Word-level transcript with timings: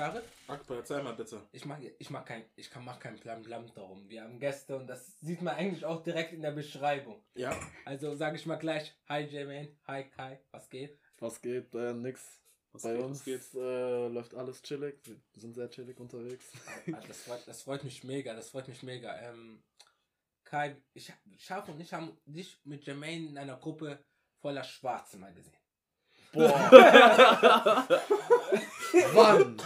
Schade? 0.00 0.22
Akbar, 0.48 0.78
erzähl 0.78 1.02
mal 1.02 1.12
bitte. 1.12 1.46
Ich 1.52 1.66
mag, 1.66 1.78
ich 1.98 2.08
mag 2.08 2.24
kein, 2.24 2.42
ich 2.56 2.70
kann, 2.70 2.86
mach 2.86 2.98
kein 2.98 3.18
Blam 3.18 3.42
Blam 3.42 3.70
darum. 3.74 4.08
Wir 4.08 4.22
haben 4.22 4.40
Gäste 4.40 4.74
und 4.78 4.86
das 4.86 5.20
sieht 5.20 5.42
man 5.42 5.54
eigentlich 5.54 5.84
auch 5.84 6.02
direkt 6.02 6.32
in 6.32 6.40
der 6.40 6.52
Beschreibung. 6.52 7.22
Ja. 7.34 7.54
Also 7.84 8.14
sage 8.14 8.36
ich 8.36 8.46
mal 8.46 8.56
gleich, 8.56 8.96
hi 9.10 9.24
Jermaine, 9.24 9.76
hi 9.86 10.04
Kai, 10.04 10.40
was 10.52 10.70
geht? 10.70 10.98
Was 11.18 11.42
geht? 11.42 11.74
Äh, 11.74 11.92
nix. 11.92 12.40
Was 12.72 12.80
Bei 12.84 12.94
geht, 12.94 13.04
uns 13.04 13.18
was 13.18 13.24
geht? 13.26 13.54
äh, 13.54 14.08
läuft 14.08 14.34
alles 14.34 14.62
chillig. 14.62 14.96
Wir 15.04 15.40
sind 15.42 15.52
sehr 15.52 15.68
chillig 15.68 16.00
unterwegs. 16.00 16.46
Also 16.86 17.06
das, 17.06 17.20
freut, 17.20 17.46
das 17.46 17.62
freut 17.62 17.84
mich 17.84 18.02
mega, 18.02 18.32
das 18.32 18.48
freut 18.48 18.68
mich 18.68 18.82
mega. 18.82 19.14
Ähm, 19.20 19.62
Kai, 20.44 20.76
ich, 20.94 21.12
Schaf 21.36 21.68
und 21.68 21.78
ich 21.78 21.92
haben 21.92 22.16
dich 22.24 22.58
mit 22.64 22.86
Jermaine 22.86 23.26
in 23.28 23.36
einer 23.36 23.58
Gruppe 23.58 24.02
voller 24.40 24.64
Schwarze 24.64 25.18
mal 25.18 25.34
gesehen. 25.34 25.59
Boah. 26.32 27.86
Wann? 29.14 29.56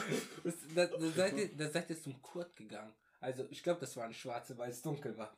Das, 0.45 0.55
da, 0.75 0.87
da, 0.87 1.07
seid 1.17 1.37
ihr, 1.39 1.49
da 1.57 1.69
seid 1.69 1.91
ihr 1.91 2.01
zum 2.01 2.21
Kurt 2.23 2.55
gegangen. 2.57 2.93
Also 3.21 3.45
ich 3.51 3.63
glaube, 3.63 3.81
das 3.81 3.97
waren 3.97 4.13
Schwarze, 4.13 4.57
weil 4.59 4.71
es 4.71 4.83
dunkel 4.83 5.17
war. 5.17 5.33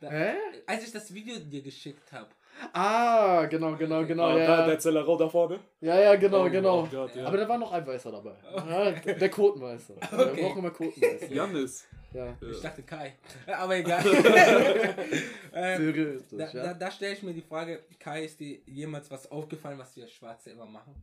Da, 0.00 0.10
Hä? 0.10 0.34
Als 0.66 0.84
ich 0.84 0.92
das 0.92 1.12
Video 1.12 1.38
dir 1.38 1.62
geschickt 1.62 2.12
habe. 2.12 2.28
Ah, 2.72 3.46
genau, 3.46 3.74
genau, 3.76 4.04
genau. 4.06 4.24
Ah, 4.28 4.34
da, 4.34 4.38
ja. 4.60 4.66
der 4.66 4.78
Zellerau 4.78 5.16
da 5.16 5.28
vorne. 5.28 5.58
ja, 5.80 5.98
ja, 6.00 6.14
genau, 6.16 6.46
Oh 6.46 6.50
genau. 6.50 6.86
Gott, 6.90 7.14
ja. 7.16 7.26
Aber 7.26 7.36
da 7.36 7.48
war 7.48 7.58
noch 7.58 7.72
ein 7.72 7.86
Weißer 7.86 8.12
dabei. 8.12 8.34
Ja, 8.54 8.90
der 8.92 9.28
Quotenmeister. 9.28 9.94
Wir 10.10 10.30
Okay. 10.32 10.42
brauchen 10.42 10.58
immer 10.58 10.70
Quotenmeister. 10.70 11.32
Janis. 11.34 11.86
Ja. 12.14 12.38
Ich 12.40 12.60
dachte 12.60 12.82
Kai. 12.82 13.16
Aber 13.46 13.76
egal. 13.76 14.04
ähm, 15.52 16.24
da 16.30 16.46
da, 16.52 16.74
da 16.74 16.90
stelle 16.90 17.14
ich 17.14 17.22
mir 17.22 17.34
die 17.34 17.42
Frage, 17.42 17.84
Kai, 17.98 18.24
ist 18.24 18.40
dir 18.40 18.60
jemals 18.66 19.10
was 19.10 19.30
aufgefallen, 19.30 19.78
was 19.78 19.96
wir 19.96 20.08
Schwarze 20.08 20.50
immer 20.50 20.66
machen? 20.66 20.94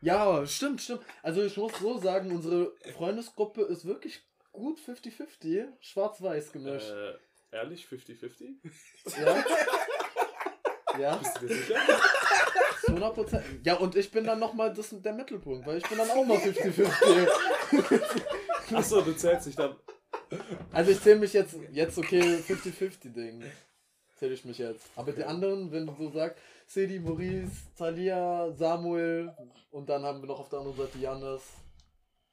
Ja, 0.00 0.46
stimmt, 0.46 0.80
stimmt. 0.80 1.02
Also 1.22 1.42
ich 1.42 1.56
muss 1.56 1.78
so 1.78 1.98
sagen, 1.98 2.30
unsere 2.30 2.72
Freundesgruppe 2.92 3.62
ist 3.62 3.84
wirklich 3.84 4.22
gut 4.52 4.78
50-50, 4.78 5.66
schwarz-weiß 5.80 6.52
gemischt. 6.52 6.90
Äh, 6.90 7.14
ehrlich, 7.56 7.86
50-50? 7.86 8.54
Ja. 9.20 9.44
Ja, 10.98 11.16
Bist 11.16 11.40
du 11.40 11.48
dir 11.48 11.56
sicher? 11.56 11.80
zu 12.84 12.88
100 12.88 13.14
Prozent. 13.14 13.44
Ja, 13.64 13.74
und 13.74 13.96
ich 13.96 14.10
bin 14.10 14.24
dann 14.24 14.38
nochmal 14.38 14.72
der 14.72 15.12
Mittelpunkt, 15.12 15.66
weil 15.66 15.78
ich 15.78 15.88
bin 15.88 15.98
dann 15.98 16.10
auch 16.10 16.26
noch 16.26 16.36
50-50. 16.36 17.28
Achso, 18.74 19.00
du 19.00 19.12
zählst 19.16 19.46
dich 19.46 19.56
dann. 19.56 19.74
Also 20.72 20.90
ich 20.90 21.00
zähle 21.00 21.18
mich 21.20 21.32
jetzt, 21.32 21.56
jetzt 21.72 21.98
okay, 21.98 22.20
50-50 22.20 23.12
Ding. 23.12 23.42
Zähle 24.18 24.34
ich 24.34 24.44
mich 24.44 24.58
jetzt. 24.58 24.86
Aber 24.96 25.12
die 25.12 25.24
anderen, 25.24 25.70
wenn 25.72 25.86
du 25.86 25.94
so 25.98 26.10
sagst, 26.10 26.38
Sedi, 26.66 26.98
Maurice, 26.98 27.50
Talia, 27.76 28.50
Samuel 28.52 29.32
und 29.70 29.88
dann 29.88 30.02
haben 30.04 30.20
wir 30.20 30.28
noch 30.28 30.40
auf 30.40 30.48
der 30.48 30.60
anderen 30.60 30.76
Seite 30.76 30.98
Janis. 30.98 31.42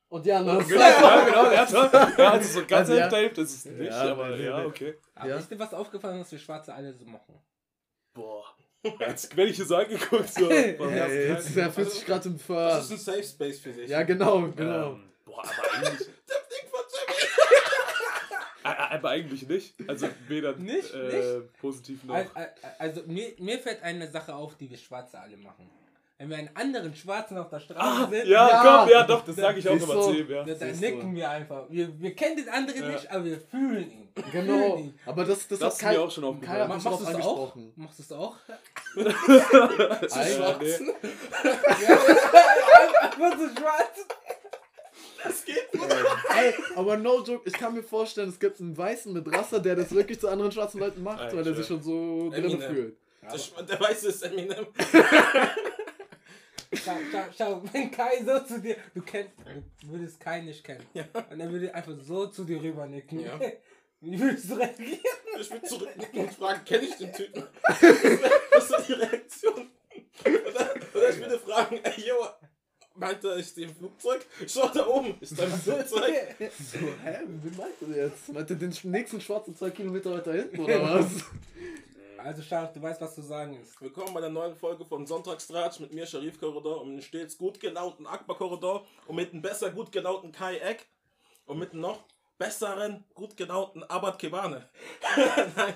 Und 0.10 0.26
Janis. 0.26 0.68
Genau, 0.68 0.80
ja, 0.82 1.26
genau, 1.26 1.44
er 1.46 1.62
hat 1.62 1.72
ja, 2.18 2.32
also 2.32 2.60
so 2.60 2.66
ganz 2.68 2.90
Also, 2.90 2.94
ja. 2.96 3.10
Hälfte 3.10 3.42
ist 3.42 3.54
es 3.54 3.66
nicht, 3.66 3.92
Ja, 3.92 4.12
aber 4.12 4.30
nee, 4.30 4.46
ja, 4.46 4.66
okay. 4.66 4.96
Aber 5.16 5.30
Ja. 5.30 5.38
ist 5.38 5.50
dir 5.50 5.58
was 5.60 5.74
aufgefallen, 5.74 6.20
was 6.20 6.32
wir 6.32 6.40
Schwarze 6.40 6.74
alle 6.74 6.94
so 6.94 7.06
machen? 7.06 7.40
Boah. 8.14 8.44
Jetzt 9.00 9.36
werde 9.38 9.52
ich 9.52 9.58
hier 9.58 9.66
so 9.66 9.76
angeguckt. 9.76 10.34
So, 10.34 10.50
ersten 10.50 10.90
jetzt 10.92 11.50
ist 11.50 11.58
er 11.58 11.72
40 11.72 12.06
Grad 12.06 12.26
im 12.26 12.34
Das 12.34 12.42
Ver. 12.46 12.80
ist 12.80 12.92
ein 12.92 12.98
Safe 12.98 13.24
Space 13.24 13.60
für 13.60 13.72
dich. 13.72 13.90
Ja, 13.90 14.04
genau, 14.04 14.50
genau. 14.56 14.94
Ähm, 14.94 15.12
boah, 15.24 15.44
aber 15.44 15.88
eigentlich. 15.88 16.08
Aber 18.64 19.10
eigentlich 19.10 19.48
nicht. 19.48 19.74
Also 19.88 20.08
weder 20.28 20.56
Nicht? 20.58 20.94
äh, 20.94 21.42
positiv 21.60 22.04
noch. 22.04 22.16
Al- 22.16 22.30
al- 22.34 22.54
Also 22.80 23.02
mir, 23.08 23.34
mir 23.40 23.60
fällt 23.60 23.82
eine 23.84 24.10
Sache 24.10 24.34
auf, 24.36 24.56
die 24.56 24.70
wir 24.70 24.78
Schwarze 24.78 25.20
alle 25.20 25.38
machen. 25.38 25.70
Wenn 26.18 26.30
wir 26.30 26.38
einen 26.38 26.56
anderen 26.56 26.94
Schwarzen 26.96 27.36
auf 27.40 27.50
der 27.50 27.60
Straße 27.60 27.80
Ah, 27.80 28.08
sind, 28.08 28.28
ja, 28.28 28.48
Ja. 28.48 28.62
komm, 28.84 28.90
ja, 28.92 29.04
doch, 29.08 29.26
das 29.26 29.36
sage 29.38 29.58
ich 29.58 29.68
auch 29.68 29.74
immer 29.76 29.96
du? 29.96 30.02
zu 30.04 30.14
ihm, 30.14 30.30
ja. 30.30 30.44
da, 30.44 30.66
nicken 30.68 31.16
wir 31.16 31.28
einfach. 31.28 31.66
Wir, 31.68 32.00
wir 32.00 32.14
kennen 32.16 32.36
den 32.36 32.48
anderen 32.48 32.84
Ja. 32.84 32.90
nicht, 32.90 33.12
aber 33.12 33.26
wir 33.26 33.40
fühlen 33.40 33.92
ihn. 33.92 34.08
Genau. 34.32 34.76
Fühlen 34.76 34.78
ihn. 34.86 35.00
Aber 35.08 35.26
das, 35.26 35.48
das, 35.48 35.58
Das 35.58 35.82
hat 35.82 35.94
ist 35.94 35.98
mir 35.98 36.04
auch 36.04 36.12
schon 36.12 36.24
aufgefallen. 36.26 36.62
hat 36.62 36.68
Ma- 36.68 36.76
mich 36.76 36.84
Machst 36.84 37.02
darauf 37.08 37.14
du 37.16 37.20
es 37.20 37.26
auch? 37.26 37.56
Machst 37.76 37.98
du 37.98 38.04
es 38.04 38.12
auch? 38.12 38.36
Ja, 38.96 40.58
nee. 40.60 40.78
Was 43.18 43.34
ist 43.42 43.60
schwarz? 43.60 44.06
Das 45.24 45.46
geht. 45.46 45.68
Ey, 45.74 46.54
aber 46.76 46.98
no 46.98 47.24
joke, 47.24 47.48
ich 47.48 47.54
kann 47.54 47.74
mir 47.74 47.84
vorstellen, 47.84 48.30
es 48.30 48.40
gibt 48.40 48.60
einen 48.60 48.78
Weißen 48.78 49.14
mit 49.14 49.32
Rasse, 49.32 49.62
der 49.62 49.76
das 49.76 49.92
wirklich 49.92 50.20
zu 50.20 50.30
anderen 50.30 50.52
schwarzen 50.52 50.80
Leuten 50.80 51.04
macht, 51.04 51.32
Ey, 51.32 51.38
weil 51.38 51.48
er 51.48 51.54
sich 51.54 51.68
schon 51.68 51.82
so 51.82 52.30
drin 52.30 52.60
fühlt. 52.60 52.98
Der, 53.22 53.64
der 53.64 53.80
Weiße 53.80 54.08
ist 54.10 54.24
Eminem. 54.24 54.68
Schau, 56.74 56.96
schau, 57.12 57.24
schau, 57.38 57.62
wenn 57.74 57.92
Kai 57.92 58.24
so 58.24 58.40
zu 58.40 58.62
dir, 58.62 58.78
du 58.96 59.02
kennst, 59.02 59.34
du 59.82 59.90
würdest 59.90 60.18
Kai 60.22 60.40
nicht 60.40 60.64
kennen. 60.64 60.86
Ja. 60.94 61.04
Und 61.30 61.38
er 61.38 61.52
würde 61.52 61.76
einfach 61.76 61.94
so 62.00 62.28
zu 62.28 62.46
dir 62.46 62.64
rüber 62.64 62.88
nicken. 62.88 63.20
Ja. 63.20 63.38
Wie 64.00 64.20
würdest 64.20 64.50
du 64.50 64.56
reagieren? 64.56 65.00
Ich 65.40 65.52
will 65.52 65.62
zurücknicken 65.62 66.22
und 66.22 66.34
fragen, 66.34 66.64
kenne 66.64 66.84
ich 66.84 66.96
den 66.96 67.12
Typen? 67.12 67.44
Das 68.52 68.70
ist 68.70 68.88
die 68.88 68.94
Reaktion. 68.94 69.70
Oder, 70.24 70.74
oder 70.94 71.10
ich 71.10 71.20
würde 71.20 71.40
fragen, 71.40 71.80
ey, 71.84 72.08
yo, 72.08 72.16
meinte 73.02 73.36
ich 73.40 73.54
den 73.54 73.76
Flugzeug? 73.76 74.26
Schau 74.48 74.70
da 74.70 74.88
oben, 74.88 75.16
ist 75.20 75.38
dein 75.38 75.50
Flugzeug? 75.50 76.14
So, 76.72 76.78
hä, 76.78 77.20
wie 77.26 77.58
meint 77.58 77.74
er 77.82 78.06
jetzt? 78.06 78.32
Meint 78.32 78.50
er 78.50 78.56
den 78.56 78.74
nächsten 78.84 79.20
schwarzen 79.20 79.56
zwei 79.56 79.72
Kilometer 79.72 80.14
weiter 80.14 80.34
hinten 80.34 80.60
oder 80.62 81.00
was? 81.00 81.08
Also 82.24 82.44
Scharf, 82.44 82.72
du 82.72 82.80
weißt, 82.80 83.02
was 83.02 83.16
zu 83.16 83.24
sagen 83.24 83.60
ist. 83.60 83.82
Willkommen 83.82 84.14
bei 84.14 84.22
der 84.22 84.30
neuen 84.30 84.56
Folge 84.56 84.86
von 84.86 85.08
Sonntagstratsch 85.08 85.80
mit 85.80 85.92
mir, 85.92 86.06
Sharif 86.06 86.40
Korridor, 86.40 86.82
und 86.82 86.90
mit 86.90 87.00
dem 87.00 87.04
stets 87.04 87.36
gut 87.36 87.60
gelaunten 87.60 88.06
Akbar 88.06 88.38
Korridor 88.38 88.86
und 89.08 89.16
mit 89.16 89.34
dem 89.34 89.42
besser 89.42 89.72
gut 89.72 89.92
gelaunten 89.92 90.32
Kai 90.32 90.58
Eck 90.58 90.86
und 91.48 91.58
mit 91.58 91.74
dem 91.74 91.80
noch 91.80 92.04
besseren, 92.38 93.04
gut 93.16 93.36
gelaunten 93.36 93.84
Abad 93.86 94.20
Kebane. 94.20 94.70
Nein. 95.56 95.74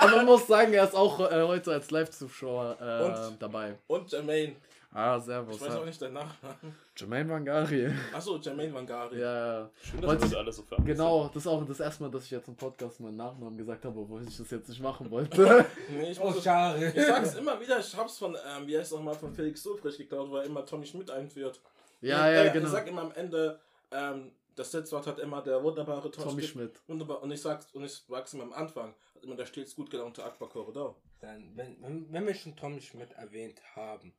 Aber 0.00 0.16
man 0.16 0.24
muss 0.24 0.46
sagen, 0.46 0.72
er 0.72 0.84
ist 0.84 0.94
auch 0.94 1.20
äh, 1.20 1.42
heute 1.42 1.72
als 1.72 1.90
Live-Zuschauer 1.90 2.78
äh, 2.80 3.38
dabei. 3.38 3.74
Und 3.86 4.10
Jermaine. 4.10 4.56
Ah, 4.90 5.20
servus. 5.20 5.56
Ich 5.56 5.60
weiß 5.62 5.74
auch 5.76 5.84
nicht 5.84 6.00
deinen 6.00 6.14
Nachnamen. 6.14 6.74
Jermaine 6.96 7.28
Vangari. 7.28 7.90
Achso, 8.12 8.38
Jermaine 8.38 8.72
Vangari. 8.72 9.20
Ja, 9.20 9.60
ja. 9.60 9.70
Schön, 9.82 10.00
dass 10.00 10.14
ich- 10.14 10.20
das 10.20 10.34
alles 10.34 10.56
so 10.56 10.62
fern 10.62 10.84
Genau, 10.84 11.26
das 11.28 11.36
ist 11.36 11.46
auch 11.46 11.64
das 11.66 11.80
erste 11.80 12.02
Mal, 12.04 12.10
dass 12.10 12.24
ich 12.24 12.30
jetzt 12.30 12.48
im 12.48 12.56
Podcast 12.56 12.98
meinen 13.00 13.16
Nachnamen 13.16 13.56
gesagt 13.58 13.84
habe, 13.84 14.00
obwohl 14.00 14.22
ich 14.26 14.36
das 14.36 14.50
jetzt 14.50 14.68
nicht 14.68 14.80
machen 14.80 15.10
wollte. 15.10 15.66
Nee, 15.90 16.10
ich, 16.10 16.20
Oh, 16.20 16.30
muss, 16.30 16.42
schade. 16.42 16.90
ich 16.96 17.04
sag's 17.06 17.34
immer 17.34 17.60
wieder, 17.60 17.78
ich 17.78 17.94
hab's 17.96 18.16
von, 18.18 18.34
ähm, 18.34 18.66
wie 18.66 18.78
heißt 18.78 18.90
es 18.90 18.96
nochmal, 18.96 19.14
von 19.14 19.32
Felix 19.34 19.62
Sulfrich 19.62 19.98
geklaut, 19.98 20.30
weil 20.30 20.40
er 20.40 20.46
immer 20.46 20.64
Tommy 20.64 20.86
Schmidt 20.86 21.10
einführt. 21.10 21.60
ja, 22.00 22.26
Äh, 22.26 22.34
ja, 22.34 22.44
Ich 22.46 22.52
genau. 22.54 22.68
sag 22.70 22.86
immer 22.88 23.02
am 23.02 23.12
Ende, 23.12 23.60
ähm, 23.92 24.32
das 24.56 24.72
Setzwort 24.72 25.06
hat 25.06 25.18
immer 25.20 25.42
der 25.42 25.62
wunderbare 25.62 26.10
Tommy, 26.10 26.28
Tommy 26.30 26.42
Schmidt. 26.42 26.70
Schmidt. 26.72 26.80
Wunderbar. 26.88 27.22
Und 27.22 27.30
ich 27.30 27.40
sag's, 27.42 27.68
und 27.74 27.84
ich 27.84 27.92
sag's 28.08 28.32
immer 28.32 28.44
am 28.44 28.52
Anfang, 28.54 28.94
hat 29.14 29.22
immer 29.22 29.36
der 29.36 29.46
stets 29.46 29.76
gut 29.76 29.90
gelaunte 29.90 30.24
Akbar 30.24 30.48
Korridor. 30.48 30.96
Dann, 31.20 31.52
wenn, 31.54 31.76
wenn, 31.82 32.12
wenn 32.12 32.26
wir 32.26 32.34
schon 32.34 32.56
Tommy 32.56 32.80
Schmidt 32.80 33.12
erwähnt 33.12 33.60
haben, 33.76 34.12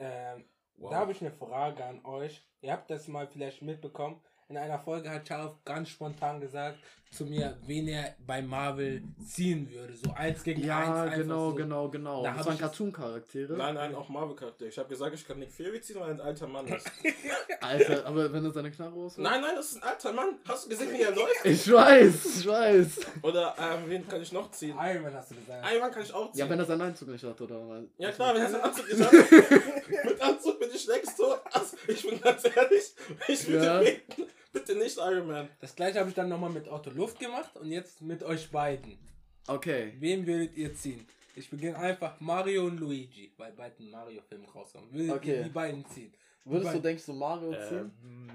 ähm, 0.00 0.44
Wow. 0.76 0.90
da 0.92 0.96
habe 0.96 1.12
ich 1.12 1.20
eine 1.20 1.30
Frage 1.30 1.84
an 1.84 2.04
euch. 2.06 2.42
Ihr 2.62 2.72
habt 2.72 2.90
das 2.90 3.06
mal 3.06 3.26
vielleicht 3.28 3.60
mitbekommen. 3.60 4.22
In 4.50 4.56
einer 4.56 4.80
Folge 4.80 5.08
hat 5.08 5.28
Scharf 5.28 5.54
ganz 5.64 5.90
spontan 5.90 6.40
gesagt 6.40 6.76
zu 7.12 7.24
mir, 7.24 7.56
wen 7.66 7.86
er 7.88 8.14
bei 8.24 8.40
Marvel 8.42 9.02
ziehen 9.24 9.68
würde. 9.70 9.94
So 9.96 10.12
eins 10.12 10.42
gegen 10.44 10.62
Ja, 10.64 10.78
eins. 10.78 10.88
einfach 10.88 11.16
genau, 11.18 11.50
so. 11.50 11.56
genau, 11.56 11.88
genau. 11.88 12.22
Da 12.24 12.34
das 12.36 12.46
waren 12.46 12.58
Cartoon-Charaktere. 12.58 13.56
Nein, 13.56 13.74
nein, 13.74 13.94
auch 13.96 14.08
Marvel-Charakter. 14.08 14.66
Ich 14.66 14.76
habe 14.78 14.88
gesagt, 14.88 15.14
ich 15.14 15.26
kann 15.26 15.38
Nick 15.40 15.52
Fury 15.52 15.80
ziehen, 15.80 15.96
weil 16.00 16.08
er 16.08 16.14
ein 16.14 16.20
alter 16.20 16.46
Mann 16.48 16.66
ist. 16.68 16.90
Alter, 17.60 18.06
aber 18.06 18.32
wenn 18.32 18.44
er 18.44 18.50
seine 18.52 18.70
Knarre 18.70 18.92
rausholt. 18.94 19.18
nein, 19.24 19.40
nein, 19.40 19.54
das 19.56 19.72
ist 19.72 19.76
ein 19.76 19.88
alter 19.88 20.12
Mann. 20.12 20.36
Hast 20.48 20.64
du 20.64 20.70
gesehen, 20.70 20.92
wie 20.92 21.02
er 21.02 21.10
läuft? 21.14 21.44
Ich 21.44 21.70
weiß, 21.72 22.38
ich 22.40 22.46
weiß. 22.46 23.00
Oder 23.22 23.54
ähm, 23.58 23.80
wen 23.86 24.08
kann 24.08 24.22
ich 24.22 24.32
noch 24.32 24.50
ziehen? 24.52 24.76
Iron 24.80 25.02
Man 25.02 25.14
hast 25.14 25.30
du 25.32 25.34
gesagt. 25.36 25.64
Einen 25.64 25.80
Mann 25.80 25.90
kann 25.92 26.02
ich 26.02 26.12
auch 26.14 26.30
ziehen. 26.32 26.40
Ja, 26.40 26.48
wenn 26.50 26.58
er 26.58 26.64
seinen 26.64 26.80
Anzug 26.82 27.08
nicht 27.08 27.24
hat, 27.24 27.40
oder? 27.40 27.68
was? 27.68 27.82
Ja 27.98 28.10
klar, 28.12 28.34
wenn 28.34 28.42
er 28.42 28.50
seinen 28.50 28.62
Anzug 28.62 28.88
nicht 28.88 29.00
hat. 29.00 29.12
Mit 30.04 30.20
Anzug 30.22 30.58
bin 30.60 30.70
ich 30.74 30.86
längst 30.86 31.16
tot. 31.16 31.40
Also, 31.52 31.76
ich 31.88 32.08
bin 32.08 32.20
ganz 32.20 32.44
ehrlich, 32.44 32.94
ich 33.28 33.46
würde 33.48 33.64
Ja. 33.66 33.78
beten, 33.80 34.22
bitte 34.52 34.74
nicht 34.76 34.96
Iron 34.98 35.26
Man. 35.26 35.48
Das 35.60 35.74
gleiche 35.74 35.98
habe 36.00 36.08
ich 36.08 36.14
dann 36.14 36.28
nochmal 36.28 36.50
mit 36.50 36.68
Otto 36.68 36.90
Luft 36.90 37.18
gemacht 37.18 37.54
und 37.56 37.70
jetzt 37.70 38.00
mit 38.02 38.22
euch 38.22 38.50
beiden. 38.50 38.98
Okay. 39.46 39.94
Wen 39.98 40.26
würdet 40.26 40.56
ihr 40.56 40.74
ziehen? 40.74 41.06
Ich 41.36 41.48
beginne 41.48 41.76
einfach 41.78 42.20
Mario 42.20 42.64
und 42.66 42.78
Luigi, 42.78 43.32
weil 43.36 43.52
beiden 43.52 43.90
Mario-Filme 43.90 44.46
rauskommen. 44.52 44.92
Würdet 44.92 45.14
Okay. 45.16 45.36
ihr 45.38 45.42
die 45.44 45.50
beiden 45.50 45.86
ziehen? 45.86 46.12
Würdest 46.44 46.72
du, 46.74 46.76
Bei- 46.78 46.82
denkst 46.88 47.06
du, 47.06 47.12
Mario 47.12 47.52
ziehen? 47.52 47.90
Ähm, 48.04 48.30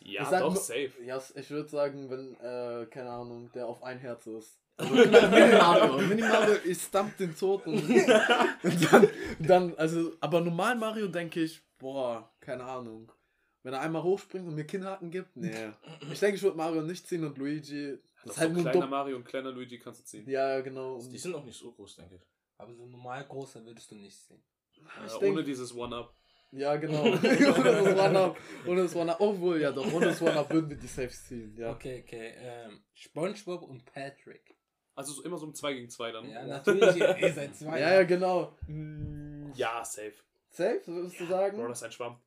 Ich 0.00 0.12
ja, 0.12 0.24
sag 0.24 0.40
doch, 0.40 0.54
safe. 0.54 0.92
Ja, 1.04 1.20
ich 1.34 1.50
würde 1.50 1.68
sagen, 1.68 2.08
wenn, 2.10 2.34
äh, 2.40 2.86
keine 2.86 3.10
Ahnung, 3.10 3.50
der 3.54 3.66
auf 3.66 3.82
ein 3.82 3.98
Herz 3.98 4.26
ist. 4.26 4.58
Also, 4.78 5.98
Mini 6.06 6.20
Mario. 6.22 6.56
Ich 6.64 6.80
stamp 6.82 7.16
den 7.16 7.34
tot 7.34 7.66
und, 7.66 7.82
und 7.82 8.92
dann, 8.92 9.08
dann, 9.40 9.74
also, 9.76 10.12
aber 10.20 10.40
normal 10.42 10.76
Mario 10.76 11.08
denke 11.08 11.40
ich, 11.42 11.60
boah, 11.78 12.30
keine 12.40 12.62
Ahnung. 12.64 13.10
Wenn 13.66 13.74
er 13.74 13.80
einmal 13.80 14.04
hochspringt 14.04 14.46
und 14.46 14.54
mir 14.54 14.62
Kinnhaken 14.64 15.10
gibt, 15.10 15.36
nee. 15.36 15.50
Ich 16.12 16.20
denke, 16.20 16.36
ich 16.36 16.42
würde 16.44 16.56
Mario 16.56 16.82
nicht 16.82 17.04
ziehen 17.04 17.24
und 17.24 17.36
Luigi, 17.36 17.98
das 18.22 18.22
Das 18.22 18.32
ist 18.36 18.38
halt 18.40 18.50
so 18.54 18.54
nur 18.62 18.70
kleiner. 18.70 18.86
Mario 18.86 19.16
und 19.16 19.24
kleiner 19.24 19.50
Luigi 19.50 19.76
kannst 19.80 20.02
du 20.02 20.04
ziehen. 20.04 20.30
Ja, 20.30 20.60
genau. 20.60 21.00
Die 21.02 21.18
sind 21.18 21.34
auch 21.34 21.44
nicht 21.44 21.58
so 21.58 21.72
groß, 21.72 21.96
denke 21.96 22.14
ich. 22.14 22.20
Aber 22.58 22.72
so 22.72 22.86
normal 22.86 23.24
großer 23.24 23.64
würdest 23.66 23.90
du 23.90 23.96
nicht 23.96 24.16
sehen. 24.16 24.40
Ich 24.70 24.78
Äh, 24.80 25.18
denk- 25.18 25.32
ohne 25.34 25.42
dieses 25.42 25.74
One-Up. 25.74 26.14
Ja, 26.52 26.76
genau. 26.76 27.02
ohne 27.12 27.18
das 27.24 27.98
One-Up. 27.98 28.36
Ohne 28.68 28.82
das 28.82 28.94
One-Up. 28.94 29.20
Obwohl, 29.20 29.60
ja 29.60 29.72
doch. 29.72 29.92
Ohne 29.92 30.06
das 30.06 30.22
One-Up 30.22 30.48
würden 30.52 30.70
wir 30.70 30.76
die 30.76 30.86
safe 30.86 31.08
ziehen. 31.08 31.56
Ja. 31.58 31.72
Okay, 31.72 32.04
okay. 32.06 32.34
Ähm, 32.38 32.84
Spongebob 32.94 33.62
und 33.62 33.84
Patrick. 33.84 34.54
Also 34.94 35.12
so 35.12 35.24
immer 35.24 35.38
so 35.38 35.46
um 35.46 35.54
2 35.54 35.72
gegen 35.72 35.90
2 35.90 36.12
dann. 36.12 36.30
Ja, 36.30 36.46
natürlich. 36.46 36.94
ihr, 36.98 37.32
seid 37.34 37.56
zwei. 37.56 37.80
Ja, 37.80 37.94
ja, 37.94 38.02
genau. 38.04 38.56
Ja, 39.56 39.84
safe. 39.84 40.14
Safe, 40.50 40.80
würdest 40.86 41.18
du 41.18 41.26
sagen? 41.26 41.56
Bro, 41.58 41.66
das 41.66 41.78
ist 41.78 41.82
ein 41.82 41.90
Schwamm. 41.92 42.20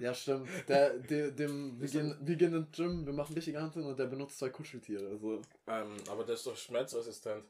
Ja, 0.00 0.14
stimmt. 0.14 0.48
Der, 0.68 0.90
der, 0.98 1.30
dem, 1.32 1.80
wir, 1.80 1.88
gehen, 1.88 2.14
wir 2.20 2.36
gehen 2.36 2.54
ins 2.54 2.70
Gym, 2.76 3.04
wir 3.06 3.12
machen 3.12 3.34
richtige 3.34 3.60
Handeln 3.60 3.86
und 3.86 3.98
der 3.98 4.06
benutzt 4.06 4.38
zwei 4.38 4.48
Kuscheltiere. 4.50 5.08
Also. 5.08 5.40
Ähm, 5.66 5.96
aber 6.10 6.24
der 6.24 6.34
ist 6.34 6.46
doch 6.46 6.56
schmerzresistent. 6.56 7.44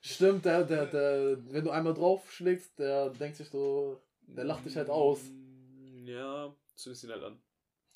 Stimmt, 0.00 0.44
der, 0.44 0.64
der, 0.64 0.86
der, 0.86 1.36
wenn 1.52 1.64
du 1.64 1.70
einmal 1.70 1.92
draufschlägst, 1.94 2.78
der 2.78 3.10
denkt 3.10 3.36
sich 3.36 3.48
so, 3.50 4.00
der 4.22 4.44
lacht 4.44 4.64
dich 4.64 4.76
halt 4.76 4.88
aus. 4.88 5.20
Mm, 5.24 6.06
Ja, 6.06 6.54
zündest 6.76 7.04
ihn 7.04 7.10
halt 7.10 7.24
an. 7.24 7.38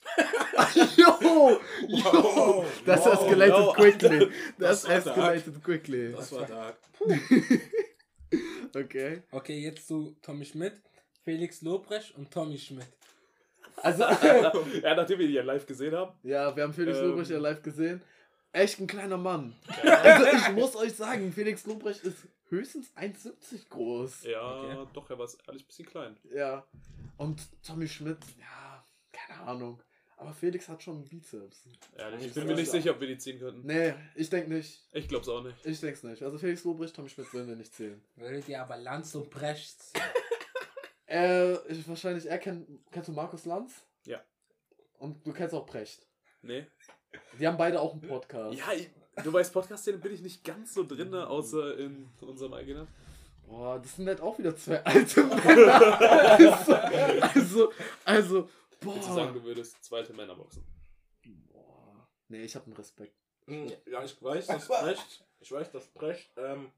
Yo! 0.97 1.61
Yo! 1.89 2.05
Wow. 2.05 2.67
Das 2.85 3.07
Wow. 3.07 3.13
escalated 3.15 3.55
Wow. 3.55 3.75
quickly. 3.77 4.29
Das, 4.59 4.83
Das 4.83 4.85
war 4.85 5.15
dark. 5.15 5.37
escalated 5.37 5.65
quickly. 5.65 6.13
Das 6.13 6.33
war 6.33 6.47
dark. 6.47 6.77
Okay. 8.75 9.23
Okay, 9.31 9.59
jetzt 9.61 9.87
zu 9.87 10.17
Tommy 10.21 10.45
Schmidt, 10.45 10.75
Felix 11.25 11.63
Lobrecht 11.63 12.17
und 12.17 12.31
Tommy 12.33 12.59
Schmidt. 12.59 12.89
Also, 13.83 14.03
ja, 14.83 14.95
nachdem 14.95 15.19
wir 15.19 15.27
die 15.27 15.35
ja 15.35 15.43
live 15.43 15.67
gesehen 15.67 15.95
haben. 15.95 16.13
ja, 16.23 16.55
wir 16.55 16.63
haben 16.63 16.73
Felix 16.73 16.99
Ähm. 16.99 17.09
Lobrecht 17.09 17.31
ja 17.31 17.39
live 17.39 17.63
gesehen. 17.63 18.03
Echt 18.53 18.79
ein 18.81 18.87
kleiner 18.87 19.17
Mann. 19.17 19.55
Ja, 19.83 19.95
Also, 20.01 20.27
ich 20.37 20.53
muss 20.55 20.77
euch 20.77 20.93
sagen, 20.95 21.33
Felix 21.33 21.67
Lobrecht 21.67 22.05
ist 22.05 22.19
höchstens 22.49 22.93
1,70 22.97 23.69
groß. 23.69 24.25
ja 24.25 24.61
Okay. 24.61 24.87
doch, 24.93 25.11
er 25.11 25.19
war 25.19 25.29
ehrlich 25.49 25.65
ein 25.65 25.67
bisschen 25.67 25.87
klein. 25.87 26.17
Ja. 26.33 26.65
Und 27.17 27.41
Tommy 27.67 27.89
Schmidt, 27.89 28.19
ja, 28.39 28.85
keine 29.13 29.41
Ahnung. 29.41 29.83
Aber 30.17 30.33
Felix 30.33 30.69
hat 30.69 30.81
schon 30.83 30.95
einen 30.99 31.09
Bizeps. 31.09 31.65
Ehrlich, 31.99 32.21
Ich 32.21 32.27
ich 32.29 32.35
bin 32.35 32.47
mir 32.47 32.55
nicht 32.55 32.71
sicher, 32.71 32.93
ob 32.93 33.01
wir 33.01 33.09
die 33.09 33.19
ziehen 33.19 33.41
könnten. 33.41 33.67
Nee, 33.67 33.95
ich 34.15 34.31
denke 34.31 34.53
nicht. 34.55 34.81
Ich 34.93 35.09
glaub's 35.09 35.29
auch 35.29 35.43
nicht. 35.43 35.57
Ich 35.67 35.81
denke 35.81 35.97
es 35.97 36.03
nicht. 36.05 36.23
Also 36.23 36.39
Felix 36.39 36.63
Lobrecht, 36.63 36.95
Tommy 36.95 37.09
Schmidt 37.09 37.33
würden 37.35 37.49
wir 37.49 37.57
nicht 37.57 37.75
zählen. 37.75 38.01
Würdet 38.15 38.49
ihr 38.49 38.63
aber 38.63 38.77
Lanz 38.77 39.15
und 39.17 39.29
Brecht 39.31 39.83
ziehen? 39.83 40.01
Äh, 41.07 41.55
ich, 41.69 41.87
wahrscheinlich, 41.87 42.27
er 42.27 42.39
kennt, 42.39 42.67
kennst 42.91 43.09
du 43.09 43.13
Markus 43.13 43.45
Lanz? 43.45 43.85
Ja. 44.07 44.21
Und 44.99 45.27
du 45.27 45.33
kennst 45.33 45.55
auch 45.55 45.67
Precht. 45.67 46.07
Nee. 46.43 46.67
Die 47.39 47.47
haben 47.47 47.57
beide 47.57 47.81
auch 47.81 47.93
einen 47.93 48.03
Podcast. 48.03 48.59
Ja, 48.59 48.73
ich, 48.73 48.91
du 49.23 49.33
weißt, 49.33 49.53
Podcast-Szene 49.53 49.99
bin 49.99 50.15
ich 50.15 50.23
nicht 50.23 50.45
ganz 50.45 50.75
so 50.75 50.85
drin, 50.85 51.15
außer 51.15 51.79
in 51.79 52.09
unserem 52.21 52.55
eigenen. 52.55 52.89
Boah, 53.47 53.79
das 53.79 53.97
sind 53.97 54.09
halt 54.09 54.21
auch 54.21 54.39
wieder 54.39 54.57
zwei 54.57 54.83
alte 54.85 55.25
Männer. 55.25 56.01
also, 56.39 56.73
also, 56.73 57.73
also, 58.05 58.49
Willst 58.81 59.09
du 59.09 59.15
sagen, 59.15 59.33
boah. 59.33 59.41
du 59.41 59.45
würdest 59.45 59.85
zweite 59.85 60.13
Männer 60.13 60.35
boxen? 60.35 60.65
boah. 61.51 62.09
Nee, 62.29 62.43
ich 62.43 62.55
habe 62.55 62.67
einen 62.67 62.77
Respekt. 62.77 63.17
Ja, 63.47 64.03
ich 64.03 64.23
weiß, 64.23 64.47
dass 64.47 64.69
Brecht. 64.69 65.25
Ich 65.41 65.53
weiß, 65.53 65.71
dass 65.73 65.87
Brecht. 65.89 66.31
Ähm, 66.37 66.71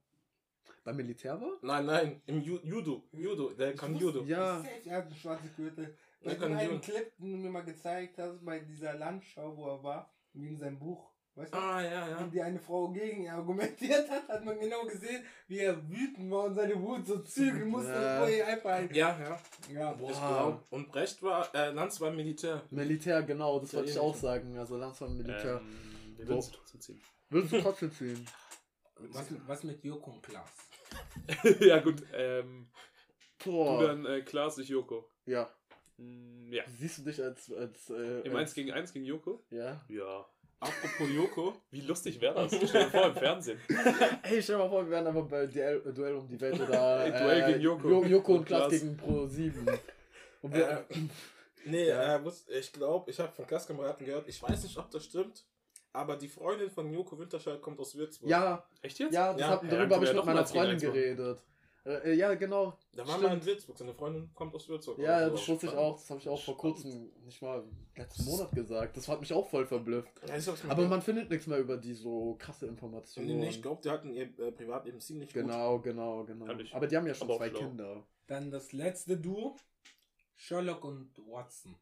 Beim 0.84 0.96
Militär 0.96 1.40
war? 1.40 1.52
nein, 1.62 1.86
nein, 1.86 2.22
im 2.26 2.40
Ju 2.42 2.58
Judo. 2.62 3.02
Judo, 3.12 3.50
der 3.50 3.74
kann 3.74 3.96
Judo. 3.96 4.22
Ja. 4.24 4.62
Er 4.84 4.96
hat 4.98 5.06
eine 5.06 5.14
schwarze 5.14 5.48
Gürtel. 5.56 5.96
Bei 6.22 6.34
Der 6.34 6.48
dem 6.48 6.56
einen 6.56 6.70
Judo. 6.72 6.80
Clip, 6.82 7.16
den 7.18 7.30
du 7.32 7.36
mir 7.38 7.50
mal 7.50 7.64
gezeigt 7.64 8.18
hast, 8.18 8.44
bei 8.44 8.60
dieser 8.60 8.94
Landschau, 8.94 9.56
wo 9.56 9.66
er 9.68 9.82
war, 9.82 10.10
wegen 10.32 10.56
seinem 10.58 10.78
Buch. 10.78 11.10
Weißt 11.34 11.52
du? 11.52 11.58
Ah, 11.58 11.82
ja, 11.82 12.08
ja. 12.08 12.20
Wenn 12.20 12.30
die 12.30 12.40
eine 12.40 12.58
Frau 12.58 12.88
gegen 12.88 13.24
ihn 13.24 13.28
argumentiert 13.28 14.08
hat, 14.10 14.26
hat 14.26 14.42
man 14.44 14.58
genau 14.58 14.84
gesehen, 14.86 15.22
wie 15.48 15.58
er 15.58 15.76
wütend 15.86 16.30
war 16.30 16.44
und 16.44 16.54
seine 16.54 16.80
Wut 16.80 17.06
so 17.06 17.18
zügeln 17.18 17.68
musste, 17.68 17.90
Ja. 17.92 18.20
bevor 18.20 18.28
er 18.28 18.46
einfach 18.46 18.70
ein. 18.70 18.94
Ja, 18.94 19.18
ja. 19.20 19.40
Ja, 19.70 19.92
Boah. 19.92 20.62
Ich. 20.64 20.72
Und 20.72 20.88
Brecht 20.88 21.22
war, 21.22 21.54
äh, 21.54 21.72
Lanz 21.72 22.00
war 22.00 22.10
Militär. 22.10 22.62
Militär, 22.70 23.22
genau, 23.22 23.60
das 23.60 23.72
Ja, 23.72 23.78
wollte 23.78 23.90
ich 23.90 23.98
auch 23.98 24.14
sagen. 24.16 24.56
Also 24.56 24.78
Lanz 24.78 24.98
Militär. 25.02 25.60
Ähm, 25.60 26.26
würden 26.26 26.40
sie 26.40 26.52
trotzdem 26.52 26.80
ziehen. 26.80 27.00
Würdest 27.28 27.52
du 27.52 27.60
trotzdem 27.60 27.92
ziehen? 27.92 28.26
Was, 28.98 29.26
was 29.46 29.62
mit 29.64 29.84
Joko 29.84 30.10
und 30.12 30.22
Klaas? 30.22 30.50
ja, 31.60 31.78
gut. 31.80 32.02
Ähm, 32.14 32.68
du 33.44 33.50
Boah. 33.52 33.86
dann 33.86 34.06
äh, 34.06 34.22
Klaas, 34.22 34.58
ich 34.58 34.68
Joko. 34.68 35.08
Ja. 35.26 35.50
Mm, 35.98 36.52
ja. 36.52 36.62
Siehst 36.78 36.98
du 36.98 37.02
dich 37.02 37.22
als. 37.22 37.52
als 37.52 37.90
äh, 37.90 38.20
Im 38.20 38.32
als, 38.36 38.50
1 38.50 38.54
gegen 38.54 38.72
1 38.72 38.92
gegen 38.92 39.04
Joko? 39.04 39.44
Ja. 39.50 39.84
Ja. 39.88 40.26
Apropos 40.60 41.10
Joko. 41.14 41.54
Wie 41.70 41.82
lustig 41.82 42.18
wäre 42.20 42.34
das? 42.34 42.54
Stell 42.56 42.84
dir 42.84 42.90
vor, 42.90 43.06
im 43.08 43.14
Fernsehen. 43.14 43.60
Ey, 44.22 44.42
stell 44.42 44.56
dir 44.56 44.62
mal 44.62 44.70
vor, 44.70 44.84
wir 44.84 44.90
wären 44.90 45.06
einfach 45.06 45.26
bei 45.26 45.46
Duell, 45.46 45.82
äh, 45.86 45.92
Duell 45.92 46.14
um 46.14 46.26
die 46.26 46.40
Welt 46.40 46.58
oder. 46.58 47.04
Ey, 47.04 47.10
Duell 47.12 47.52
gegen 47.52 47.60
Joko. 47.60 47.88
Jo 47.88 48.04
Joko 48.04 48.32
und 48.32 48.38
Und 48.38 48.44
Klaas 48.46 48.70
gegen 48.70 48.96
Pro 48.96 49.26
7. 49.26 49.66
Und 50.40 50.54
wir, 50.54 50.68
Äh, 50.68 50.84
nee, 51.66 51.88
Ja. 51.88 52.16
äh, 52.16 52.18
muss, 52.20 52.48
ich 52.48 52.72
glaube, 52.72 53.10
ich 53.10 53.18
habe 53.20 53.32
von 53.32 53.46
Klasskameraden 53.46 54.06
gehört, 54.06 54.28
ich 54.28 54.42
weiß 54.42 54.62
nicht, 54.62 54.78
ob 54.78 54.90
das 54.90 55.04
stimmt, 55.04 55.44
aber 55.96 56.16
die 56.16 56.28
Freundin 56.28 56.70
von 56.70 56.92
Joko 56.92 57.18
Winterscheid 57.18 57.60
kommt 57.60 57.80
aus 57.80 57.96
Würzburg. 57.96 58.28
ja, 58.30 58.64
Echt 58.82 58.98
jetzt? 58.98 59.14
ja, 59.14 59.32
das 59.32 59.40
Ja, 59.40 59.48
hab, 59.48 59.64
ja, 59.64 59.70
darüber 59.70 59.86
dann 59.86 59.94
habe 59.96 60.04
ich 60.04 60.10
wir 60.12 60.16
mit 60.16 60.24
meiner 60.26 60.46
Freundin 60.46 60.78
geredet. 60.78 61.40
Äh, 61.86 62.14
ja, 62.14 62.34
genau. 62.34 62.76
Da 62.96 63.06
war 63.06 63.16
mal 63.16 63.28
Stimmt. 63.28 63.42
in 63.42 63.46
Würzburg, 63.46 63.78
seine 63.78 63.94
Freundin 63.94 64.28
kommt 64.34 64.52
aus 64.56 64.68
Würzburg. 64.68 64.98
Ja, 64.98 65.18
oder 65.18 65.30
das 65.30 65.48
wusste 65.48 65.66
ich 65.66 65.72
auch. 65.72 65.94
Das 65.96 66.10
habe 66.10 66.20
ich 66.20 66.28
auch 66.28 66.42
vor 66.42 66.54
Spannend. 66.58 66.76
kurzem, 66.82 67.10
nicht 67.24 67.40
mal 67.40 67.62
letzten 67.94 68.24
Monat 68.24 68.50
gesagt. 68.52 68.96
Das 68.96 69.06
hat 69.08 69.20
mich 69.20 69.32
auch 69.32 69.48
voll 69.48 69.64
verblüfft. 69.66 70.10
Ja, 70.28 70.34
Aber 70.68 70.88
man 70.88 71.00
findet 71.00 71.30
nichts 71.30 71.46
mehr 71.46 71.58
über 71.58 71.76
die 71.76 71.94
so 71.94 72.34
krasse 72.40 72.66
Informationen. 72.66 73.38
nee, 73.38 73.48
ich 73.48 73.62
glaube, 73.62 73.80
die 73.82 73.90
hatten 73.90 74.12
ihr 74.12 74.24
äh, 74.38 74.50
Privatleben 74.50 75.00
ziemlich 75.00 75.32
gut. 75.32 75.42
Genau, 75.42 75.78
genau, 75.78 76.24
genau. 76.24 76.46
Aber 76.72 76.86
die 76.88 76.96
haben 76.96 77.06
ja 77.06 77.14
schon 77.14 77.28
Aber 77.30 77.38
zwei 77.38 77.50
schlau. 77.50 77.58
Kinder. 77.60 78.02
Dann 78.26 78.50
das 78.50 78.72
letzte 78.72 79.16
Duo: 79.16 79.56
Sherlock 80.34 80.82
und 80.84 81.16
Watson. 81.28 81.76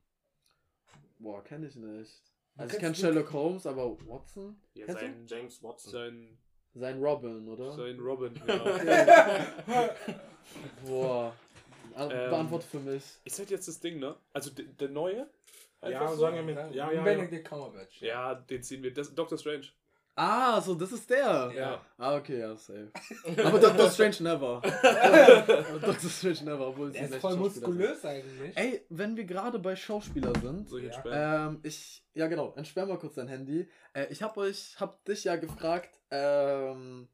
Boah, 1.19 1.43
kenne 1.43 1.66
ich 1.66 1.76
nicht. 1.76 2.33
Du 2.56 2.62
Also 2.62 2.74
ich 2.74 2.80
kenne 2.80 2.92
du- 2.94 2.98
Sherlock 3.00 3.32
Holmes, 3.32 3.66
aber 3.66 3.96
Watson? 4.08 4.56
Ja, 4.74 4.86
Kennst 4.86 5.02
du? 5.02 5.06
sein, 5.06 5.26
James 5.26 5.62
Watson. 5.62 5.92
sein, 5.92 6.38
Sein 6.74 7.02
Robin, 7.02 7.48
oder? 7.48 7.72
sein 7.72 7.98
Robin. 7.98 8.34
Genau. 8.46 8.64
Boah. 10.86 11.34
Ähm, 11.96 12.08
Beantworte 12.08 12.66
für 12.66 12.80
mich. 12.80 13.02
Ist 13.24 13.38
halt 13.38 13.50
jetzt 13.50 13.68
das 13.68 13.78
Ding, 13.80 13.98
ne? 14.00 14.16
Also 14.32 14.50
der, 14.50 14.64
der 14.66 14.88
neue? 14.88 15.28
Ja, 15.82 16.08
so? 16.08 16.16
sagen 16.16 16.36
wir 16.36 16.42
mit. 16.42 16.56
Ja, 16.56 16.90
ja, 16.90 16.92
ja. 16.92 17.02
Benedict 17.02 17.46
Cumberbatch. 17.48 18.00
Ja, 18.02 18.34
den 18.34 18.62
ziehen 18.62 18.82
wir. 18.82 18.92
Das, 18.92 19.14
Doctor 19.14 19.36
Strange. 19.38 19.66
Ah, 20.16 20.61
so, 20.61 20.75
das 20.75 20.93
ist 20.93 21.11
der. 21.11 21.50
Ja. 21.56 21.81
Ah, 21.99 22.16
okay, 22.16 22.38
ja, 22.38 22.55
safe. 22.55 22.90
Aber 23.44 23.58
Doctor 23.58 23.90
Strange 23.90 24.16
never. 24.20 24.62
Doctor 25.84 26.08
Strange 26.11 26.44
never, 26.44 26.69
obwohl 26.69 26.93
sie 26.93 26.99
Der 27.00 27.08
ist 27.08 27.16
voll 27.16 27.32
Schauspieler 27.37 27.66
sind. 27.66 27.66
muskulös 27.78 28.05
eigentlich. 28.05 28.56
Ey, 28.56 28.87
wenn 28.90 29.16
wir 29.16 29.25
gerade 29.25 29.58
bei 29.58 29.75
Schauspieler 29.75 30.32
sind, 30.40 30.69
Soll 30.69 30.81
ich 30.81 30.87
Ja. 30.87 30.93
entsperren? 30.93 31.54
ähm, 31.54 31.61
ich, 31.64 32.04
ja 32.14 32.28
genau, 32.28 32.52
entsperr 32.56 32.87
mal 32.87 32.99
kurz 32.99 33.14
dein 33.16 33.26
Handy. 33.28 33.68
Äh, 33.92 34.06
ich 34.11 34.23
hab 34.23 34.37
euch, 34.37 34.76
hab 34.78 35.04
dich 35.04 35.25
ja 35.25 35.35
gefragt, 35.37 35.99
ähm, 36.12 37.09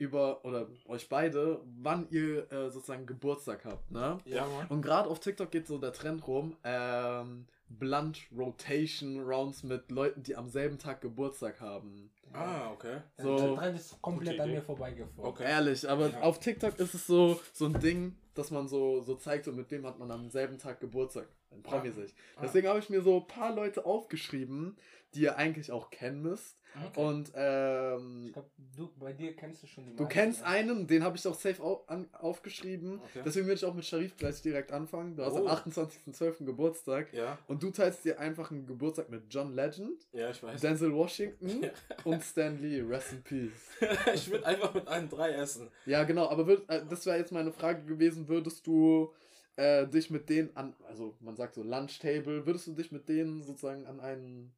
über, 0.00 0.44
oder 0.44 0.66
euch 0.86 1.08
beide, 1.08 1.60
wann 1.82 2.08
ihr 2.10 2.50
äh, 2.50 2.70
sozusagen 2.70 3.04
Geburtstag 3.06 3.64
habt, 3.66 3.90
ne? 3.90 4.18
Ja, 4.24 4.46
Mann. 4.46 4.66
Und 4.68 4.82
gerade 4.82 5.08
auf 5.08 5.20
TikTok 5.20 5.50
geht 5.50 5.66
so 5.66 5.76
der 5.78 5.92
Trend 5.92 6.26
rum, 6.26 6.56
ähm, 6.64 7.46
Blunt 7.68 8.18
Rotation 8.36 9.20
Rounds 9.20 9.62
mit 9.62 9.90
Leuten, 9.90 10.22
die 10.22 10.34
am 10.36 10.48
selben 10.48 10.78
Tag 10.78 11.02
Geburtstag 11.02 11.60
haben. 11.60 12.10
Ah, 12.32 12.70
okay. 12.72 13.02
So. 13.18 13.36
Der 13.36 13.54
Trend 13.56 13.78
ist 13.78 14.00
komplett 14.02 14.40
an 14.40 14.50
mir 14.50 14.62
vorbeigeflogen. 14.62 15.30
Okay. 15.30 15.44
Ehrlich, 15.44 15.88
aber 15.88 16.08
Ja. 16.10 16.20
auf 16.22 16.40
TikTok 16.40 16.78
ist 16.78 16.94
es 16.94 17.06
so, 17.06 17.38
so 17.52 17.66
ein 17.66 17.78
Ding, 17.80 18.16
dass 18.34 18.50
man 18.50 18.68
so, 18.68 19.02
so 19.02 19.14
zeigt, 19.16 19.44
so 19.44 19.52
mit 19.52 19.70
dem 19.70 19.86
hat 19.86 19.98
man 19.98 20.10
am 20.10 20.30
selben 20.30 20.58
Tag 20.58 20.80
Geburtstag. 20.80 21.28
Ein 21.52 21.62
Promi-Sich. 21.62 22.14
Ah. 22.36 22.40
Deswegen 22.42 22.68
habe 22.68 22.78
ich 22.78 22.88
mir 22.88 23.02
so 23.02 23.18
ein 23.18 23.26
paar 23.26 23.54
Leute 23.54 23.84
aufgeschrieben, 23.84 24.76
die 25.14 25.22
ihr 25.22 25.36
eigentlich 25.36 25.72
auch 25.72 25.90
kennen 25.90 26.22
müsst. 26.22 26.56
Okay. 26.86 27.00
Und 27.00 27.28
Ich 27.28 27.34
ähm, 27.36 28.30
glaub, 28.32 28.50
du, 28.76 28.90
bei 28.98 29.12
dir 29.12 29.34
kennst 29.34 29.62
du 29.62 29.66
schon 29.66 29.84
die 29.86 29.96
du 29.96 30.04
meisten, 30.04 30.12
kennst 30.18 30.40
ne? 30.42 30.46
einen, 30.46 30.86
den 30.86 31.02
habe 31.02 31.16
ich 31.16 31.26
auch 31.26 31.34
safe 31.34 31.62
au 31.62 31.82
an 31.88 32.08
aufgeschrieben. 32.12 33.00
Okay. 33.04 33.22
Deswegen 33.24 33.46
würde 33.46 33.56
ich 33.56 33.64
auch 33.64 33.74
mit 33.74 33.84
Sharif 33.84 34.16
gleich 34.16 34.40
direkt 34.42 34.70
anfangen. 34.72 35.16
Du 35.16 35.24
hast 35.24 35.34
Oh. 35.34 35.46
am 35.46 35.56
28.12. 35.56 36.44
Geburtstag. 36.44 37.12
Ja, 37.12 37.38
Und 37.48 37.62
du 37.62 37.70
teilst 37.70 38.04
dir 38.04 38.20
einfach 38.20 38.50
einen 38.50 38.66
Geburtstag 38.66 39.10
mit 39.10 39.24
John 39.28 39.52
Legend, 39.54 40.06
ja, 40.12 40.30
ich 40.30 40.42
weiß. 40.42 40.60
Denzel 40.60 40.92
Washington 40.94 41.66
und 42.04 42.22
Stan 42.22 42.56
Lee. 42.60 42.80
Rest 42.82 43.12
in 43.12 43.22
Peace. 43.22 43.50
ich 44.14 44.30
würde 44.30 44.46
einfach 44.46 44.72
mit 44.72 44.86
allen 44.86 45.08
drei 45.08 45.32
essen. 45.32 45.68
Ja, 45.86 46.04
genau, 46.04 46.28
aber 46.28 46.46
würd, 46.46 46.68
äh, 46.70 46.82
das 46.88 47.04
wäre 47.06 47.18
jetzt 47.18 47.32
meine 47.32 47.52
Frage 47.52 47.84
gewesen, 47.84 48.28
würdest 48.28 48.66
du 48.66 49.12
äh, 49.56 49.86
dich 49.88 50.08
mit 50.10 50.28
denen 50.28 50.56
an, 50.56 50.74
also 50.88 51.16
man 51.20 51.36
sagt 51.36 51.54
so 51.54 51.62
Lunch 51.62 51.98
Table, 51.98 52.46
würdest 52.46 52.66
du 52.68 52.72
dich 52.74 52.92
mit 52.92 53.08
denen 53.08 53.42
sozusagen 53.42 53.86
an 53.86 54.00
einen 54.00 54.54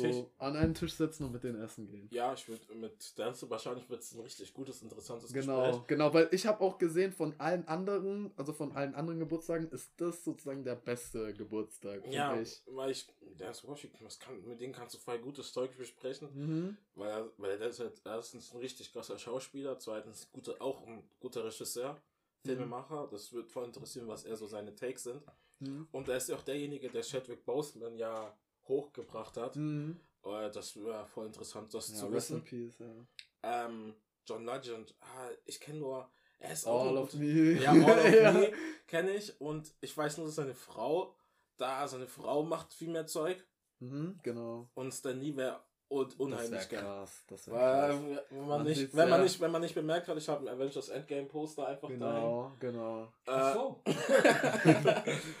so 0.00 0.30
an 0.38 0.56
einen 0.56 0.74
Tisch 0.74 0.94
setzen 0.94 1.24
und 1.24 1.32
mit 1.32 1.42
denen 1.44 1.60
essen 1.62 1.86
gehen? 1.86 2.08
Ja, 2.10 2.32
ich 2.34 2.48
würde 2.48 2.74
mit 2.74 3.18
Dance 3.18 3.48
wahrscheinlich 3.50 3.88
wird 3.88 4.00
es 4.02 4.12
ein 4.14 4.20
richtig 4.20 4.52
gutes, 4.54 4.82
interessantes 4.82 5.32
Genau, 5.32 5.62
Gespräch. 5.66 5.86
genau, 5.86 6.12
weil 6.14 6.28
ich 6.32 6.46
habe 6.46 6.60
auch 6.62 6.78
gesehen 6.78 7.12
von 7.12 7.34
allen 7.38 7.66
anderen, 7.68 8.32
also 8.36 8.52
von 8.52 8.72
allen 8.72 8.94
anderen 8.94 9.18
Geburtstagen, 9.20 9.68
ist 9.70 9.92
das 9.98 10.24
sozusagen 10.24 10.64
der 10.64 10.76
beste 10.76 11.32
Geburtstag. 11.34 12.06
Ja, 12.10 12.38
Ich. 12.40 12.62
weil 12.66 12.90
ich, 12.90 13.06
Dance 13.36 13.66
Washington, 13.66 14.04
was 14.04 14.18
kann, 14.18 14.42
mit 14.46 14.60
denen 14.60 14.72
kannst 14.72 14.94
du 14.94 14.98
voll 14.98 15.18
gutes 15.18 15.52
Zeug 15.52 15.76
besprechen, 15.76 16.28
Mhm. 16.34 16.76
weil, 16.94 17.10
er- 17.10 17.30
weil 17.36 17.58
der 17.58 17.68
ist 17.68 17.80
halt 17.80 18.00
erstens 18.04 18.52
ein 18.52 18.58
richtig 18.58 18.92
krasser 18.92 19.18
Schauspieler, 19.18 19.78
zweitens 19.78 20.30
guter, 20.32 20.60
auch 20.60 20.86
ein 20.86 21.02
guter 21.20 21.44
Regisseur. 21.44 22.00
Filmemacher. 22.44 23.06
Das 23.10 23.32
wird 23.34 23.50
voll 23.50 23.66
interessieren, 23.66 24.08
was 24.08 24.24
er 24.24 24.34
so 24.36 24.46
seine 24.46 24.74
Takes 24.74 25.02
sind. 25.04 25.22
Mhm. 25.58 25.86
Und 25.92 26.08
er 26.08 26.16
ist 26.16 26.30
ja 26.30 26.36
auch 26.36 26.42
derjenige, 26.42 26.88
der 26.88 27.02
Chadwick 27.02 27.44
Boseman 27.44 27.98
ja 27.98 28.34
hochgebracht 28.70 29.36
hat. 29.36 29.56
Mhm. 29.56 30.00
Äh, 30.24 30.50
das 30.50 30.76
wäre 30.76 31.06
voll 31.06 31.26
interessant, 31.26 31.72
das 31.74 31.88
Ja, 31.90 31.94
zu 31.96 32.12
wissen. 32.12 32.42
peace, 32.44 32.78
ja. 32.78 32.86
Ähm, 33.42 33.94
John 34.26 34.44
Legend, 34.44 34.94
ah, 35.00 35.28
ich 35.44 35.60
kenne 35.60 35.78
nur, 35.80 36.10
er 36.38 36.52
ist 36.52 36.66
auch 36.66 36.86
All 36.86 36.96
of 36.98 37.12
me. 37.14 37.60
Ja, 37.60 37.72
All 37.72 37.82
of 37.82 38.14
Ja. 38.14 38.32
Me 38.32 38.52
kenne 38.86 39.10
ich 39.14 39.38
und 39.40 39.72
ich 39.80 39.96
weiß 39.96 40.16
nur, 40.18 40.26
dass 40.26 40.36
seine 40.36 40.54
Frau, 40.54 41.14
da 41.56 41.86
seine 41.88 42.06
Frau 42.06 42.42
macht 42.42 42.72
viel 42.74 42.88
mehr 42.88 43.06
Zeug 43.06 43.44
Mhm, 43.82 44.18
genau. 44.22 44.68
und 44.74 44.92
Stan 44.92 45.18
Lee 45.18 45.34
wäre 45.36 45.62
un 45.90 46.06
Das 46.08 46.14
unheimlich 46.18 46.68
geil. 46.68 46.80
krass. 46.80 47.24
Das 47.28 47.46
wär 47.48 47.54
krass. 47.58 47.96
Weil, 48.00 48.24
wenn 48.30 48.38
man, 48.40 48.48
Man 48.48 48.62
nicht, 48.64 48.96
wenn, 48.96 49.08
man 49.10 49.22
nicht, 49.22 49.40
wenn 49.40 49.50
man 49.50 49.60
nicht 49.62 49.74
bemerkt 49.74 50.08
hat, 50.08 50.16
ich 50.16 50.28
habe 50.28 50.48
ein 50.48 50.54
Avengers 50.56 50.88
Endgame 50.88 51.26
Poster 51.26 51.66
einfach 51.66 51.88
Genau, 51.88 52.52
genau. 52.60 53.12
Ach 53.26 53.54
dahin. 53.54 53.54
so. 53.54 53.82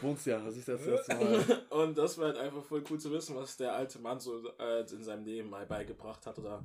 Wohnst 0.00 0.26
ja, 0.26 0.38
das 0.40 0.56
ist 0.56 0.68
das 0.68 0.84
erste 0.86 1.14
Mal. 1.14 1.34
Äh, 1.34 1.74
und 1.74 1.96
das 1.96 2.18
wäre 2.18 2.28
halt 2.28 2.38
einfach 2.38 2.64
voll 2.64 2.82
cool 2.90 2.98
zu 2.98 3.10
wissen, 3.12 3.36
was 3.36 3.56
der 3.56 3.74
alte 3.74 3.98
Mann 4.00 4.18
so 4.20 4.48
äh, 4.58 4.80
in 4.80 5.04
seinem 5.04 5.24
Leben 5.24 5.48
mal 5.50 5.66
beigebracht 5.66 6.26
hat 6.26 6.38
oder 6.38 6.64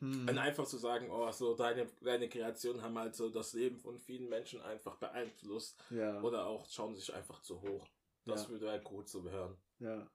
Hm. 0.00 0.26
Und 0.30 0.38
einfach 0.38 0.64
zu 0.64 0.78
sagen, 0.78 1.10
oh, 1.10 1.30
so 1.30 1.54
deine, 1.54 1.86
deine 2.00 2.26
Kreationen 2.30 2.80
haben 2.82 2.98
halt 2.98 3.14
so 3.14 3.28
das 3.28 3.52
Leben 3.52 3.76
von 3.78 3.98
vielen 3.98 4.30
Menschen 4.30 4.62
einfach 4.62 4.96
beeinflusst. 4.96 5.78
Ja, 5.90 6.22
Oder 6.22 6.46
auch 6.46 6.66
schauen 6.70 6.94
sich 6.94 7.12
einfach 7.14 7.42
zu 7.42 7.60
hoch. 7.60 7.86
Das 8.24 8.44
Ja. 8.44 8.48
würde 8.48 8.70
halt 8.70 8.82
gut 8.84 9.08
zu 9.10 9.22
hören. 9.30 9.56
ja. 9.78 10.06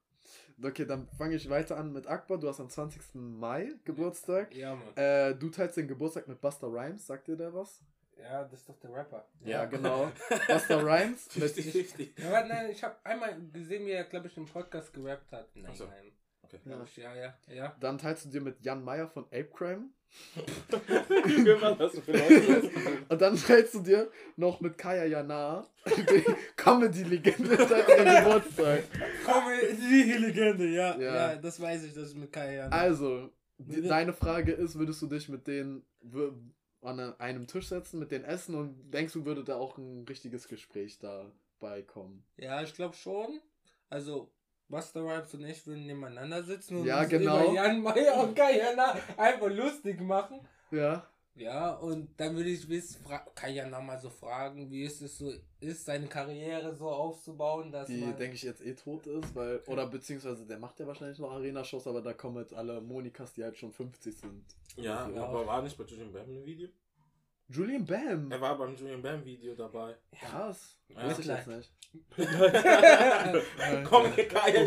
Okay, 0.64 0.86
dann 0.86 1.08
fange 1.18 1.36
ich 1.36 1.50
weiter 1.50 1.78
an 1.78 1.92
mit 1.92 2.08
Akbar. 2.08 2.38
Du 2.38 2.48
hast 2.48 2.60
am 2.60 2.70
20. 2.70 3.16
Mai 3.16 3.72
Geburtstag. 3.84 4.54
Ja, 4.56 4.76
Mann. 4.76 4.96
Äh, 4.96 5.36
du 5.36 5.50
teilst 5.50 5.78
den 5.78 5.88
Geburtstag 5.88 6.28
mit 6.28 6.40
Buster 6.40 6.68
Rhymes. 6.68 7.06
Sagt 7.06 7.28
dir 7.28 7.36
der 7.36 7.54
was? 7.54 7.82
Ja, 8.18 8.44
das 8.44 8.62
ist 8.62 8.70
doch 8.70 8.80
der 8.80 8.94
Rapper. 8.94 9.28
Ja, 9.44 9.66
genau. 9.66 10.12
Buster 10.48 10.84
Rhymes. 10.84 11.28
mit, 11.36 11.52
50-50. 11.52 12.22
Ja, 12.22 12.30
aber 12.30 12.48
nein, 12.48 12.72
ich 12.72 12.84
habe 12.84 12.96
einmal 13.04 13.36
gesehen, 13.52 13.86
wie 13.86 13.92
er, 13.92 14.06
glaube 14.06 14.28
ich, 14.28 14.38
im 14.38 14.46
Podcast 14.46 14.94
gerappt 14.94 15.32
hat. 15.32 15.54
Nein, 15.56 15.76
so. 15.76 15.86
nein. 15.86 16.12
Okay. 16.44 16.60
Glaub 16.64 16.84
ich, 16.84 16.98
ja, 16.98 17.14
ja, 17.16 17.34
ja. 17.48 17.76
dann 17.80 17.98
teilst 17.98 18.26
du 18.26 18.30
dir 18.30 18.42
mit 18.42 18.62
Jan 18.62 18.84
Meyer 18.84 19.08
von 19.08 19.26
Ape 19.26 19.50
Crime. 19.54 19.90
Und 23.10 23.22
dann 23.22 23.38
teilst 23.38 23.74
du 23.76 23.80
dir 23.80 24.10
noch 24.36 24.60
mit 24.62 24.78
Kaya 24.78 25.06
Jana, 25.06 25.66
die 25.88 26.24
Comedy-Legende, 26.56 27.58
deinen 27.68 28.26
Geburtstag. 28.26 28.84
Komm, 29.26 29.44
die 29.80 30.14
Legende, 30.14 30.68
ja, 30.68 30.98
Ja. 31.00 31.32
ja. 31.32 31.36
das 31.36 31.60
weiß 31.60 31.84
ich, 31.86 31.94
das 31.94 32.10
ist 32.10 32.18
mit 32.18 32.32
Kai 32.32 32.62
Also, 32.64 33.30
die, 33.58 33.84
Wir- 33.84 33.90
deine 33.90 34.14
Frage 34.14 34.52
ist, 34.52 34.78
würdest 34.78 35.02
du 35.02 35.08
dich 35.08 35.30
mit 35.30 35.48
denen 35.48 35.84
an 36.82 37.00
einem 37.18 37.48
Tisch 37.48 37.68
setzen, 37.70 38.00
mit 38.00 38.12
denen 38.12 38.26
essen 38.26 38.56
und 38.56 38.92
denkst 38.92 39.14
du, 39.14 39.26
würde 39.26 39.44
da 39.44 39.56
auch 39.56 39.78
ein 39.78 40.06
richtiges 40.08 40.48
Gespräch 40.48 41.00
dabei 41.00 41.82
kommen? 41.82 42.24
Ja, 42.38 42.62
ich 42.62 42.74
glaube 42.74 42.96
schon. 42.96 43.40
Also, 43.90 44.32
Buster 44.68 45.02
Rhymes 45.02 45.34
und 45.34 45.46
ich 45.46 45.66
würden 45.68 45.86
nebeneinander 45.86 46.44
sitzen 46.44 46.78
und 46.78 46.86
Ja, 46.86 47.02
uns 47.02 47.10
genau. 47.10 47.44
über 47.44 47.54
Jan 47.54 47.82
Meyer 47.82 48.24
und 48.24 48.36
Kai 48.36 48.58
Jana 48.58 48.96
einfach 49.18 49.50
lustig 49.50 50.02
machen. 50.02 50.40
Ja. 50.72 51.06
Ja, 51.38 51.74
und 51.74 52.18
dann 52.18 52.34
würde 52.38 52.50
ich 52.50 52.68
wissen, 52.70 53.06
ja 53.50 53.68
nochmal 53.68 54.00
so 54.00 54.10
fragen, 54.10 54.72
wie 54.72 54.84
ist 54.84 55.02
es 55.02 55.18
so 55.18 55.34
ist, 55.60 55.84
seine 55.84 56.08
Karriere 56.08 56.74
so 56.74 56.88
aufzubauen, 56.90 57.74
dass 57.74 57.88
Die, 57.88 57.98
man... 57.98 58.16
denke 58.16 58.36
ich, 58.36 58.44
jetzt 58.44 58.66
eh 58.66 58.74
tot 58.74 59.06
ist, 59.06 59.36
weil, 59.36 59.60
oder 59.68 59.86
beziehungsweise 59.88 60.46
der 60.46 60.58
macht 60.60 60.80
ja 60.80 60.88
wahrscheinlich 60.88 61.20
noch 61.20 61.32
Arena-Shows, 61.34 61.88
aber 61.88 62.02
da 62.02 62.14
kommen 62.14 62.38
jetzt 62.38 62.54
alle 62.54 62.80
Monikas, 62.80 63.34
die 63.34 63.44
halt 63.44 63.58
schon 63.58 63.74
50 63.74 64.18
sind. 64.18 64.46
Ja, 64.78 65.10
Ja. 65.10 65.24
aber 65.26 65.46
war 65.46 65.62
nicht 65.62 65.78
bei 65.78 65.84
Julian 65.84 66.14
Bam 66.14 66.30
im 66.30 66.46
Video? 66.46 66.70
Julian 67.48 67.86
Bam! 67.86 68.32
Er 68.32 68.42
war 68.42 68.58
beim 68.58 68.76
Julian 68.76 69.02
Bam 69.02 69.24
Video 69.24 69.54
dabei. 69.56 69.96
Krass. 70.20 70.78
Ja, 70.88 70.98
Weiß 71.08 71.20
ich 71.20 71.26
jetzt 71.28 71.44
klar. 71.44 71.58
nicht. 71.58 71.72
Komm, 73.86 74.14
Kaya, 74.28 74.66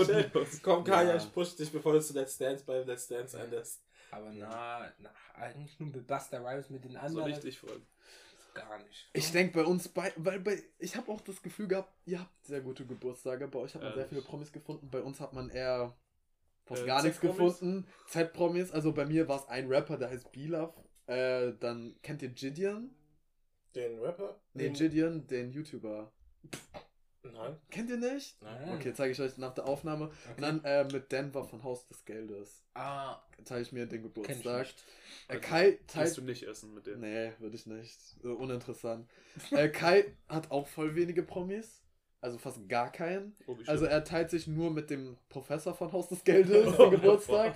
komm, 0.63 0.85
Kaya, 0.85 1.17
ich 1.17 1.31
push 1.33 1.57
dich, 1.57 1.71
bevor 1.71 1.93
du 1.93 2.01
zu 2.01 2.15
Let's 2.15 2.39
Dance 2.39 2.65
bei 2.65 2.79
Let's 2.85 3.07
Dance 3.07 3.39
endest. 3.39 3.83
Aber 4.11 4.31
na, 4.33 4.91
na, 4.99 5.11
eigentlich 5.35 5.79
nur 5.79 5.91
mit 5.91 6.07
Buster 6.07 6.43
Rhymes 6.43 6.71
mit 6.71 6.85
den 6.85 6.97
anderen. 6.97 7.31
ich 7.31 7.39
dich 7.41 7.59
freuen? 7.59 7.87
Gar 8.55 8.79
nicht. 8.79 9.11
Ich 9.13 9.31
denke 9.31 9.53
bei 9.63 9.65
uns 9.69 9.89
bei, 9.89 10.11
weil 10.17 10.41
bei, 10.41 10.63
ich 10.79 10.97
habe 10.97 11.13
auch 11.13 11.21
das 11.21 11.43
Gefühl 11.43 11.69
gehabt, 11.69 11.93
ihr 12.07 12.21
habt 12.21 12.47
sehr 12.47 12.63
gute 12.63 12.87
Geburtstage, 12.87 13.47
bei 13.47 13.59
euch 13.59 13.75
hat 13.75 13.83
man 13.83 13.93
sehr 13.93 14.05
Ehrlich? 14.05 14.19
viele 14.21 14.23
Promis 14.23 14.51
gefunden, 14.53 14.89
bei 14.91 15.03
uns 15.03 15.21
hat 15.21 15.35
man 15.35 15.51
eher 15.51 15.95
fast 16.65 16.83
Äh, 16.83 16.87
gar 16.87 17.03
nichts 17.03 17.21
gefunden. 17.21 17.87
Z-Promis, 18.09 18.73
also 18.73 18.93
bei 18.93 19.05
mir 19.05 19.29
war 19.29 19.37
es 19.41 19.49
ein 19.49 19.69
Rapper, 19.69 19.99
der 19.99 20.09
heißt 20.09 20.33
Bilaf. 20.33 20.75
Äh, 21.09 21.55
dann 21.59 21.97
kennt 22.03 22.23
ihr 22.23 22.29
Gideon? 22.29 22.91
Den 23.75 23.99
Rapper? 23.99 24.41
Nee, 24.55 24.71
Gideon, 24.71 25.27
den 25.27 25.51
YouTuber. 25.51 26.13
Nein, 27.25 27.57
Kennt 27.71 27.91
ihr 27.91 27.97
nicht? 27.99 28.41
nein. 28.43 28.75
Okay, 28.75 28.93
zeige 28.95 29.13
ich 29.13 29.21
euch 29.21 29.37
nach 29.37 29.53
der 29.53 29.67
Aufnahme. 29.67 30.07
Und 30.07 30.13
Okay. 30.33 30.41
dann 30.41 30.65
äh, 30.65 30.85
mit 30.85 31.11
Denver 31.13 31.45
von 31.45 31.63
Haus 31.63 31.87
des 31.89 32.05
Geldes. 32.05 32.63
Ah, 32.75 33.21
Teile 33.45 33.63
ich 33.63 33.73
mir 33.73 33.87
den 33.87 34.03
Geburtstag. 34.03 34.67
nicht. 34.67 34.85
Äh, 35.29 35.37
Kai 35.39 35.65
Willst 35.67 35.89
teilt 35.89 36.17
du 36.17 36.23
nicht 36.23 36.43
essen 36.45 36.73
mit 36.75 36.87
denen? 36.87 37.01
Nee, 37.01 37.33
würde 37.39 37.57
ich 37.57 37.67
nicht. 37.67 37.99
So 38.23 38.33
uninteressant. 38.35 39.09
äh, 39.51 39.69
Kai 39.69 40.15
hat 40.29 40.51
auch 40.51 40.67
voll 40.69 40.95
wenige 40.95 41.23
Promis. 41.23 41.83
Also 42.21 42.39
fast 42.39 42.67
gar 42.69 42.91
keinen. 42.91 43.37
Oh, 43.47 43.57
Also 43.67 43.85
er 43.85 44.05
teilt 44.05 44.31
sich 44.31 44.47
nur 44.47 44.71
mit 44.71 44.89
dem 44.91 45.17
Professor 45.29 45.75
von 45.75 45.93
Haus 45.93 46.09
des 46.09 46.25
Geldes 46.25 46.77
den 46.77 46.91
Geburtstag 46.91 47.55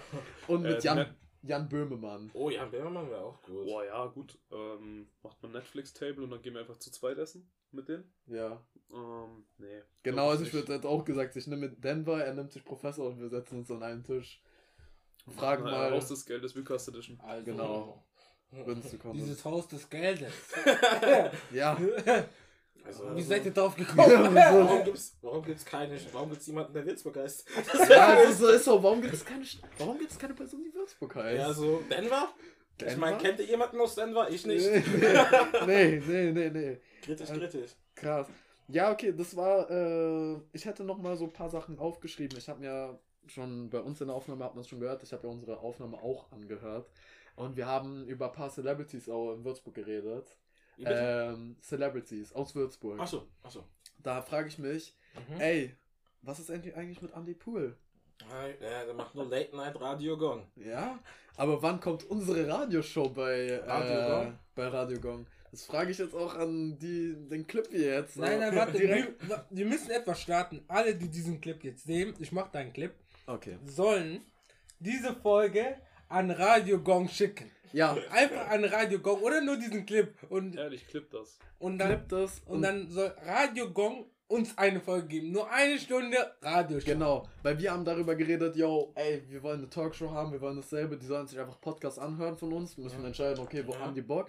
und 0.49 0.62
mit 0.62 0.78
Äh, 0.85 0.87
Jan, 0.87 1.16
Jan 1.42 1.68
Böhmemann. 1.68 2.30
Oh, 2.34 2.50
Jan 2.50 2.70
Böhmermann 2.70 3.11
wäre 3.11 3.25
auch 3.25 3.42
gut. 3.42 3.64
Boah, 3.66 3.84
ja, 3.84 4.06
gut. 4.06 4.38
Ähm, 4.50 5.08
macht 5.22 5.42
man 5.42 5.52
Netflix-Table 5.52 6.22
und 6.22 6.30
dann 6.30 6.40
gehen 6.42 6.54
wir 6.54 6.61
einfach 6.61 6.78
zu 6.78 6.90
zweit 6.90 7.18
essen 7.18 7.50
mit 7.72 7.88
denen? 7.88 8.12
Ja. 8.26 8.61
Ähm, 8.92 9.44
nee. 9.58 9.82
Genau, 10.02 10.30
also 10.30 10.44
ich 10.44 10.52
würde 10.52 10.75
jetzt 10.75 10.87
auch 10.87 11.04
gesagt, 11.04 11.34
ich 11.37 11.46
nehme 11.46 11.68
mit 11.68 11.82
Denver, 11.82 12.22
er 12.25 12.34
nimmt 12.34 12.52
sich 12.52 12.64
Professor 12.64 13.08
und 13.08 13.20
wir 13.20 13.28
setzen 13.28 13.58
uns 13.58 13.70
an 13.70 13.82
einen 13.82 14.04
Tisch. 14.04 14.40
Fragen 15.37 15.64
Na, 15.64 15.70
mal, 15.70 15.90
Haus 15.92 16.08
des 16.08 16.25
Geldes, 16.25 16.54
Recast 16.56 16.88
Edition. 16.88 17.18
Also, 17.20 17.44
Genau. 17.44 18.04
würden 18.50 18.82
zu 18.82 18.99
kommen. 18.99 19.14
Dieses 19.14 19.44
Haus 19.44 19.66
des 19.68 19.88
Geldes. 19.88 20.32
Ja. 21.52 21.76
Also, 22.84 23.14
Wie 23.16 23.22
seid 23.22 23.44
ihr 23.44 23.52
drauf 23.52 23.76
gekommen? 23.76 24.34
warum 24.34 24.84
gibt's, 24.84 25.16
warum 25.22 25.44
gibt's 25.44 25.64
keine, 25.64 25.98
warum 26.12 26.30
gibt's 26.30 26.46
jemanden, 26.46 26.72
der 26.72 26.84
Würzburg 26.84 27.16
heißt? 27.16 27.46
ja, 27.90 28.06
also 28.14 28.46
so 28.46 28.52
ist 28.52 28.64
so. 28.64 28.82
Warum 28.82 29.00
gibt 29.00 29.14
es 29.14 29.24
keine, 29.24 29.44
warum 29.78 29.98
gibt 29.98 30.10
es 30.10 30.18
keine 30.18 30.34
Person, 30.34 30.62
die 30.64 30.74
Würzburg 30.74 31.14
heißt? 31.14 31.38
Ja, 31.38 31.52
so, 31.52 31.82
Denver? 31.90 32.28
Ich 32.78 32.96
meine, 32.96 33.16
Denver? 33.16 33.18
kennt 33.18 33.38
ihr 33.40 33.46
jemanden 33.46 33.80
aus 33.80 33.94
Denver? 33.94 34.28
Ich 34.30 34.44
nicht. 34.46 34.66
nee, 35.66 36.02
nee, 36.06 36.32
nee, 36.32 36.50
nee. 36.50 36.80
Kritisch, 37.02 37.28
Also- 37.30 37.40
kritisch. 37.40 37.70
Krass. 37.94 38.26
Ja, 38.68 38.90
okay, 38.90 39.12
das 39.16 39.36
war, 39.36 39.70
äh, 39.70 40.38
ich 40.52 40.64
hätte 40.64 40.82
noch 40.84 40.98
mal 40.98 41.16
so 41.16 41.24
ein 41.24 41.32
paar 41.32 41.50
Sachen 41.50 41.78
aufgeschrieben. 41.78 42.38
Ich 42.38 42.48
habe 42.48 42.60
mir 42.60 42.98
schon, 43.26 43.68
bei 43.70 43.80
uns 43.80 44.00
in 44.00 44.06
der 44.08 44.16
Aufnahme 44.16 44.44
hat 44.44 44.54
man 44.54 44.62
es 44.62 44.68
schon 44.68 44.80
gehört, 44.80 45.02
ich 45.02 45.12
habe 45.12 45.26
ja 45.26 45.32
unsere 45.32 45.58
Aufnahme 45.58 45.98
auch 46.02 46.30
angehört. 46.32 46.88
Und 47.36 47.56
wir 47.56 47.66
haben 47.66 48.06
über 48.06 48.26
ein 48.26 48.32
paar 48.32 48.50
Celebrities 48.50 49.08
auch 49.08 49.34
in 49.34 49.44
Würzburg 49.44 49.74
geredet. 49.74 50.26
Ähm, 50.79 51.57
Celebrities 51.61 52.33
aus 52.33 52.55
Würzburg. 52.55 52.99
Achso, 53.00 53.26
achso. 53.43 53.64
Da 53.99 54.23
frage 54.23 54.49
ich 54.49 54.59
mich, 54.59 54.95
Mhm. 55.29 55.41
ey, 55.41 55.76
was 56.23 56.38
ist 56.41 56.50
eigentlich 56.50 56.75
eigentlich 56.76 57.02
mit 57.02 57.12
Andy 57.14 57.35
Pool? 57.35 57.76
Ja, 58.61 58.85
der 58.85 58.95
macht 58.95 59.14
nur 59.14 59.26
Late 59.26 59.55
Night 59.57 59.79
Radio 59.81 60.17
Gong. 60.17 60.47
Ja? 60.57 60.99
Aber 61.37 61.61
wann 61.62 61.81
kommt 61.81 62.05
unsere 62.05 62.47
Radioshow 62.49 63.09
bei 63.11 63.59
Radio 63.67 63.93
äh, 63.93 64.11
Gong? 64.25 64.38
bei 64.55 64.69
Radio 64.69 65.00
Gong? 65.00 65.26
Das 65.50 65.67
frage 65.67 65.91
ich 65.91 65.99
jetzt 65.99 66.14
auch 66.14 66.35
an 66.37 66.79
die, 66.79 67.14
den 67.29 67.47
Clip 67.47 67.67
hier 67.71 67.95
jetzt. 67.97 68.17
Nein, 68.17 68.38
nein, 68.41 68.52
Äh, 68.52 68.57
warte. 68.57 68.79
direkt. 68.79 69.29
Wir, 69.29 69.45
wir 69.50 69.67
müssen 69.67 69.91
etwas 69.91 70.21
starten. 70.23 70.64
Alle, 70.69 70.95
die 70.95 71.09
diesen 71.09 71.41
Clip 71.41 71.62
jetzt 71.64 71.85
sehen, 71.85 72.14
ich 72.21 72.33
mache 72.33 72.50
deinen 72.52 72.73
Clip, 72.73 72.95
Okay. 73.26 73.59
sollen 73.67 74.21
diese 74.79 75.14
Folge 75.14 75.76
an 76.12 76.31
Radio 76.31 76.78
Gong 76.81 77.09
schicken. 77.09 77.50
Ja, 77.73 77.97
Einfach 78.11 78.50
an 78.50 78.64
Radio 78.66 78.99
Gong 78.99 79.21
oder 79.23 79.40
nur 79.40 79.57
diesen 79.57 79.87
Clip. 79.87 80.14
Und, 80.28 80.57
Ehrlich, 80.57 80.87
clip 80.87 81.11
das. 81.11 81.38
und, 81.59 81.78
dann, 81.78 81.88
clip 81.88 82.09
das 82.09 82.42
und 82.47 82.61
dann 82.62 82.90
soll 82.90 83.14
Radio 83.25 83.71
Gong 83.71 84.04
uns 84.28 84.57
eine 84.59 84.81
Folge 84.81 85.09
geben. 85.09 85.33
Nur 85.33 85.50
eine 85.50 85.78
Stunde 85.78 86.16
Radio 86.42 86.78
Genau, 86.85 87.26
weil 87.42 87.59
wir 87.59 87.73
haben 87.73 87.85
darüber 87.85 88.14
geredet, 88.14 88.57
yo, 88.57 88.92
ey, 88.95 89.23
wir 89.28 89.42
wollen 89.42 89.59
eine 89.61 89.69
Talkshow 89.71 90.11
haben, 90.11 90.33
wir 90.33 90.40
wollen 90.40 90.57
dasselbe, 90.57 90.97
die 90.97 91.07
sollen 91.07 91.26
sich 91.26 91.38
einfach 91.40 91.61
Podcasts 91.61 91.99
anhören 91.99 92.37
von 92.37 92.52
uns, 92.52 92.76
wir 92.76 92.85
müssen 92.85 93.00
Ja. 93.02 93.07
entscheiden, 93.09 93.40
okay, 93.42 93.62
wo 93.66 93.73
Ja. 93.73 93.81
haben 93.81 93.95
die 93.95 94.02
Bock. 94.02 94.28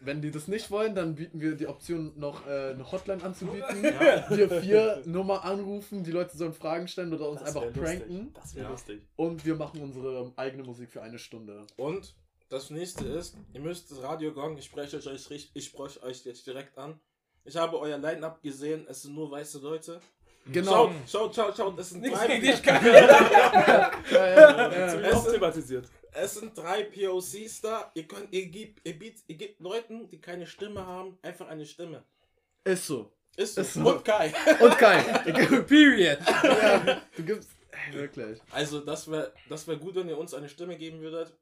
Wenn 0.00 0.20
die 0.20 0.30
das 0.30 0.48
nicht 0.48 0.70
wollen, 0.70 0.94
dann 0.94 1.14
bieten 1.14 1.40
wir 1.40 1.54
die 1.54 1.66
Option 1.66 2.12
noch 2.16 2.46
äh, 2.46 2.70
eine 2.72 2.90
Hotline 2.92 3.22
anzubieten. 3.22 3.84
Ja. 3.84 4.26
Wir 4.28 4.50
vier 4.60 5.02
Nummer 5.06 5.44
anrufen, 5.44 6.04
die 6.04 6.10
Leute 6.10 6.36
sollen 6.36 6.52
Fragen 6.52 6.88
stellen 6.88 7.12
oder 7.14 7.28
uns 7.28 7.40
Das 7.40 7.48
einfach 7.48 7.64
lustig. 7.64 7.82
pranken. 7.82 8.32
Das 8.34 8.54
wäre 8.54 8.64
Ja. 8.66 8.70
lustig. 8.70 9.02
Und 9.16 9.44
wir 9.46 9.54
machen 9.54 9.80
unsere 9.82 10.32
eigene 10.36 10.62
Musik 10.64 10.90
für 10.90 11.02
eine 11.02 11.18
Stunde. 11.18 11.66
Und 11.76 12.14
das 12.50 12.70
nächste 12.70 13.06
ist, 13.06 13.36
ihr 13.54 13.60
müsst 13.60 13.90
das 13.90 14.02
Radio 14.02 14.32
Gong, 14.32 14.58
ich 14.58 14.66
spreche 14.66 14.96
euch, 14.98 15.06
richtig- 15.06 15.50
ich 15.54 15.64
spreche 15.66 16.02
euch 16.02 16.24
jetzt 16.24 16.46
direkt 16.46 16.76
an. 16.76 17.00
Ich 17.44 17.56
habe 17.56 17.78
euer 17.78 17.98
Line-Up 17.98 18.42
gesehen, 18.42 18.86
es 18.88 19.02
sind 19.02 19.14
nur 19.14 19.30
weiße 19.30 19.58
Leute. 19.60 20.00
Genau. 20.52 20.90
Schaut, 21.08 21.34
schaut, 21.34 21.34
schaut, 21.36 21.56
schaut, 21.56 21.78
es 21.78 21.90
sind 21.90 22.02
Nichts 22.02 22.18
drei, 22.18 22.38
gegen 22.38 22.42
dich. 22.52 22.62
Ja, 22.66 24.26
ja, 24.26 24.70
ja. 24.72 24.88
Ziemlich 24.88 25.08
Es- 25.08 25.14
auch 25.14 25.30
thematisiert. 25.32 25.86
Es 26.14 26.34
sind 26.34 26.56
drei 26.56 26.84
POCs 26.84 27.60
da. 27.60 27.90
Ihr 27.94 28.06
könnt, 28.06 28.32
ihr 28.32 28.46
gebt, 28.46 28.86
ihr, 28.86 28.98
bietet, 28.98 29.24
ihr 29.26 29.36
gebt 29.36 29.60
Leuten, 29.60 30.08
die 30.08 30.20
keine 30.20 30.46
Stimme 30.46 30.86
haben, 30.86 31.18
einfach 31.22 31.48
eine 31.48 31.66
Stimme. 31.66 32.04
Ist 32.64 32.86
so. 32.86 33.12
Ist 33.36 33.56
so. 33.56 33.60
Ist 33.60 33.74
so. 33.74 33.80
Und 33.96 34.04
Kai. 34.04 34.32
Und 34.60 34.78
Kai. 34.78 35.02
Period. 35.66 36.18
ja, 36.44 37.02
du 37.16 37.22
gibst. 37.24 37.50
Wirklich. 37.92 38.40
Also, 38.52 38.80
das 38.80 39.10
wäre 39.10 39.32
das 39.48 39.66
wär 39.66 39.76
gut, 39.76 39.96
wenn 39.96 40.08
ihr 40.08 40.16
uns 40.16 40.32
eine 40.34 40.48
Stimme 40.48 40.76
geben 40.78 41.00
würdet. 41.00 41.36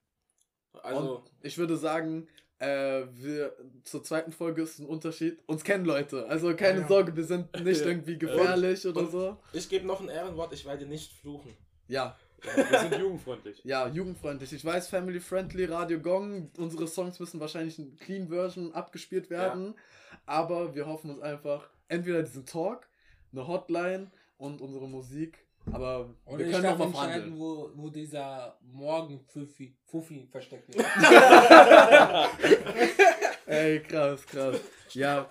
Also, 0.83 1.17
Und 1.19 1.31
ich 1.43 1.59
würde 1.59 1.77
sagen, 1.77 2.27
äh, 2.59 3.03
wir 3.13 3.55
zur 3.85 4.03
zweiten 4.03 4.33
Folge 4.33 4.63
ist 4.63 4.79
ein 4.79 4.87
Unterschied. 4.87 5.39
Uns 5.47 5.63
kennen 5.65 5.85
Leute. 5.85 6.27
Also 6.29 6.57
keine 6.57 6.81
Ja. 6.81 6.89
Sorge, 6.89 7.15
wir 7.15 7.25
sind 7.25 7.53
nicht 7.63 7.83
irgendwie 7.83 8.17
gefährlich 8.19 8.87
oder 8.87 9.01
und- 9.03 9.11
so. 9.11 9.37
ich 9.53 9.69
gebe 9.69 9.87
noch 9.87 10.01
ein 10.01 10.09
Ehrenwort, 10.09 10.53
ich 10.55 10.65
werde 10.65 10.87
nicht 10.87 11.13
fluchen. 11.13 11.55
Ja, 11.89 12.17
Wir 12.43 12.79
sind 12.79 12.99
jugendfreundlich. 12.99 13.61
ja, 13.65 13.87
jugendfreundlich. 13.89 14.53
Ich 14.53 14.65
weiß, 14.65 14.89
family 14.89 15.21
friendly, 15.21 15.65
Radio 15.67 16.01
Gong. 16.01 16.51
Unsere 16.59 16.89
Songs 16.89 17.21
müssen 17.21 17.39
wahrscheinlich 17.41 17.79
in 17.79 17.97
Clean 17.97 18.29
Version 18.29 18.75
abgespielt 18.75 19.31
werden. 19.31 19.75
Aber 20.27 20.75
wir 20.75 20.87
hoffen 20.87 21.11
uns 21.11 21.21
einfach 21.23 21.69
entweder 21.89 22.23
diesen 22.23 22.45
Talk, 22.47 22.87
eine 23.33 23.47
Hotline 23.47 24.11
und 24.39 24.61
unsere 24.61 24.89
Musik. 24.89 25.39
Aber 25.73 26.11
Und 26.25 26.39
wir 26.41 26.51
können 26.51 26.63
darf 26.65 26.79
noch 26.79 26.93
mal 26.93 27.05
entscheiden, 27.09 27.37
verhandeln. 27.37 27.39
wo, 27.39 27.71
wo 27.75 27.89
dieser 27.89 28.59
Morgen-Fuffi 28.63 29.77
Fuffi 29.85 30.27
versteckt 30.31 30.75
ist. 30.75 30.85
Ey, 33.47 33.81
krass, 33.81 34.27
krass. 34.27 34.61
Ja, 34.91 35.31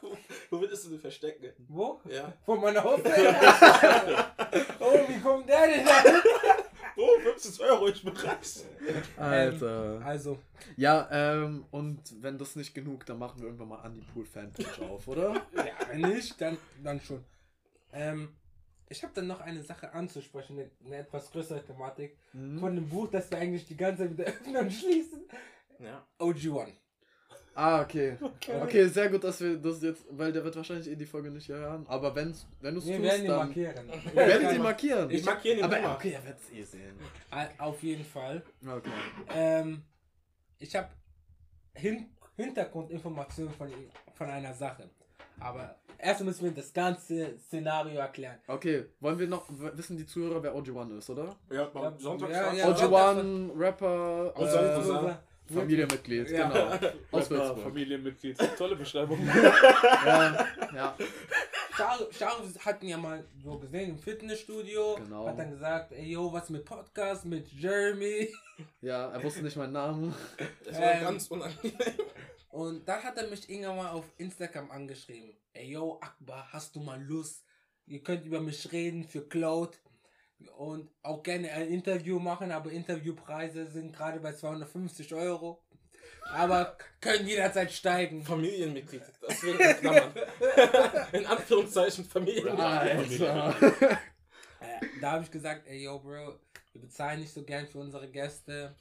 Wo 0.49 0.61
willst 0.61 0.85
du 0.85 0.89
den 0.91 0.99
verstecken? 0.99 1.51
wo? 1.67 1.99
Ja. 2.09 2.31
Von 2.45 2.61
meiner 2.61 2.83
Hotel? 2.83 3.35
oh, 4.79 4.99
wie 5.07 5.19
kommt 5.19 5.47
der 5.49 5.67
denn 5.67 5.85
da? 5.85 6.03
Oh, 7.27 7.31
15 7.31 7.65
Euro, 7.65 7.87
ich 7.87 8.03
bin 8.03 8.15
reich. 8.15 8.63
Alter. 9.17 10.01
Also, 10.03 10.39
Ja, 10.77 11.07
ähm, 11.11 11.65
und 11.71 11.99
wenn 12.21 12.37
das 12.37 12.55
nicht 12.55 12.73
genug, 12.73 13.05
dann 13.05 13.19
machen 13.19 13.39
wir 13.39 13.45
irgendwann 13.47 13.69
mal 13.69 13.85
Andy 13.85 14.01
Pool 14.13 14.25
Fanpage 14.25 14.79
auf, 14.81 15.07
oder? 15.07 15.33
ja, 15.55 15.65
wenn 15.89 16.01
nicht, 16.01 16.39
dann, 16.41 16.57
dann 16.83 16.99
schon. 17.01 17.23
Ähm, 17.93 18.29
ich 18.89 19.03
habe 19.03 19.13
dann 19.15 19.27
noch 19.27 19.39
eine 19.41 19.63
Sache 19.63 19.93
anzusprechen, 19.93 20.57
eine, 20.59 20.69
eine 20.85 20.97
etwas 20.97 21.31
größere 21.31 21.63
Thematik 21.63 22.17
Mhm. 22.33 22.59
von 22.59 22.75
dem 22.75 22.87
Buch, 22.89 23.09
das 23.09 23.29
wir 23.31 23.37
eigentlich 23.37 23.65
die 23.67 23.77
ganze 23.77 24.03
Zeit 24.03 24.11
wieder 24.11 24.23
öffnen 24.27 24.57
und 24.57 24.71
schließen. 24.71 25.21
Ja. 25.79 26.05
OG1. 26.19 26.73
Ah, 27.53 27.81
okay. 27.81 28.17
Okay, 28.63 28.87
sehr 28.87 29.09
gut, 29.09 29.23
dass 29.23 29.41
wir 29.41 29.57
das 29.57 29.81
jetzt, 29.81 30.05
weil 30.09 30.31
der 30.31 30.43
wird 30.43 30.55
wahrscheinlich 30.55 30.89
eh 30.89 30.95
die 30.95 31.05
Folge 31.05 31.29
nicht 31.29 31.49
hören. 31.49 31.85
Aber 31.87 32.15
wenn's, 32.15 32.47
wenn 32.61 32.75
du 32.75 32.79
es 32.79 32.87
Wir 32.87 32.97
tust, 32.97 33.09
werden 33.09 33.21
ihn 33.23 33.27
dann 33.27 33.47
markieren. 33.47 33.89
wir 34.13 34.27
werden 34.27 34.49
sie 34.49 34.59
markieren. 34.59 35.09
Ich 35.11 35.25
markiere 35.25 35.57
ihn 35.57 35.63
aber 35.63 35.79
immer. 35.79 35.95
okay, 35.95 36.11
er 36.11 36.25
wird 36.25 36.37
es 36.39 36.49
eh 36.51 36.63
sehen. 36.63 36.95
Auf 37.57 37.83
jeden 37.83 38.05
Fall. 38.05 38.41
Okay. 38.65 38.89
Ähm, 39.33 39.81
ich 40.59 40.75
habe 40.75 40.89
Hin 41.73 42.09
Hintergrundinformationen 42.37 43.53
von, 43.53 43.69
von 44.13 44.29
einer 44.29 44.53
Sache. 44.53 44.89
Aber 45.39 45.75
erst 45.97 46.23
müssen 46.23 46.45
wir 46.45 46.51
das 46.51 46.71
ganze 46.71 47.37
Szenario 47.39 47.99
erklären. 47.99 48.37
Okay, 48.47 48.85
wollen 48.99 49.19
wir 49.19 49.27
noch, 49.27 49.45
wissen 49.49 49.97
die 49.97 50.05
Zuhörer, 50.05 50.41
wer 50.41 50.55
OG1 50.55 50.97
ist, 50.97 51.09
oder? 51.09 51.35
Ja, 51.49 51.65
beim 51.65 51.99
Sonntag 51.99 52.29
Ja, 52.29 52.53
ja. 52.53 52.67
OG1, 52.67 53.59
Rapper, 53.59 54.33
äh, 54.37 55.15
Familienmitglied, 55.59 56.29
Ja. 56.29 56.49
genau. 56.49 56.93
Aus 57.11 57.29
Würzburg. 57.29 57.63
Familienmitglied. 57.63 58.37
Tolle 58.57 58.75
Beschreibung. 58.75 59.19
Ja, 60.05 60.47
ja. 60.73 60.97
Shahrukh 62.11 62.65
hatten 62.65 62.87
ja 62.87 62.97
mal 62.97 63.23
so 63.43 63.57
gesehen 63.57 63.91
im 63.91 63.99
Fitnessstudio. 63.99 64.95
Genau. 64.95 65.27
Hat 65.27 65.39
dann 65.39 65.51
gesagt, 65.51 65.91
ey 65.93 66.11
yo, 66.11 66.31
was 66.31 66.49
mit 66.49 66.65
Podcast, 66.65 67.25
mit 67.25 67.51
Jeremy. 67.51 68.29
Ja, 68.81 69.09
er 69.09 69.23
wusste 69.23 69.41
nicht 69.41 69.57
meinen 69.57 69.73
Namen. 69.73 70.13
Das 70.63 70.79
war 70.79 70.93
Ähm, 70.93 71.01
ganz 71.01 71.27
unangenehm. 71.29 71.73
Und 72.49 72.87
dann 72.87 73.01
hat 73.03 73.17
er 73.17 73.27
mich 73.27 73.49
irgendwann 73.49 73.77
mal 73.77 73.89
auf 73.89 74.05
Instagram 74.17 74.69
angeschrieben. 74.69 75.35
Ey 75.53 75.71
yo, 75.71 75.97
Akbar, 75.99 76.47
hast 76.51 76.75
du 76.75 76.79
mal 76.81 77.01
Lust? 77.01 77.43
Ihr 77.87 78.03
könnt 78.03 78.23
über 78.25 78.39
mich 78.39 78.71
reden 78.71 79.03
für 79.03 79.27
Cloud. 79.27 79.79
Und 80.57 80.89
auch 81.03 81.23
gerne 81.23 81.51
ein 81.51 81.67
Interview 81.67 82.19
machen, 82.19 82.51
aber 82.51 82.71
Interviewpreise 82.71 83.67
sind 83.67 83.95
gerade 83.95 84.19
bei 84.19 84.33
250 84.33 85.13
Euro. 85.13 85.61
Aber 86.33 86.77
können 86.99 87.27
jederzeit 87.27 87.71
steigen. 87.71 88.23
Familienmitglied. 88.23 89.01
Deswegen 89.27 89.59
in 89.59 89.75
Klammern. 89.77 90.13
In 91.11 91.25
Anführungszeichen 91.25 92.05
Familienmitglied. 92.05 93.21
Äh, 93.21 93.95
da 95.01 95.11
habe 95.13 95.23
ich 95.23 95.31
gesagt, 95.31 95.67
ey 95.67 95.83
yo, 95.83 95.99
Bro, 95.99 96.39
wir 96.73 96.81
bezahlen 96.81 97.21
nicht 97.21 97.33
so 97.33 97.43
gern 97.43 97.67
für 97.67 97.79
unsere 97.79 98.07
Gäste. 98.07 98.75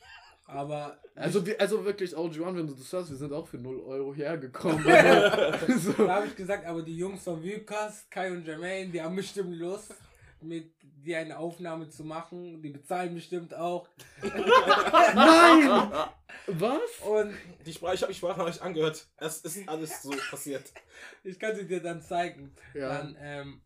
Aber 0.46 0.98
Also, 1.14 1.44
wir, 1.46 1.60
also 1.60 1.84
wirklich, 1.84 2.14
OG1, 2.14 2.56
wenn 2.56 2.66
du 2.66 2.74
das 2.74 2.92
hörst, 2.92 3.10
wir 3.10 3.16
sind 3.16 3.32
auch 3.32 3.46
für 3.46 3.58
0 3.58 3.80
Euro 3.80 4.12
hergekommen. 4.14 4.82
so. 5.78 5.92
Da 5.92 6.16
habe 6.16 6.26
ich 6.26 6.36
gesagt, 6.36 6.66
aber 6.66 6.82
die 6.82 6.96
Jungs 6.96 7.22
von 7.22 7.42
Wilkas, 7.42 8.06
Kai 8.10 8.32
und 8.32 8.44
Jermaine, 8.44 8.90
die 8.90 9.00
haben 9.00 9.14
bestimmt 9.14 9.54
Lust, 9.56 9.94
mit 10.40 10.72
dir 11.02 11.18
eine 11.18 11.38
Aufnahme 11.38 11.88
zu 11.88 12.04
machen. 12.04 12.62
Die 12.62 12.70
bezahlen 12.70 13.14
bestimmt 13.14 13.54
auch. 13.54 13.88
Nein! 14.22 15.70
Was? 16.46 16.80
Und 17.06 17.34
Die 17.66 17.72
Sprache, 17.72 17.94
ich 17.94 18.02
habe 18.02 18.12
die 18.12 18.18
Sprachnachricht 18.18 18.62
angehört. 18.62 19.06
Es 19.16 19.40
ist 19.40 19.68
alles 19.68 20.02
so 20.02 20.10
passiert. 20.30 20.72
ich 21.24 21.38
kann 21.38 21.54
sie 21.56 21.66
dir 21.66 21.82
dann 21.82 22.02
zeigen. 22.02 22.54
Ja. 22.74 22.88
Dann, 22.98 23.16
ähm, 23.20 23.62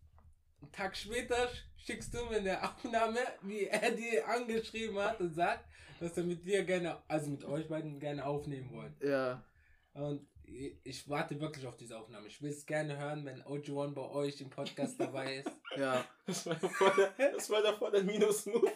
einen 0.63 0.73
Tag 0.73 0.97
später 0.97 1.49
schickst 1.77 2.15
du 2.15 2.25
mir 2.27 2.39
eine 2.39 2.63
Aufnahme, 2.63 3.21
wie 3.43 3.67
er 3.67 3.91
dir 3.91 4.27
angeschrieben 4.29 4.99
hat 4.99 5.21
und 5.21 5.35
sagt, 5.35 5.65
dass 6.01 6.17
er 6.17 6.25
mit 6.25 6.45
dir 6.45 6.65
gerne, 6.65 7.03
also 7.09 7.31
mit 7.31 7.45
euch 7.45 7.69
beiden 7.69 8.01
gerne 8.01 8.25
aufnehmen 8.25 8.71
wollen. 8.73 8.97
Ja. 9.01 9.45
Und 9.93 10.27
ich 10.47 11.09
warte 11.09 11.41
wirklich 11.41 11.67
auf 11.67 11.77
diese 11.77 11.99
Aufnahme. 11.99 12.27
Ich 12.29 12.41
will 12.43 12.51
es 12.51 12.67
gerne 12.67 12.99
hören, 12.99 13.25
wenn 13.25 13.43
OG1 13.43 13.95
bei 13.95 14.09
euch 14.11 14.41
im 14.41 14.51
Podcast 14.51 14.99
dabei 15.01 15.37
ist. 15.37 15.51
Ja. 15.77 16.05
Das 16.25 16.47
war 16.47 16.55
voll 16.55 16.93
der, 16.97 17.33
das 17.33 17.51
war 17.51 17.61
der, 17.61 17.75
voll 17.75 17.91
der 17.91 18.05
Minus-Move. 18.05 18.71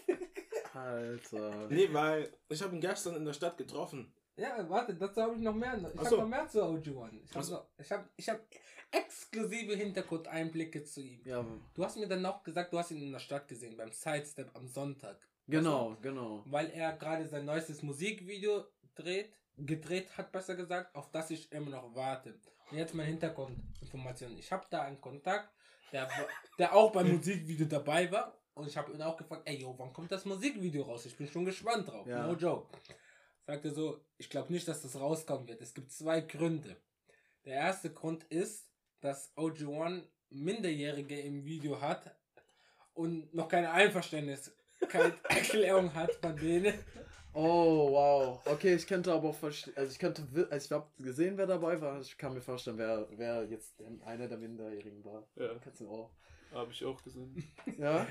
Alter. 0.74 1.68
Nee, 1.70 1.88
weil 1.92 2.32
ich 2.48 2.60
habe 2.60 2.74
ihn 2.74 2.80
gestern 2.80 3.14
in 3.14 3.24
der 3.24 3.32
Stadt 3.32 3.56
getroffen. 3.56 4.12
Ja, 4.36 4.68
warte, 4.68 4.94
dazu 4.94 5.22
habe 5.22 5.34
ich 5.36 5.40
noch 5.40 5.54
mehr. 5.54 5.78
Ich 5.78 5.98
habe 5.98 6.08
so. 6.08 6.16
noch 6.16 6.28
mehr 6.28 6.48
zu 6.48 6.60
OG1. 6.60 7.20
Ich 7.24 7.34
habe 7.34 7.44
so. 7.44 7.60
ich 7.78 7.92
hab, 7.92 8.08
ich 8.16 8.28
hab 8.28 8.40
exklusive 8.90 9.74
Hintergrundeinblicke 9.76 10.82
zu 10.84 11.02
ihm. 11.02 11.20
Ja, 11.24 11.44
Du 11.74 11.84
hast 11.84 11.96
mir 11.96 12.08
dann 12.08 12.22
noch 12.22 12.42
gesagt, 12.42 12.72
du 12.72 12.78
hast 12.78 12.90
ihn 12.90 13.02
in 13.02 13.12
der 13.12 13.18
Stadt 13.20 13.46
gesehen, 13.46 13.76
beim 13.76 13.92
Sidestep 13.92 14.50
am 14.54 14.66
Sonntag. 14.66 15.18
genau, 15.46 15.96
genau. 16.02 16.42
Weil 16.46 16.70
er 16.70 16.92
gerade 16.96 17.26
sein 17.28 17.44
neuestes 17.44 17.82
Musikvideo 17.82 18.64
dreht, 18.94 19.32
gedreht 19.58 20.16
hat, 20.16 20.32
besser 20.32 20.54
gesagt, 20.54 20.94
auf 20.94 21.10
das 21.10 21.30
ich 21.30 21.50
immer 21.52 21.70
noch 21.70 21.94
warte. 21.94 22.38
Und 22.70 22.78
jetzt 22.78 22.94
meine 22.94 23.08
Hintergrundinformationen. 23.08 24.38
Ich 24.38 24.50
habe 24.52 24.64
da 24.70 24.82
einen 24.82 25.00
Kontakt, 25.00 25.50
der, 25.92 26.08
der 26.58 26.74
auch 26.74 26.92
beim 26.92 27.10
Musikvideo 27.10 27.66
dabei 27.66 28.10
war. 28.10 28.34
Und 28.54 28.66
ich 28.66 28.76
habe 28.76 28.92
ihn 28.92 29.00
auch 29.02 29.16
gefragt, 29.16 29.42
ey, 29.44 29.60
yo, 29.60 29.74
wann 29.78 29.92
kommt 29.92 30.10
das 30.10 30.24
Musikvideo 30.24 30.82
raus? 30.82 31.06
Ich 31.06 31.16
bin 31.16 31.28
schon 31.28 31.44
gespannt 31.44 31.88
drauf. 31.88 32.06
Ja. 32.06 32.26
No 32.26 32.34
joke. 32.34 32.76
Sagte 33.46 33.70
so, 33.70 34.04
ich 34.18 34.28
glaube 34.28 34.52
nicht, 34.52 34.68
dass 34.68 34.82
das 34.82 34.98
rauskommen 34.98 35.48
wird. 35.48 35.62
Es 35.62 35.72
gibt 35.72 35.92
zwei 35.92 36.20
Gründe. 36.20 36.76
Der 37.44 37.54
erste 37.54 37.92
Grund 37.92 38.24
ist, 38.24 38.68
dass 39.00 39.32
OG1 39.36 40.02
Minderjährige 40.30 41.20
im 41.20 41.44
Video 41.44 41.80
hat 41.80 42.16
und 42.94 43.32
noch 43.32 43.46
keine 43.48 43.70
Einverständniserklärung 43.70 45.94
hat 45.98 46.12
von 46.16 46.36
denen. 46.36 46.74
Oh, 47.40 47.92
wow. 47.92 48.40
Okay, 48.46 48.74
ich 48.74 48.84
könnte 48.86 49.12
aber 49.12 49.28
auch 49.28 49.34
verstehen, 49.36 49.72
also 49.76 49.92
ich 49.92 49.98
könnte, 50.00 50.22
also 50.50 50.64
ich 50.66 50.72
habe 50.72 50.86
gesehen, 50.98 51.36
wer 51.36 51.46
dabei 51.46 51.80
war. 51.80 52.00
Ich 52.00 52.18
kann 52.18 52.34
mir 52.34 52.40
vorstellen, 52.40 52.78
wer, 52.78 53.06
wer 53.12 53.44
jetzt 53.44 53.78
der- 53.78 53.86
einer 54.06 54.26
der 54.26 54.38
Minderjährigen 54.38 55.04
war. 55.04 55.22
Ja, 55.36 55.54
Kannst 55.62 55.80
du 55.80 55.88
auch. 55.88 56.10
habe 56.52 56.72
ich 56.72 56.84
auch 56.84 57.00
gesehen. 57.02 57.46
Ja? 57.78 58.08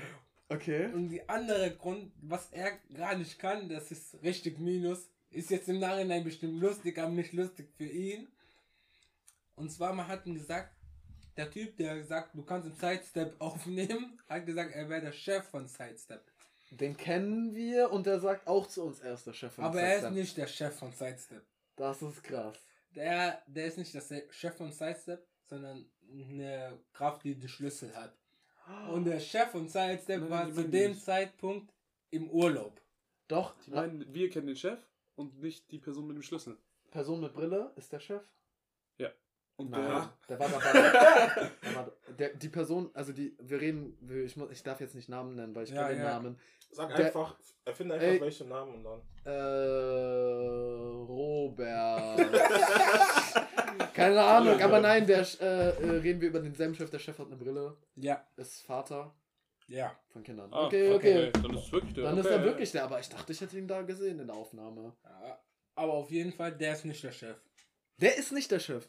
Okay. 0.48 0.86
Und 0.94 1.10
die 1.10 1.28
andere 1.28 1.72
Grund, 1.76 2.10
was 2.22 2.48
er 2.52 2.70
gar 2.94 3.16
nicht 3.18 3.38
kann, 3.38 3.68
das 3.68 3.90
ist 3.90 4.16
richtig 4.22 4.58
Minus, 4.58 5.10
ist 5.30 5.50
jetzt 5.50 5.68
im 5.68 5.78
Nachhinein 5.78 6.24
bestimmt 6.24 6.58
lustig, 6.58 6.96
aber 6.98 7.10
nicht 7.10 7.34
lustig 7.34 7.68
für 7.76 7.84
ihn. 7.84 8.28
Und 9.56 9.70
zwar, 9.70 9.92
man 9.92 10.08
hat 10.08 10.24
ihm 10.24 10.36
gesagt, 10.36 10.70
der 11.36 11.50
Typ, 11.50 11.76
der 11.76 11.96
gesagt, 11.98 12.34
du 12.34 12.42
kannst 12.44 12.66
im 12.66 12.72
Sidestep 12.74 13.34
aufnehmen, 13.40 14.18
hat 14.26 14.46
gesagt, 14.46 14.74
er 14.74 14.88
wäre 14.88 15.02
der 15.02 15.12
Chef 15.12 15.44
von 15.50 15.66
Sidestep. 15.66 16.22
Den 16.70 16.96
kennen 16.96 17.54
wir 17.54 17.90
und 17.90 18.06
der 18.06 18.20
sagt 18.20 18.46
auch 18.46 18.66
zu 18.66 18.82
uns, 18.84 19.00
er 19.00 19.14
ist 19.14 19.26
der 19.26 19.32
Chef 19.32 19.52
von 19.54 19.64
Aber 19.64 19.80
er 19.80 19.94
ist 19.96 20.00
Sidestep. 20.02 20.20
nicht 20.22 20.36
der 20.36 20.46
Chef 20.46 20.78
von 20.78 20.92
Sidestep. 20.92 21.42
Das 21.76 22.02
ist 22.02 22.22
krass. 22.24 22.56
Der, 22.94 23.42
der 23.46 23.66
ist 23.66 23.78
nicht 23.78 23.94
der 23.94 24.02
Chef 24.30 24.56
von 24.56 24.72
Sidestep, 24.72 25.26
sondern 25.46 25.90
eine 26.10 26.78
Kraft, 26.92 27.24
die 27.24 27.34
den 27.34 27.48
Schlüssel 27.48 27.94
hat. 27.94 28.16
Und 28.90 29.04
der 29.04 29.18
Chef 29.20 29.50
von 29.50 29.66
Sidestep 29.68 30.20
Nein, 30.20 30.30
war 30.30 30.52
zu 30.52 30.64
dem 30.68 30.90
nicht. 30.92 31.04
Zeitpunkt 31.04 31.72
im 32.10 32.28
Urlaub. 32.30 32.80
Doch, 33.28 33.54
Die 33.66 33.70
meinen, 33.70 34.12
wir 34.12 34.28
kennen 34.30 34.46
den 34.46 34.56
Chef 34.56 34.78
und 35.14 35.40
nicht 35.40 35.70
die 35.70 35.78
Person 35.78 36.06
mit 36.06 36.16
dem 36.16 36.22
Schlüssel. 36.22 36.58
Person 36.90 37.20
mit 37.20 37.32
Brille 37.34 37.72
ist 37.76 37.92
der 37.92 38.00
Chef? 38.00 38.22
Und 39.58 39.72
der, 39.74 40.08
der 40.28 40.38
war 40.38 40.48
dabei. 40.48 40.72
der 40.72 41.74
war, 41.74 41.90
der, 42.18 42.28
die 42.34 42.48
Person, 42.48 42.90
also 42.94 43.12
die, 43.12 43.36
wir 43.40 43.60
reden, 43.60 43.98
ich, 44.24 44.36
muss, 44.36 44.50
ich 44.52 44.62
darf 44.62 44.80
jetzt 44.80 44.94
nicht 44.94 45.08
Namen 45.08 45.34
nennen, 45.34 45.54
weil 45.54 45.64
ich 45.64 45.70
Ja, 45.70 45.82
kenne 45.88 45.94
den 45.96 46.04
ja. 46.04 46.12
Namen. 46.14 46.38
Sag 46.70 46.94
Der- 46.96 47.06
einfach, 47.06 47.34
erfinde 47.64 47.94
einfach 47.94 48.06
Ey. 48.06 48.20
welche 48.20 48.44
Namen 48.44 48.74
und 48.74 48.84
dann. 48.84 49.00
Äh, 49.24 49.30
Robert. 51.08 52.18
Keine 53.94 54.22
Ahnung, 54.22 54.60
aber 54.60 54.80
nein, 54.80 55.06
der, 55.06 55.26
äh, 55.40 55.70
äh, 55.70 55.90
reden 55.98 56.20
wir 56.20 56.28
über 56.28 56.40
denselben 56.40 56.74
Chef, 56.74 56.90
der 56.90 56.98
Chef 56.98 57.18
hat 57.18 57.26
eine 57.26 57.36
Brille, 57.36 57.76
Ja, 57.96 58.24
ist 58.36 58.62
Vater 58.62 59.14
ja. 59.66 59.90
von 60.12 60.22
Kindern. 60.22 60.52
Ah, 60.52 60.66
okay, 60.66 60.92
okay. 60.92 61.30
Dann 61.32 61.54
ist 61.54 61.64
es 61.66 61.72
wirklich 61.72 61.94
der. 61.94 62.04
Dann 62.04 62.18
ist 62.18 62.26
okay. 62.26 62.34
er 62.36 62.44
wirklich 62.44 62.70
der, 62.72 62.84
aber 62.84 63.00
ich 63.00 63.08
dachte, 63.08 63.32
ich 63.32 63.40
hätte 63.40 63.58
ihn 63.58 63.66
da 63.68 63.82
gesehen 63.82 64.20
in 64.20 64.26
der 64.28 64.36
Aufnahme. 64.36 64.94
Ja, 65.04 65.38
Aber 65.74 65.94
auf 65.94 66.10
jeden 66.10 66.32
Fall, 66.32 66.52
der 66.52 66.74
ist 66.74 66.84
nicht 66.84 67.02
der 67.02 67.12
Chef. 67.12 67.36
Der 67.96 68.16
ist 68.16 68.30
nicht 68.32 68.50
der 68.50 68.60
Chef. 68.60 68.86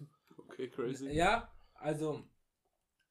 Okay, 0.51 0.69
crazy. 0.69 1.09
Ja, 1.11 1.49
also 1.75 2.21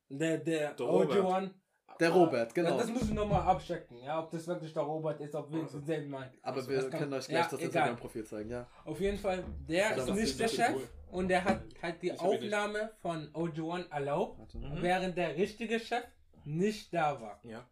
der, 0.09 0.39
der, 0.39 0.75
Der 0.75 0.87
OG 0.89 1.03
Robert. 1.15 1.25
One. 1.25 1.55
Der 2.01 2.11
Robert, 2.11 2.55
genau. 2.55 2.71
Ja, 2.71 2.77
das 2.77 2.89
muss 2.91 3.03
ich 3.03 3.11
nochmal 3.13 3.41
abchecken, 3.43 3.99
ja, 4.03 4.23
ob 4.23 4.31
das 4.31 4.47
wirklich 4.47 4.73
der 4.73 4.83
Robert 4.85 5.21
ist, 5.21 5.35
ob 5.35 5.51
wir 5.51 5.63
Also. 5.63 5.79
denselben 5.79 6.11
meinen. 6.11 6.33
Aber 6.43 6.57
Also, 6.59 6.71
wir 6.71 6.89
kann- 6.91 7.01
können 7.01 7.13
euch 7.15 7.27
gleich 7.27 7.45
ja, 7.45 7.51
das. 7.51 7.61
Instagram-Profil 7.61 8.25
zeigen, 8.25 8.51
ja. 8.51 8.69
Auf 8.85 9.01
jeden 9.01 9.19
Fall, 9.19 9.45
der 9.69 9.97
ist 9.97 10.09
nicht 10.15 10.39
der 10.39 10.49
Chef 10.49 10.67
Symbol? 10.69 10.89
und 11.11 11.29
der 11.29 11.45
hat 11.45 11.63
halt 11.83 12.03
die 12.03 12.09
Ich. 12.11 12.21
Aufnahme 12.21 12.93
von 13.01 13.31
OG 13.35 13.59
One 13.63 13.87
erlaubt, 13.91 14.39
Warte. 14.39 14.59
Mhm. 14.59 14.83
während 14.83 15.17
der 15.17 15.37
richtige 15.37 15.81
Chef 15.81 16.05
nicht 16.45 16.95
da 16.95 17.21
war. 17.21 17.41
Ja. 17.43 17.69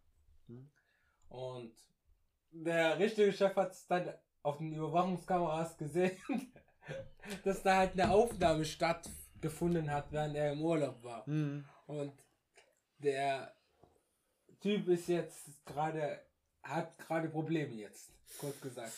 Und 1.29 1.72
der 2.50 2.98
richtige 2.98 3.33
Chef 3.33 3.55
hat 3.55 3.72
es 3.72 3.87
dann 3.87 4.12
auf 4.42 4.59
den 4.59 4.72
Überwachungskameras 4.72 5.76
gesehen, 5.76 6.16
dass 7.44 7.62
da 7.62 7.76
halt 7.79 7.92
eine 7.92 8.11
Aufnahme 8.11 8.64
stattgefunden 9.37 9.90
hat, 9.90 10.12
während 10.12 10.37
er 10.37 10.53
im 10.53 10.62
Urlaub 10.62 11.03
war. 11.03 11.29
Mhm. 11.29 11.64
Und 11.87 12.12
der 12.99 13.55
Typ 14.61 14.88
ist 14.88 15.09
jetzt 15.09 15.64
gerade, 15.64 16.20
hat 16.62 16.99
gerade 16.99 17.29
Probleme 17.29 17.75
jetzt, 17.75 18.12
kurz 18.38 18.61
gesagt. 18.61 18.92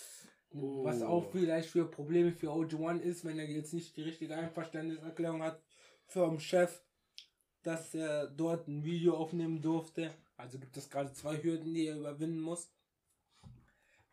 Oh. 0.55 0.85
Was 0.85 1.03
auch 1.03 1.31
vielleicht 1.31 1.68
für 1.68 1.85
Probleme 1.90 2.33
für 2.33 2.48
OG1 2.48 3.01
ist, 3.01 3.24
wenn 3.24 3.38
er 3.38 3.46
jetzt 3.46 3.74
nicht 3.74 3.96
die 3.96 4.03
richtige 4.03 4.35
Einverständniserklärung 4.35 5.42
hat 5.42 5.61
vom 6.07 6.40
Chef, 6.40 6.81
dass 7.62 7.94
er 7.94 8.29
dort 8.29 8.66
ein 8.66 8.83
Video 8.83 9.14
aufnehmen 9.16 9.61
durfte. 9.61 10.14
Also 10.37 10.59
gibt 10.59 10.77
es 10.77 10.88
gerade 10.88 11.12
zwei 11.12 11.37
Hürden, 11.42 11.74
die 11.74 11.87
er 11.87 11.96
überwinden 11.96 12.40
muss. 12.40 12.70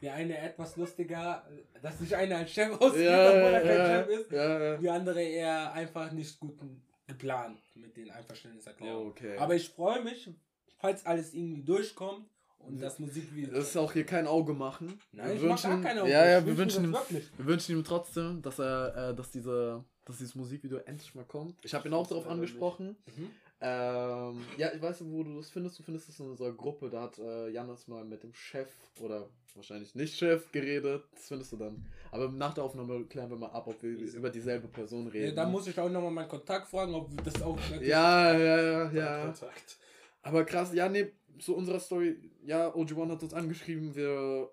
Die 0.06 0.12
eine 0.12 0.38
etwas 0.38 0.78
lustiger, 0.78 1.44
dass 1.82 1.98
sich 1.98 2.15
einer 2.15 2.38
als 2.38 2.52
Chef 2.52 2.80
ausgibt, 2.80 3.06
Ja, 3.06 3.30
obwohl 3.30 3.54
er 3.56 3.62
kein 3.62 3.78
ja, 3.78 3.88
Chef 3.88 4.08
ist. 4.20 4.32
ja. 4.32 4.78
Die 4.78 4.89
andere 4.91 5.20
eher 5.24 5.74
einfach 5.74 6.12
nicht 6.12 6.39
gut 6.39 6.60
geplant 7.08 7.58
mit 7.74 7.98
den 7.98 8.12
Einverständniserklärungen. 8.12 9.08
Okay. 9.10 9.36
Aber 9.39 9.56
ich 9.56 9.68
freue 9.70 10.04
mich, 10.04 10.30
falls 10.78 11.04
alles 11.08 11.34
irgendwie 11.34 11.63
durchkommt 11.63 12.28
und 12.60 12.80
das 12.80 13.00
Musikvideo. 13.00 13.56
Das 13.56 13.70
ist 13.70 13.78
auch 13.78 13.94
hier 13.94 14.06
kein 14.06 14.28
Auge 14.28 14.54
machen. 14.54 15.00
Nein, 15.12 15.38
ich 15.38 15.41
wir 15.41 15.50
mach 15.50 15.63
gar 15.63 15.72
wünschen, 15.72 15.84
keine 15.84 16.02
Auge. 16.04 16.12
Ja, 16.12 16.26
ja, 16.28 16.46
wir 16.46 16.56
wünsche 16.56 16.84
wünschen, 16.84 16.94
ihm, 17.15 17.22
wir 17.38 17.46
wünschen 17.48 17.76
ihm 17.76 17.84
trotzdem, 17.84 18.44
dass 18.44 18.60
er, 18.60 19.10
äh, 19.10 19.15
dass 19.15 19.32
diese, 19.32 19.84
dass 20.06 20.20
dieses 20.20 20.36
Musikvideo 20.36 20.78
endlich 20.86 21.15
mal 21.15 21.26
kommt. 21.26 21.65
Ich 21.65 21.74
habe 21.74 21.88
ihn 21.88 21.96
auch 21.96 22.06
darauf 22.06 22.28
angesprochen. 22.28 22.96
Mhm. 23.18 23.32
Ähm, 23.62 24.44
ja, 24.58 24.72
ich 24.74 24.82
weiß, 24.82 25.04
wo 25.06 25.24
du 25.24 25.38
das 25.38 25.50
findest. 25.50 25.80
Du 25.80 25.84
findest 25.84 26.10
es 26.10 26.20
in 26.20 26.30
unserer 26.30 26.52
Gruppe. 26.52 26.89
Da 26.89 27.04
hat 27.04 27.18
äh, 27.20 27.50
Janis 27.50 27.88
mal 27.88 28.04
mit 28.04 28.24
dem 28.24 28.34
Chef 28.34 28.70
oder 29.00 29.28
wahrscheinlich 29.56 29.96
nicht 29.96 30.18
Chef 30.18 30.52
geredet. 30.52 31.04
Das 31.13 31.28
findest 31.28 31.54
du 31.54 31.58
dann. 31.58 31.86
Aber 32.12 32.30
nach 32.30 32.54
der 32.54 32.63
Aufnahme 32.65 33.06
klären 33.06 33.30
wir 33.30 33.38
mal 33.38 33.52
ab, 33.52 33.68
ob 33.68 33.82
wir 33.82 33.91
über 33.91 34.30
dieselbe 34.30 34.68
Person 34.68 35.06
Ja, 35.06 35.12
reden. 35.12 35.36
da 35.36 35.46
muss 35.48 35.68
ich 35.68 35.80
auch 35.80 35.89
nochmal 35.89 36.12
meinen 36.12 36.28
Kontakt 36.30 36.68
fragen, 36.68 36.94
ob 36.94 37.10
das 37.24 37.41
auch 37.41 37.58
ja, 37.82 38.38
ja, 38.38 38.62
ja, 38.62 38.91
ja. 38.91 39.26
Kontakt. 39.26 39.78
Aber 40.22 40.44
krass, 40.44 40.74
ja, 40.74 40.89
nee, 40.89 41.12
zu 41.39 41.56
unserer 41.56 41.80
Story, 41.80 42.18
ja, 42.46 42.74
OG1 42.74 43.12
hat 43.12 43.24
uns 43.24 43.34
angeschrieben, 43.34 43.96
wir 43.96 44.50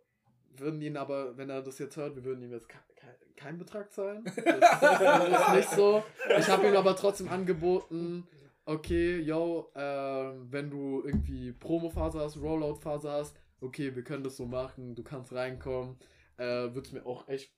würden 0.56 0.80
ihn 0.82 0.96
aber, 0.96 1.36
wenn 1.36 1.48
er 1.50 1.62
das 1.62 1.78
jetzt 1.78 1.96
hört, 1.96 2.14
wir 2.14 2.24
würden 2.24 2.42
ihm 2.42 2.52
jetzt 2.52 2.68
ke 2.68 2.76
ke 2.94 3.06
keinen 3.36 3.58
Betrag 3.58 3.92
zahlen. 3.92 4.22
Das 4.24 4.36
ist 4.36 5.54
nicht 5.54 5.70
so. 5.70 6.02
Ich 6.38 6.48
habe 6.48 6.68
ihm 6.68 6.76
aber 6.76 6.94
trotzdem 6.94 7.28
angeboten, 7.28 8.26
okay, 8.66 9.18
yo, 9.20 9.70
ähm, 9.74 10.46
wenn 10.50 10.70
du 10.70 11.02
irgendwie 11.04 11.52
Promo-Phase 11.52 12.20
hast, 12.20 12.36
Rollout-Phase 12.40 13.10
hast, 13.10 13.36
okay, 13.60 13.94
wir 13.94 14.02
können 14.04 14.24
das 14.24 14.36
so 14.36 14.46
machen, 14.46 14.94
du 14.94 15.02
kannst 15.02 15.32
reinkommen. 15.32 15.96
Äh, 16.36 16.72
Würde 16.74 16.92
mir 16.94 17.06
auch 17.06 17.28
echt 17.28 17.52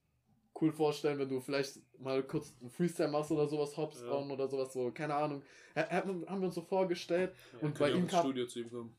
cool 0.61 0.73
vorstellen, 0.73 1.19
wenn 1.19 1.29
du 1.29 1.41
vielleicht 1.41 1.79
mal 1.99 2.23
kurz 2.23 2.55
einen 2.61 2.71
Freestyle 2.71 3.09
machst 3.11 3.31
oder 3.33 3.47
sowas, 3.49 3.77
Hops 3.77 4.03
Ja. 4.03 4.13
on 4.13 4.31
oder 4.31 4.47
sowas, 4.49 4.73
so, 4.73 4.91
keine 4.93 5.15
Ahnung. 5.15 5.43
Ha- 5.77 5.91
Haben 5.91 6.25
wir 6.27 6.47
uns 6.47 6.55
so 6.55 6.63
vorgestellt. 6.63 7.35
Ja, 7.55 7.59
Und 7.67 7.79
bei 7.79 7.91
ihm 7.91 8.03
ins 8.03 8.11
kam- 8.13 8.21
Studio 8.21 8.47
zu 8.47 8.61
ihm 8.61 8.71
kommen. 8.71 8.97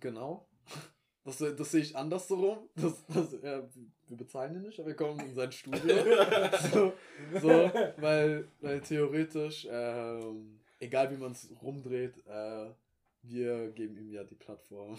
Genau. 0.00 0.46
Das, 1.24 1.38
das 1.38 1.70
sehe 1.70 1.82
ich 1.82 1.94
anders 1.94 2.26
so 2.26 2.34
rum. 2.34 2.68
Das, 2.74 3.06
das, 3.06 3.32
ja, 3.44 3.62
wir 4.08 4.16
bezahlen 4.16 4.56
ihn 4.56 4.62
nicht, 4.62 4.80
aber 4.80 4.88
wir 4.88 4.96
kommen 4.96 5.20
in 5.20 5.32
sein 5.36 5.52
Studio. 5.52 5.80
so, 6.72 6.92
so, 7.40 7.48
weil, 7.98 8.48
weil 8.60 8.80
theoretisch, 8.80 9.68
ähm, 9.70 10.58
egal 10.82 11.10
wie 11.10 11.16
man 11.16 11.32
es 11.32 11.48
rumdreht, 11.62 12.14
äh, 12.26 12.70
wir 13.22 13.70
geben 13.70 13.96
ihm 13.96 14.10
ja 14.10 14.24
die 14.24 14.34
Plattform. 14.34 14.98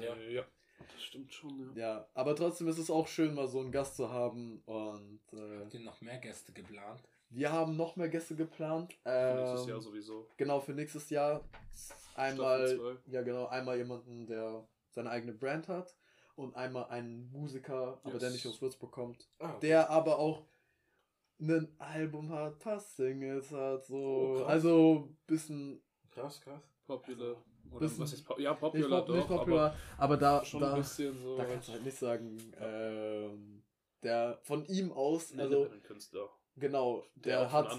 Ja. 0.00 0.14
ja. 0.30 0.44
Das 0.92 1.02
stimmt 1.02 1.32
schon, 1.32 1.72
ja. 1.74 1.82
Ja, 1.82 2.08
aber 2.14 2.34
trotzdem 2.36 2.68
ist 2.68 2.78
es 2.78 2.90
auch 2.90 3.06
schön, 3.08 3.34
mal 3.34 3.48
so 3.48 3.60
einen 3.60 3.72
Gast 3.72 3.96
zu 3.96 4.10
haben. 4.10 4.60
Und 4.66 5.20
äh, 5.32 5.60
Habt 5.60 5.74
ihr 5.74 5.80
noch 5.80 6.00
mehr 6.00 6.18
Gäste 6.18 6.52
geplant? 6.52 7.00
wir 7.30 7.50
haben 7.50 7.76
noch 7.76 7.96
mehr 7.96 8.08
Gäste 8.08 8.36
geplant. 8.36 8.92
Für 9.02 9.34
Nächstes 9.36 9.62
Ähm, 9.62 9.68
Jahr 9.70 9.80
sowieso. 9.80 10.28
Genau, 10.36 10.60
für 10.60 10.72
nächstes 10.72 11.10
Jahr 11.10 11.42
einmal, 12.14 12.98
ja 13.06 13.22
genau, 13.22 13.46
einmal 13.46 13.76
jemanden, 13.76 14.26
der 14.26 14.64
seine 14.90 15.10
eigene 15.10 15.32
Brand 15.32 15.66
hat 15.68 15.94
und 16.36 16.54
einmal 16.54 16.84
einen 16.90 17.30
Musiker, 17.32 17.98
aber 18.04 18.18
der 18.18 18.28
Yes. 18.28 18.32
nicht 18.34 18.46
aus 18.46 18.60
Würzburg 18.62 18.92
kommt, 18.92 19.26
Ah, 19.38 19.50
okay. 19.50 19.66
der 19.68 19.90
aber 19.90 20.18
auch 20.18 20.42
ein 21.40 21.74
Album 21.78 22.30
hat, 22.30 22.58
paar 22.58 22.78
Singles 22.80 23.50
hat, 23.50 23.84
so, 23.84 23.96
Oh, 23.96 24.34
krass. 24.38 24.48
also 24.48 25.08
bisschen 25.26 25.82
Krass, 26.10 26.40
krass. 26.40 26.62
Popular. 26.86 27.36
Oder 27.70 27.80
Bisschen- 27.80 28.00
was 28.02 28.12
ist 28.12 28.24
po 28.24 28.38
ja, 28.38 28.50
nicht, 28.52 28.60
popular 28.60 28.98
pop, 29.00 29.06
doch, 29.08 29.14
nicht 29.16 29.28
popular, 29.28 29.74
aber, 29.98 30.16
da, 30.16 30.36
aber 30.38 30.60
da, 30.60 30.76
bisschen 30.76 31.18
so. 31.18 31.36
da 31.36 31.44
kannst 31.44 31.68
du 31.68 31.72
halt 31.72 31.84
nicht 31.84 31.96
sagen, 31.98 32.52
ähm, 32.60 33.64
der 34.02 34.38
von 34.42 34.64
ihm 34.66 34.92
aus, 34.92 35.36
also. 35.36 35.68
Genau, 36.56 37.04
der, 37.14 37.42
auch 37.42 37.52
hat. 37.52 37.78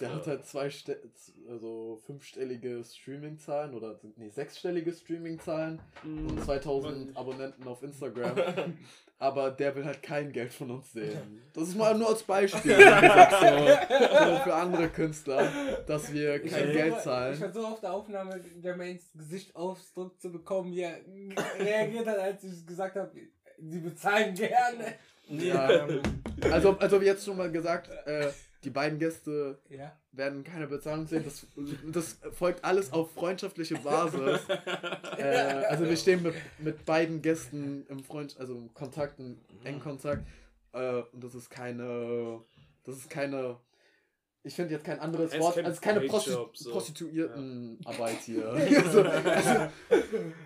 Der 0.00 0.14
hat 0.14 0.26
halt 0.26 0.46
zwei, 0.46 0.70
also 1.48 2.00
fünfstellige 2.06 2.82
Streaming-Zahlen 2.84 3.74
oder 3.74 3.98
nee, 4.16 4.28
sechsstellige 4.30 4.92
Streaming-Zahlen 4.92 5.80
und 6.04 6.34
Mhm. 6.36 6.42
2000 6.42 7.16
Abonnenten 7.16 7.66
auf 7.66 7.82
Instagram. 7.82 8.34
Aber 9.18 9.50
der 9.50 9.76
will 9.76 9.84
halt 9.84 10.02
kein 10.02 10.32
Geld 10.32 10.50
von 10.50 10.70
uns 10.70 10.92
sehen. 10.92 11.42
Das 11.52 11.68
ist 11.68 11.76
mal 11.76 11.94
nur 11.94 12.08
als 12.08 12.22
Beispiel 12.22 12.74
gesagt, 12.76 13.32
so, 13.32 14.36
für 14.44 14.54
andere 14.54 14.88
Künstler, 14.88 15.46
dass 15.86 16.10
wir 16.10 16.40
kein 16.40 16.48
versuche- 16.48 16.72
Geld 16.72 16.94
Ich 16.96 17.02
zahlen. 17.02 17.34
versuche 17.36 17.66
auf 17.66 17.80
der 17.80 17.92
Aufnahme 17.92 18.40
der 18.40 18.76
mir 18.76 18.92
ins 18.92 19.12
Gesicht 19.12 19.54
Ausdruck 19.54 20.18
zu 20.18 20.32
bekommen, 20.32 20.72
wie 20.72 20.80
er 20.80 21.00
reagiert 21.58 22.06
hat, 22.06 22.16
als 22.18 22.44
ich 22.44 22.66
gesagt 22.66 22.96
habe, 22.96 23.12
sie 23.58 23.80
bezahlen 23.80 24.34
gerne. 24.34 24.94
Ja, 25.30 25.86
also, 26.50 26.76
also 26.78 27.00
wie 27.00 27.06
jetzt 27.06 27.24
schon 27.24 27.36
mal 27.36 27.50
gesagt, 27.50 27.88
äh, 28.06 28.30
die 28.64 28.70
beiden 28.70 28.98
Gäste 28.98 29.58
Ja. 29.70 29.96
werden 30.12 30.44
keine 30.44 30.66
Bezahlung 30.66 31.06
sehen. 31.06 31.24
Das, 31.24 31.46
das 31.92 32.18
folgt 32.32 32.64
alles 32.64 32.92
auf 32.92 33.12
freundschaftliche 33.12 33.76
Basis. 33.76 34.40
äh, 35.18 35.64
also 35.68 35.88
wir 35.88 35.96
stehen 35.96 36.22
mit, 36.22 36.34
mit 36.58 36.84
beiden 36.84 37.22
Gästen 37.22 37.86
im 37.88 38.04
Freund, 38.04 38.36
also 38.38 38.54
im 38.54 38.74
Kontakt, 38.74 39.18
im 39.18 39.38
engen 39.64 39.80
Kontakt. 39.80 40.26
Äh, 40.72 41.02
und 41.12 41.24
das 41.24 41.34
ist 41.34 41.48
keine, 41.48 42.40
das 42.84 42.96
ist 42.96 43.08
keine, 43.08 43.56
ich 44.42 44.54
finde 44.54 44.74
jetzt 44.74 44.84
kein 44.84 45.00
anderes 45.00 45.30
Es 45.30 45.34
ist 45.36 45.40
Wort, 45.40 45.54
kein 45.54 45.66
also 45.66 45.80
keine 45.80 46.00
Prosti 46.02 46.30
so. 46.30 46.70
Prostituiertenarbeit 46.70 48.18
hier. 48.24 48.48
also, 48.84 49.02
also, 49.02 49.70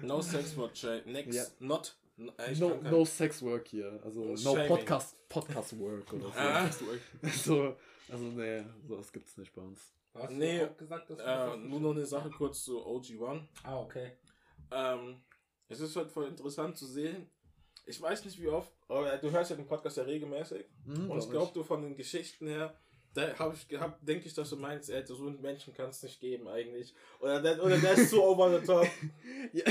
No 0.02 0.20
sex 0.20 0.52
for 0.52 0.70
Jay. 0.72 1.02
Next. 1.06 1.34
Ja. 1.34 1.44
Not. 1.58 1.96
Äh, 2.38 2.52
ich 2.52 2.60
no, 2.60 2.74
no 2.82 3.04
sex 3.04 3.42
work 3.42 3.68
hier. 3.68 4.00
Also 4.04 4.24
no 4.24 4.36
Shaming. 4.36 4.68
Podcast, 4.68 5.28
Podcast 5.28 5.78
work 5.78 6.12
oder 6.12 6.24
so. 6.28 6.32
Ah. 6.36 6.70
so. 7.32 7.76
Also 8.10 8.24
nee, 8.26 8.62
sowas 8.86 9.12
gibt's 9.12 9.36
nicht 9.36 9.52
bei 9.54 9.62
uns. 9.62 9.80
Hast 10.14 10.30
du 10.30 10.34
Nee, 10.36 10.62
auch 10.64 10.76
gesagt, 10.76 11.10
dass 11.10 11.18
du 11.18 11.24
Äh, 11.24 11.56
nur 11.56 11.80
noch 11.80 11.90
eine 11.92 12.06
Sache 12.06 12.30
kurz 12.30 12.64
zu 12.64 12.78
OG1. 12.86 13.42
Ah, 13.64 13.80
okay. 13.80 14.12
Ähm, 14.70 15.20
es 15.68 15.80
ist 15.80 15.96
halt 15.96 16.10
voll 16.10 16.26
interessant 16.28 16.76
zu 16.76 16.86
sehen. 16.86 17.28
Ich 17.86 18.00
weiß 18.00 18.24
nicht 18.24 18.40
wie 18.40 18.48
oft, 18.48 18.72
aber 18.88 19.16
du 19.18 19.30
hörst 19.30 19.50
ja 19.50 19.56
den 19.56 19.66
Podcast 19.66 19.96
ja 19.96 20.04
regelmäßig. 20.04 20.64
Mhm, 20.84 21.10
Und 21.10 21.18
ich 21.18 21.24
glaub 21.30 21.30
glaube, 21.30 21.52
du 21.54 21.62
von 21.64 21.82
den 21.82 21.96
Geschichten 21.96 22.46
her, 22.46 22.74
da 23.12 23.38
habe 23.38 23.54
ich 23.54 23.68
gehabt, 23.68 24.06
denke 24.06 24.26
ich, 24.26 24.34
dass 24.34 24.50
du 24.50 24.56
meinst, 24.56 24.88
ey, 24.90 25.04
so 25.06 25.14
einen 25.26 25.40
Menschen 25.40 25.74
kann 25.74 25.90
es 25.90 26.02
nicht 26.02 26.20
geben 26.20 26.48
eigentlich. 26.48 26.94
Oder 27.20 27.40
der, 27.42 27.62
oder 27.62 27.76
der 27.78 27.92
ist 27.92 28.10
zu 28.10 28.22
over 28.24 28.58
the 28.58 28.66
top. 28.66 28.86
Ja, 29.52 29.64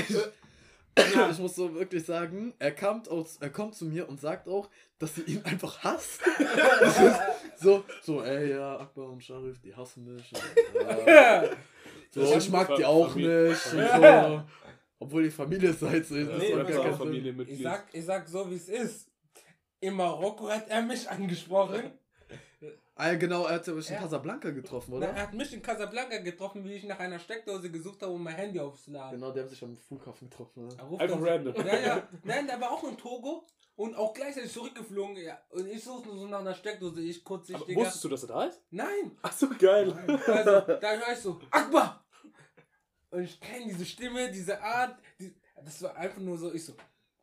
ich, 0.96 1.16
Ich 1.30 1.38
muss 1.38 1.54
so 1.56 1.74
wirklich 1.74 2.04
sagen, 2.04 2.54
er 2.58 2.72
kommt, 2.74 3.08
aus, 3.08 3.36
er 3.40 3.50
kommt 3.50 3.74
zu 3.74 3.84
mir 3.86 4.08
und 4.08 4.20
sagt 4.20 4.48
auch, 4.48 4.68
dass 4.98 5.14
sie 5.16 5.22
ihn 5.22 5.42
einfach 5.44 5.82
hasst. 5.82 6.20
Das 6.80 6.98
ist 7.00 7.20
so, 7.60 7.84
so, 8.02 8.22
ey, 8.22 8.50
ja, 8.50 8.78
Akbar 8.80 9.10
und 9.10 9.22
Sharif, 9.22 9.60
die 9.60 9.74
hassen 9.74 10.04
mich. 10.14 10.30
Und, 10.32 11.06
ja, 11.06 11.44
so, 12.10 12.36
ich 12.36 12.50
mag 12.50 12.74
die 12.76 12.84
auch 12.84 13.10
Familie- 13.10 13.50
nicht. 13.50 13.72
Und 13.74 14.02
so. 14.02 14.42
Obwohl 14.98 15.22
die 15.24 15.30
Familie 15.30 15.72
seid, 15.72 16.06
so, 16.06 16.14
das 16.16 16.38
Nee, 16.38 16.52
soll 16.52 16.64
pass 16.64 16.74
gar 16.74 16.90
auf, 16.92 16.98
kein 16.98 17.12
Sinn. 17.12 17.46
Ich 17.48 17.62
sag, 17.62 17.86
ich 17.92 18.04
sag 18.04 18.28
so, 18.28 18.50
wie 18.50 18.54
es 18.56 18.68
ist. 18.68 19.08
In 19.80 19.94
Marokko 19.94 20.48
hat 20.48 20.68
er 20.68 20.82
mich 20.82 21.08
angesprochen. 21.10 21.92
Ah, 22.96 23.08
ja, 23.08 23.14
genau, 23.16 23.46
er 23.46 23.54
hat 23.56 23.66
mich 23.66 23.88
in 23.88 23.94
Ja. 23.94 24.00
Casablanca 24.02 24.50
getroffen, 24.50 24.92
Na, 24.92 24.96
oder? 24.98 25.08
Er 25.08 25.22
hat 25.22 25.34
mich 25.34 25.52
in 25.52 25.60
Casablanca 25.62 26.18
getroffen, 26.18 26.64
wie 26.64 26.74
ich 26.74 26.84
nach 26.84 27.00
einer 27.00 27.18
Steckdose 27.18 27.70
gesucht 27.70 28.00
habe, 28.02 28.12
um 28.12 28.22
mein 28.22 28.36
Handy 28.36 28.60
aufzuladen. 28.60 29.18
Genau, 29.18 29.32
die 29.32 29.40
haben 29.40 29.48
sich 29.48 29.62
am 29.64 29.76
Flughafen 29.76 30.30
getroffen. 30.30 30.66
Ne? 30.68 30.74
Er 30.78 30.84
ruft 30.84 31.02
Einfach 31.02 31.20
random. 31.20 31.54
Ja, 31.66 31.76
ja. 31.80 32.08
Nein, 32.22 32.46
der 32.46 32.60
war 32.60 32.70
auch 32.70 32.84
in 32.84 32.96
Togo 32.96 33.44
und 33.74 33.96
auch 33.96 34.14
gleichzeitig 34.14 34.52
zurückgeflogen. 34.52 35.16
Ja. 35.16 35.40
Und 35.50 35.66
ich 35.66 35.82
suche 35.82 36.06
nur 36.06 36.16
so 36.18 36.26
nach 36.28 36.38
einer 36.38 36.54
Steckdose. 36.54 37.00
Ich 37.00 37.24
kurz 37.24 37.50
Aber 37.50 37.64
Digga. 37.64 37.80
wusstest 37.80 38.04
du, 38.04 38.08
dass 38.10 38.22
er 38.22 38.28
da 38.28 38.44
ist? 38.44 38.62
Nein. 38.70 39.18
Ach 39.22 39.32
so, 39.32 39.48
geil. 39.58 39.92
Also, 40.28 40.60
da 40.60 40.92
höre 40.92 41.12
ich 41.12 41.18
so, 41.18 41.40
Akbar! 41.50 42.04
Und 43.10 43.22
ich 43.22 43.40
kenne 43.40 43.66
diese 43.66 43.86
Stimme, 43.86 44.30
diese 44.30 44.60
Art. 44.62 44.96
Die, 45.20 45.34
das 45.64 45.82
war 45.82 45.96
einfach 45.96 46.20
nur 46.20 46.36
so, 46.38 46.52
ich 46.52 46.64
so, 46.64 46.74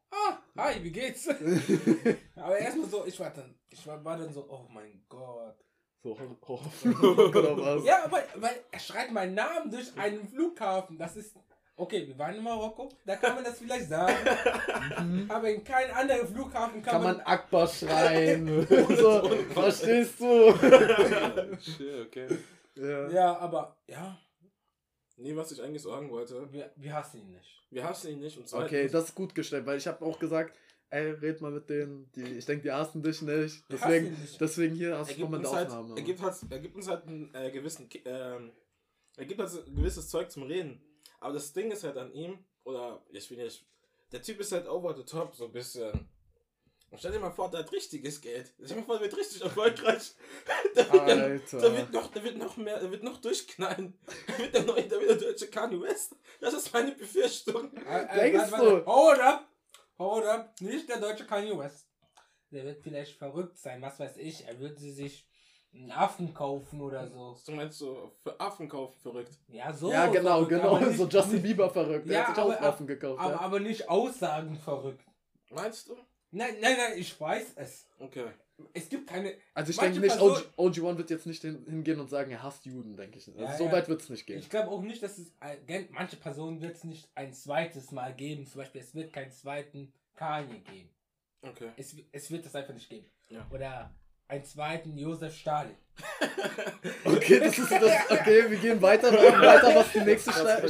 ah, 0.10 0.38
hi, 0.57 0.84
wie 0.84 0.91
geht's? 0.91 1.27
Aber 2.36 2.57
erstmal 2.57 2.89
so, 2.89 3.05
ich 3.05 3.17
war 3.19 3.29
dann, 3.29 3.55
ich 3.71 3.88
war, 3.88 4.03
war 4.03 4.17
dann 4.17 4.31
so, 4.31 4.45
oh 4.49 4.67
mein 4.69 5.03
Gott. 5.10 5.55
So, 6.03 6.17
Horror- 6.17 6.38
Horrorfilm 6.47 7.03
oder 7.36 7.57
was? 7.57 7.86
Ja, 7.86 8.03
aber 8.05 8.23
weil 8.36 8.60
er 8.71 8.79
schreit 8.79 9.12
meinen 9.12 9.34
Namen 9.36 9.71
durch 9.71 9.95
einen 9.97 10.27
Flughafen. 10.27 10.97
Das 10.97 11.15
ist. 11.15 11.36
Okay, 11.77 12.05
wir 12.07 12.17
waren 12.19 12.36
in 12.36 12.43
Marokko, 12.43 12.89
da 13.05 13.15
kann 13.15 13.34
man 13.36 13.43
das 13.43 13.57
vielleicht 13.57 13.89
sagen. 13.89 14.13
aber 15.29 15.49
in 15.49 15.63
keinem 15.63 15.95
anderen 15.95 16.27
Flughafen 16.27 16.81
kann, 16.84 16.93
Kann 16.93 17.03
man 17.03 17.19
Akbar 17.21 17.67
schreien? 17.67 18.67
so, 18.67 19.27
verstehst 19.53 20.19
du? 20.19 20.53
Shit, 21.60 22.05
okay. 22.07 22.27
Ja. 22.75 23.10
Ja, 23.10 23.38
aber 23.39 23.77
ja, 23.88 24.19
Nee, 25.17 25.36
was 25.36 25.51
ich 25.51 25.62
eigentlich 25.62 25.84
sagen 25.84 26.10
wollte. 26.10 26.51
wir, 26.51 26.71
wir 26.75 26.93
hassen 26.93 27.21
ihn 27.21 27.31
nicht. 27.31 27.63
Wir 27.69 27.84
hassen 27.84 28.12
ihn 28.12 28.19
nicht 28.19 28.38
und 28.38 28.51
Okay, 28.53 28.88
das 28.88 29.05
ist 29.05 29.15
gut 29.15 29.34
gestellt, 29.36 29.65
weil 29.65 29.77
ich 29.77 29.88
habe 29.88 30.03
auch 30.03 30.17
gesagt, 30.19 30.55
ey, 30.91 31.12
red 31.12 31.41
mal 31.41 31.51
mit 31.51 31.69
denen, 31.69 32.12
die, 32.12 32.23
ich 32.23 32.45
denke, 32.45 32.63
die 32.63 32.71
hassen 32.71 33.01
dich 33.01 33.21
nicht. 33.21 33.63
Deswegen, 33.69 34.12
nicht. 34.12 34.39
deswegen 34.39 34.75
hier 34.75 34.91
er 34.91 34.99
hast 34.99 35.17
du 35.17 35.25
uns 35.25 35.51
halt, 35.51 35.69
Aufnahme. 35.69 35.95
er, 35.95 36.04
gibt 36.04 36.21
halt, 36.21 36.36
er 36.49 36.60
gibt 36.60 36.75
uns 36.75 36.88
halt 36.88 37.08
einen 37.08 37.34
äh, 37.34 37.49
gewissen, 37.49 37.89
ähm, 38.06 38.51
er 39.15 39.25
gibt 39.25 39.39
halt 39.39 39.67
ein 39.67 39.75
gewisses 39.75 40.10
Zeug 40.10 40.30
zum 40.30 40.43
Reden. 40.43 40.82
Aber 41.19 41.34
das 41.34 41.54
Ding 41.54 41.71
ist 41.71 41.84
halt 41.84 41.97
an 41.97 42.13
ihm, 42.13 42.39
oder 42.63 43.04
ich 43.10 43.30
will 43.32 43.38
nicht, 43.38 43.65
der 44.12 44.21
Typ 44.21 44.39
ist 44.41 44.51
halt 44.51 44.67
over 44.67 44.95
the 44.95 45.04
top, 45.04 45.34
so 45.36 45.45
ein 45.45 45.51
bisschen. 45.51 46.08
Und 46.89 46.97
stell 46.99 47.13
dir 47.13 47.19
mal 47.19 47.32
vor, 47.32 47.49
der 47.49 47.62
hat 47.62 47.71
richtiges 47.71 48.19
Geld. 48.19 48.54
Stell 48.58 48.67
dir 48.67 48.75
mal 48.75 48.84
vor, 48.84 48.95
der 48.99 49.10
wird 49.10 49.17
richtig 49.17 49.41
erfolgreich. 49.41 50.13
Der 50.75 50.91
wird, 50.91 51.08
dann, 51.08 51.21
Alter. 51.21 51.58
der 51.60 51.77
wird 51.77 51.93
noch, 51.93 52.12
der 52.12 52.23
wird 52.23 52.38
noch 52.38 52.58
mehr, 52.58 52.80
der 52.80 52.91
wird 52.91 53.04
noch 53.04 53.17
durchknallen. 53.21 53.93
Der 54.27 54.38
wird 54.39 54.54
der 54.54 54.63
neue, 54.63 54.84
der 54.84 54.99
wird 54.99 55.21
der 55.21 55.30
deutsche 55.30 55.47
Kanye 55.47 55.82
West. 55.82 56.15
Das 56.39 56.54
ist 56.54 56.73
meine 56.73 56.91
Befürchtung. 56.91 57.75
Äh, 57.77 58.08
Denkst 58.15 58.51
warte, 58.51 58.86
warte. 58.86 58.86
Hold 58.86 59.19
up! 59.99 60.54
Nicht 60.62 60.89
der 60.89 60.99
deutsche 60.99 61.25
Kanye 61.25 61.58
West. 61.58 61.88
Der 62.51 62.63
wird 62.65 62.82
vielleicht 62.82 63.17
verrückt 63.17 63.58
sein, 63.58 63.82
was 63.82 63.99
weiß 63.99 64.17
ich. 64.17 64.45
Er 64.45 64.60
würde 64.60 64.77
sich 64.80 65.25
einen 65.73 65.91
Affen 65.91 66.34
kaufen 66.34 66.82
oder 66.82 67.08
so. 67.08 67.38
Du 67.45 67.51
meinst 67.54 67.77
so 67.77 68.12
für 68.23 68.38
Affen 68.39 68.67
kaufen 68.67 68.99
verrückt. 68.99 69.32
Ja, 69.47 69.71
so. 69.71 69.89
ja, 69.91 70.08
genau, 70.08 70.43
verrückt, 70.45 70.49
genau. 70.49 70.77
nicht- 70.80 70.97
So 70.97 71.08
Justin 71.08 71.34
nicht- 71.36 71.43
Bieber 71.43 71.69
verrückt. 71.69 72.08
Der 72.10 72.13
Ja, 72.19 72.27
hat 72.27 72.36
sich 72.36 72.43
auch 72.43 72.51
aber- 72.51 72.62
Waffen 72.62 72.88
gekauft. 72.88 73.21
Aber, 73.21 73.32
ja. 73.34 73.39
aber 73.39 73.60
nicht 73.62 73.88
Aussagen 73.89 74.56
verrückt. 74.58 75.06
Meinst 75.49 75.88
du? 75.88 75.95
Nein, 76.32 76.56
nein, 76.62 76.75
nein, 76.77 76.97
ich 76.97 77.19
weiß 77.19 77.54
es. 77.56 77.88
Okay. 77.99 78.25
Es 78.74 78.89
gibt 78.89 79.08
keine. 79.08 79.34
Also 79.54 79.71
ich 79.71 79.78
denke 79.78 80.00
nicht, 80.00 80.17
Person- 80.17 80.41
OG, 80.58 80.74
OG1 80.78 80.97
wird 80.97 81.10
jetzt 81.10 81.26
nicht 81.26 81.41
hin, 81.41 81.63
hingehen 81.67 82.00
und 82.00 82.10
sagen, 82.10 82.32
er 82.32 82.43
hasst 82.43 82.65
Juden, 82.65 82.95
denke 82.95 83.17
ich. 83.17 83.28
Also 83.28 83.39
Ja, 83.41 83.58
so 83.58 83.65
ja. 83.65 83.71
weit 83.71 83.88
wird 83.89 84.02
es 84.02 84.10
nicht 84.10 84.26
gehen. 84.26 84.39
Ich 84.39 84.50
glaube 84.50 84.69
auch 84.69 84.82
nicht, 84.82 85.02
dass 85.04 85.17
es. 85.17 85.34
gen- 85.67 85.89
Manche 85.91 86.17
Personen 86.17 86.62
wird 86.62 86.76
es 86.76 86.84
nicht 86.84 87.10
ein 87.15 87.34
zweites 87.34 87.91
Mal 87.91 88.13
geben. 88.15 88.45
Zum 88.45 88.60
Beispiel, 88.62 88.82
es 88.82 88.93
wird 88.95 89.13
keinen 89.13 89.32
zweiten 89.32 89.93
Kanye 90.15 90.60
geben. 90.60 90.89
Okay. 91.41 91.71
Es, 91.78 91.95
es 92.12 92.30
wird 92.32 92.45
es 92.45 92.56
einfach 92.56 92.74
nicht 92.74 92.89
geben. 92.89 93.06
Ja. 93.30 93.47
Oder 93.52 93.95
einen 94.32 94.46
zweiten 94.46 94.98
Josef 94.98 95.36
Stalin. 95.36 95.76
Okay, 97.06 97.39
das 97.39 97.58
ist 97.60 97.70
das. 97.72 98.10
Okay, 98.10 98.50
wir 98.50 98.58
gehen 98.58 98.82
weiter. 98.82 99.12
Wir 99.12 99.30
machen 99.32 99.41
weiter. 99.41 99.76
Was 99.76 99.88
ist 99.88 99.96
die 99.96 100.00
nächste 100.00 100.32
Das 100.32 100.63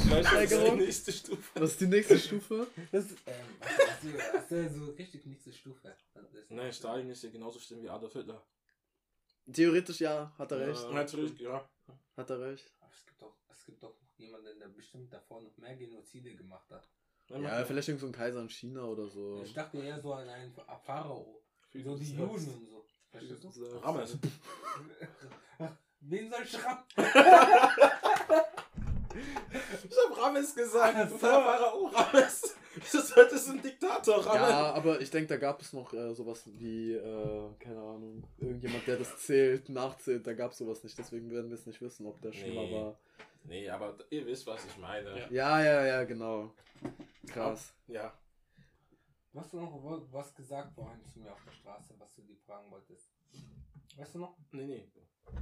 ist 0.89 1.07
die 1.07 1.11
Stufe. 1.13 1.49
Was 1.61 1.71
ist 1.71 1.81
die 1.81 1.87
nächste 1.87 2.19
Stufe? 2.19 2.67
Das 2.91 3.05
ist. 3.05 3.17
Ähm, 3.27 3.35
was, 3.59 4.49
was, 4.49 4.51
was, 4.51 4.73
so 4.75 4.85
richtig 4.91 5.25
nächste 5.25 5.53
Stufe. 5.53 5.95
Das 6.13 6.23
ist- 6.33 6.49
Nein, 6.51 6.73
Stalin 6.73 7.09
ist 7.09 7.23
ja 7.23 7.29
genauso 7.29 7.59
schlimm 7.59 7.83
wie 7.83 7.89
Adolf 7.89 8.13
Hitler. 8.13 8.41
Theoretisch 9.53 9.99
ja, 10.01 10.33
hat 10.37 10.51
er 10.51 10.59
Ja. 10.59 10.65
recht. 10.67 10.91
Natürlich, 10.91 11.39
ja. 11.39 11.69
Hat 12.17 12.29
er 12.29 12.39
recht. 12.41 12.71
Aber 12.79 12.91
es 12.91 13.05
gibt 13.05 13.21
doch, 13.21 13.35
es 13.49 13.65
gibt 13.65 13.83
doch 13.83 13.95
noch 14.01 14.17
jemanden, 14.17 14.59
der 14.59 14.67
bestimmt 14.67 15.13
davor 15.13 15.41
noch 15.41 15.55
mehr 15.57 15.75
Genozide 15.75 16.35
gemacht 16.35 16.69
hat. 16.71 16.87
Ja, 17.29 17.63
vielleicht 17.63 17.87
irgend 17.87 18.01
so 18.01 18.07
ein 18.07 18.11
Kaiser 18.11 18.41
in 18.41 18.49
China 18.49 18.83
oder 18.83 19.07
so. 19.07 19.41
Ich 19.45 19.53
dachte 19.53 19.77
eher 19.77 20.01
so 20.01 20.13
an 20.13 20.27
einen 20.27 20.53
Pharao. 20.85 21.41
Wie 21.71 21.83
So 21.83 21.95
die. 21.95 22.15
Juden 22.15 22.33
und 22.33 22.69
so. 22.69 22.85
Rames. 23.83 24.17
Wen 26.01 26.31
soll 26.31 26.41
ich 26.43 26.51
schrappen? 26.51 26.85
Ich 29.89 29.97
hab 29.97 30.17
Rames 30.17 30.55
gesagt. 30.55 30.97
Du 31.05 31.09
so. 31.09 31.17
Pharao 31.17 31.85
Rames. 31.87 32.55
Das 32.91 33.15
heute 33.15 33.35
ist 33.35 33.49
ein 33.49 33.61
Diktator, 33.61 34.25
Rames. 34.25 34.49
Ja, 34.49 34.73
aber 34.73 35.01
ich 35.01 35.11
denke, 35.11 35.27
da 35.27 35.37
gab 35.37 35.61
es 35.61 35.73
noch 35.73 35.91
äh, 35.93 36.13
sowas 36.15 36.43
wie, 36.45 36.93
äh, 36.93 37.49
keine 37.59 37.79
Ahnung, 37.81 38.23
irgendjemand, 38.39 38.87
der 38.87 38.95
das 38.97 39.17
zählt, 39.17 39.67
nachzählt. 39.69 40.25
Da 40.25 40.33
gab 40.33 40.51
es 40.53 40.57
sowas 40.59 40.81
nicht. 40.83 40.97
Deswegen 40.97 41.29
werden 41.31 41.49
wir 41.49 41.55
es 41.57 41.65
nicht 41.65 41.81
wissen, 41.81 42.05
ob 42.07 42.21
der 42.21 42.31
schlimmer 42.31 42.61
Nee. 42.61 42.73
war. 42.73 42.97
Nee, 43.43 43.69
aber 43.69 43.95
ihr 44.09 44.25
wisst, 44.25 44.47
was 44.47 44.65
ich 44.65 44.77
meine. 44.77 45.09
Ja. 45.19 45.27
Ja, 45.29 45.63
ja, 45.63 45.85
ja, 45.85 46.03
genau. 46.05 46.53
Krass. 47.27 47.73
Ja. 47.87 48.13
Was 49.33 49.49
du 49.51 49.61
noch 49.61 50.03
was 50.11 50.35
gesagt 50.35 50.73
vorhin 50.73 51.05
zu 51.07 51.19
mir 51.19 51.31
auf 51.31 51.43
der 51.45 51.51
Straße, 51.51 51.93
was 51.97 52.13
du 52.15 52.21
die 52.23 52.35
fragen 52.35 52.69
wolltest? 52.69 53.11
Weißt 53.97 54.15
du 54.15 54.19
noch? 54.19 54.35
Nee, 54.51 54.65
nee. 54.65 54.89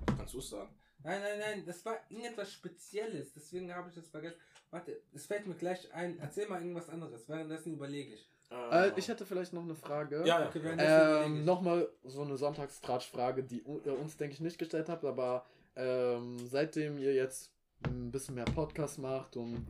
Kannst 0.06 0.34
du 0.34 0.42
sagen. 0.42 0.70
Nein, 1.02 1.22
nein, 1.22 1.40
nein, 1.40 1.66
das 1.66 1.84
war 1.86 1.98
irgendetwas 2.10 2.52
Spezielles, 2.52 3.34
deswegen 3.34 3.74
habe 3.74 3.90
ich 3.90 3.96
das 3.96 4.10
vergessen. 4.10 4.38
Warte, 4.70 5.02
es 5.14 5.26
fällt 5.26 5.48
mir 5.48 5.56
gleich 5.56 5.92
ein. 5.94 6.20
Erzähl 6.20 6.48
mal 6.48 6.62
irgendwas 6.62 6.90
anderes, 6.90 7.28
währenddessen 7.28 7.74
überlege 7.74 8.14
ich. 8.14 8.30
Äh, 8.52 8.92
ich 8.98 9.08
hätte 9.08 9.26
vielleicht 9.26 9.54
noch 9.54 9.64
eine 9.64 9.76
Frage. 9.76 10.24
Ja. 10.26 10.48
Okay, 10.48 10.62
Ähm. 10.78 11.46
Nochmal 11.46 11.90
so 12.04 12.22
eine 12.22 12.38
Sonntagstratsch-Frage, 12.38 13.44
die 13.44 13.62
äh, 13.62 13.90
uns, 13.90 14.18
denke 14.18 14.34
ich, 14.34 14.42
nicht 14.42 14.58
gestellt 14.58 14.90
habt, 14.90 15.06
aber 15.06 15.46
ähm, 15.76 16.38
seitdem 16.48 16.98
ihr 16.98 17.14
jetzt 17.14 17.54
ein 17.86 18.12
bisschen 18.12 18.36
mehr 18.36 18.46
Podcast 18.46 19.00
macht 19.00 19.38
und 19.38 19.66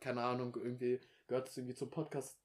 keine 0.00 0.22
Ahnung, 0.22 0.56
irgendwie 0.56 1.00
gehört 1.28 1.48
es 1.48 1.56
irgendwie 1.56 1.74
zum 1.74 1.90
Podcast 1.90 2.38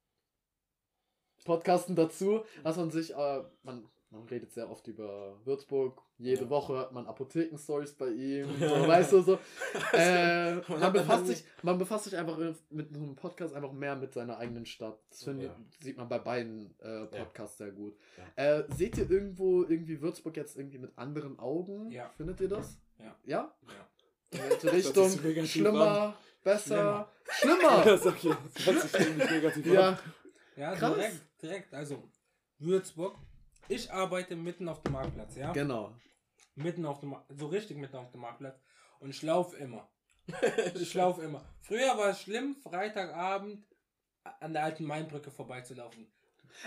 Podcasten 1.46 1.96
dazu, 1.96 2.42
dass 2.64 2.78
man 2.78 2.92
sich, 2.92 3.14
äh, 3.16 3.44
man, 3.64 3.84
man 4.12 4.24
redet 4.24 4.52
sehr 4.54 4.70
oft 4.70 4.88
über 4.88 5.38
Würzburg, 5.46 6.02
jede 6.18 6.44
Ja. 6.44 6.50
Woche 6.50 6.74
hört 6.74 6.92
man 6.94 7.06
Apotheken-Stories 7.08 7.94
bei 7.94 8.10
ihm, 8.10 8.48
so, 8.60 8.88
weißt 8.88 9.14
du, 9.14 9.22
so. 9.22 9.40
Äh, 9.94 10.56
Man 10.68 10.80
hat 10.82 10.94
befasst 10.94 11.28
sich, 11.28 11.44
man 11.64 11.78
befasst 11.78 12.06
sich 12.06 12.18
einfach 12.18 12.38
mit 12.70 12.90
einem 12.94 13.16
Podcast 13.16 13.54
einfach 13.54 13.72
mehr 13.72 13.96
mit 13.96 14.14
seiner 14.14 14.38
eigenen 14.38 14.66
Stadt. 14.66 15.00
Das 15.10 15.24
finde, 15.24 15.46
Ja. 15.46 15.56
sieht 15.82 15.98
man 15.98 16.10
bei 16.10 16.20
beiden 16.20 16.76
äh, 16.80 17.06
Podcasts 17.06 17.58
sehr 17.58 17.72
gut. 17.72 17.96
Ja. 18.38 18.44
Äh, 18.60 18.64
seht 18.76 18.98
ihr 18.98 19.10
irgendwo 19.10 19.64
irgendwie 19.64 20.02
Würzburg 20.02 20.36
jetzt 20.38 20.58
irgendwie 20.58 20.80
mit 20.80 20.98
anderen 20.98 21.38
Augen? 21.40 21.90
Ja. 21.92 22.10
Findet 22.18 22.42
ihr 22.42 22.50
das? 22.50 22.78
Ja. 22.98 23.16
Ja? 23.26 23.54
Ja. 23.68 23.88
In 24.32 24.40
welche 24.50 24.72
Richtung? 24.74 25.10
Schlimmer, 25.46 26.16
besser, 26.44 26.76
Ja, 26.78 27.12
schlimmer. 27.30 27.82
das 27.86 28.02
ist 28.02 28.06
okay. 28.08 28.36
Das 28.54 28.66
hört 28.66 28.82
sich 28.82 29.32
negativ 29.32 29.66
an. 29.70 29.74
ja, 29.74 30.00
Ja, 30.56 30.76
Krass. 30.76 30.94
direkt, 30.96 31.22
direkt. 31.42 31.74
Also, 31.74 32.04
Würzburg. 32.58 33.18
Ich 33.68 33.92
arbeite 33.92 34.36
mitten 34.36 34.68
auf 34.68 34.82
dem 34.82 34.94
Marktplatz, 34.94 35.36
ja? 35.36 35.52
genau. 35.52 35.94
Mitten 36.56 36.86
auf 36.86 37.00
dem, 37.00 37.16
so 37.30 37.48
richtig 37.48 37.78
mitten 37.78 37.98
auf 37.98 38.12
dem 38.12 38.22
Marktplatz. 38.22 38.60
Und 39.00 39.12
ich 39.12 39.22
laufe 39.22 39.56
immer. 39.58 39.88
ich 40.76 40.94
laufe 40.94 41.22
immer. 41.22 41.46
Früher 41.62 41.98
war 41.98 42.10
es 42.10 42.22
schlimm, 42.22 42.56
Freitagabend 42.56 43.64
an 44.40 44.54
der 44.54 44.64
alten 44.64 44.86
Mainbrücke 44.86 45.32
vorbeizulaufen. 45.32 46.12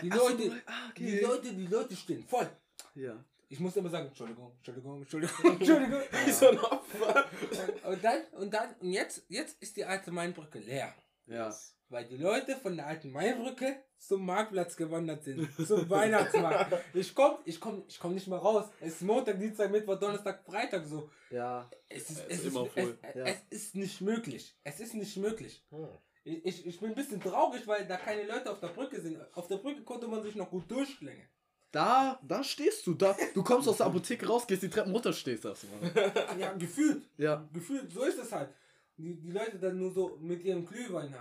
Die 0.00 0.10
Ach 0.10 0.16
so, 0.16 0.28
Leute, 0.28 0.62
ah, 0.66 0.92
die 0.96 1.04
okay. 1.04 1.20
Leute, 1.20 1.52
die 1.52 1.66
Leute 1.66 1.96
stehen 1.96 2.24
voll. 2.24 2.48
Ja. 2.94 3.22
Ich 3.48 3.60
musste 3.60 3.80
immer 3.80 3.90
sagen, 3.90 4.08
Entschuldigung, 4.08 4.52
Entschuldigung, 4.56 5.02
Entschuldigung, 5.02 5.44
Entschuldigung. 5.58 6.00
Wie 6.24 6.30
so 6.30 6.48
ein 6.48 6.58
Opfer. 6.58 7.26
Und, 7.50 7.84
und 7.84 8.04
dann, 8.04 8.22
und 8.38 8.54
dann, 8.54 8.74
und 8.80 8.92
jetzt, 8.92 9.24
jetzt 9.28 9.60
ist 9.60 9.76
die 9.76 9.84
alte 9.84 10.10
Mainbrücke 10.10 10.58
leer. 10.58 10.94
Ja. 11.26 11.54
Weil 11.88 12.06
die 12.06 12.16
Leute 12.16 12.56
von 12.56 12.74
der 12.76 12.86
alten 12.86 13.10
Mainbrücke 13.12 13.76
zum 13.98 14.24
Marktplatz 14.24 14.76
gewandert 14.76 15.24
sind. 15.24 15.48
Zum 15.66 15.88
Weihnachtsmarkt. 15.90 16.74
Ich 16.94 17.14
komm, 17.14 17.36
ich 17.44 17.60
komm, 17.60 17.84
ich 17.86 17.98
komm 17.98 18.14
nicht 18.14 18.26
mehr 18.28 18.38
raus. 18.38 18.70
Es 18.80 18.94
ist 18.94 19.02
Montag, 19.02 19.38
Dienstag, 19.38 19.70
Mittwoch, 19.70 19.98
Donnerstag, 19.98 20.42
Freitag 20.44 20.86
so. 20.86 21.10
Ja. 21.30 21.70
Es 21.88 22.08
ist, 22.10 22.18
Es 22.18 22.24
es 22.26 22.32
ist 22.38 22.38
ist, 22.46 22.46
immer 22.56 22.66
es, 22.66 22.72
voll. 22.72 22.98
es, 23.02 23.14
Ja. 23.14 23.24
es 23.24 23.38
ist 23.50 23.74
nicht 23.74 24.00
möglich. 24.00 24.56
Es 24.64 24.80
ist 24.80 24.94
nicht 24.94 25.16
möglich. 25.18 25.64
Hm. 25.70 25.86
Ich, 26.24 26.66
ich, 26.66 26.78
bin 26.80 26.90
ein 26.90 26.94
bisschen 26.94 27.20
traurig, 27.20 27.66
weil 27.66 27.84
da 27.86 27.96
keine 27.96 28.22
Leute 28.24 28.50
auf 28.50 28.60
der 28.60 28.68
Brücke 28.68 29.00
sind. 29.00 29.18
Auf 29.34 29.48
der 29.48 29.56
Brücke 29.56 29.82
konnte 29.82 30.06
man 30.06 30.22
sich 30.22 30.34
noch 30.36 30.50
gut 30.50 30.70
durchklängen. 30.70 31.28
Da, 31.72 32.20
da 32.22 32.44
stehst 32.44 32.86
du. 32.86 32.94
Da, 32.94 33.16
du 33.34 33.42
kommst 33.42 33.66
aus 33.68 33.78
der 33.78 33.86
Apotheke 33.86 34.26
raus, 34.26 34.46
gehst 34.46 34.62
die 34.62 34.68
Treppen 34.70 34.92
runter, 34.92 35.12
stehst 35.12 35.44
erstmal. 35.44 35.80
Ja, 36.38 36.52
gefühlt. 36.52 37.08
Ja. 37.16 37.48
Gefühlt, 37.52 37.90
so 37.92 38.02
ist 38.04 38.18
es 38.18 38.30
halt. 38.30 38.50
Die, 39.02 39.20
die 39.20 39.32
Leute 39.32 39.58
dann 39.58 39.78
nur 39.78 39.90
so 39.90 40.16
mit 40.20 40.44
ihrem 40.44 40.64
Glühwein. 40.64 41.12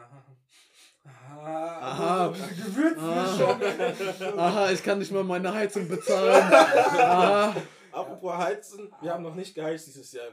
Aha. 1.03 1.79
Aha. 1.79 2.27
Gewürzmischung. 2.27 4.37
Aha, 4.37 4.71
ich 4.71 4.83
kann 4.83 4.99
nicht 4.99 5.11
mal 5.11 5.23
meine 5.23 5.51
Heizung 5.51 5.87
bezahlen. 5.87 6.43
Aha. 6.53 7.55
Apropos 7.91 8.37
Heizen, 8.37 8.93
wir 9.01 9.11
haben 9.11 9.23
noch 9.23 9.33
nicht 9.33 9.55
geheizt 9.55 9.87
dieses 9.87 10.11
Jahr. 10.13 10.27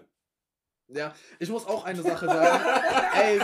Ja, 0.89 1.15
ich 1.39 1.49
muss 1.49 1.67
auch 1.67 1.85
eine 1.85 2.03
Sache 2.03 2.27
sagen. 2.27 2.65
ey, 3.15 3.41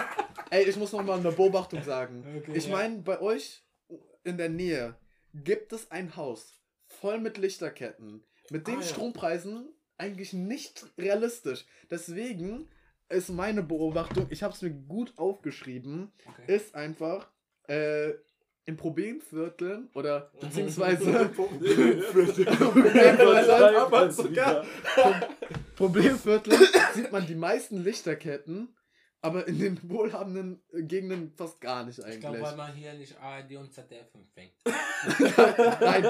ey, 0.51 0.65
ich 0.65 0.77
muss 0.77 0.93
noch 0.93 1.03
mal 1.03 1.19
eine 1.19 1.33
Beobachtung 1.33 1.83
sagen. 1.83 2.43
Okay, 2.43 2.53
ich 2.55 2.67
ja. 2.67 2.77
meine, 2.77 2.99
bei 2.99 3.19
euch 3.21 3.65
in 4.23 4.37
der 4.37 4.51
Nähe 4.51 4.95
gibt 5.33 5.73
es 5.73 5.91
ein 5.91 6.15
Haus 6.17 6.61
voll 6.89 7.19
mit 7.21 7.39
Lichterketten. 7.39 8.23
Mit 8.51 8.67
den 8.67 8.77
Ah, 8.77 8.81
ja. 8.81 8.87
Strompreisen 8.87 9.67
eigentlich 9.97 10.35
nicht 10.35 10.87
realistisch. 10.99 11.65
Deswegen 11.91 12.69
ist 13.09 13.29
meine 13.31 13.63
Beobachtung, 13.63 14.27
ich 14.31 14.43
habe 14.43 14.55
es 14.55 14.63
mir 14.63 14.71
gut 14.71 15.13
aufgeschrieben, 15.17 16.13
Okay. 16.27 16.57
ist 16.57 16.75
einfach 16.75 17.29
äh, 17.69 18.11
in 18.67 18.77
Problemvierteln 18.77 19.91
oder 19.95 20.31
beziehungsweise 20.41 21.29
Problemvierteln. 21.37 22.47
Problemvierteln 25.77 26.61
sieht 26.95 27.13
man 27.13 27.27
die 27.27 27.35
meisten 27.35 27.83
Lichterketten, 27.83 28.75
aber 29.21 29.47
in 29.49 29.59
den 29.59 29.81
wohlhabenden 29.91 30.63
äh, 30.73 30.83
Gegenden 30.83 31.33
fast 31.37 31.61
gar 31.61 31.85
nicht 31.85 31.99
Ich 31.99 32.05
glaube, 32.21 32.37
eigentlich. 32.37 32.43
weil 32.43 32.57
man 32.57 32.75
hier 32.75 32.95
nicht 32.95 33.19
ARD 33.21 33.57
und 33.57 33.73
ZDF 33.73 34.07
empfängt. 34.15 34.53
Nein, 35.81 36.07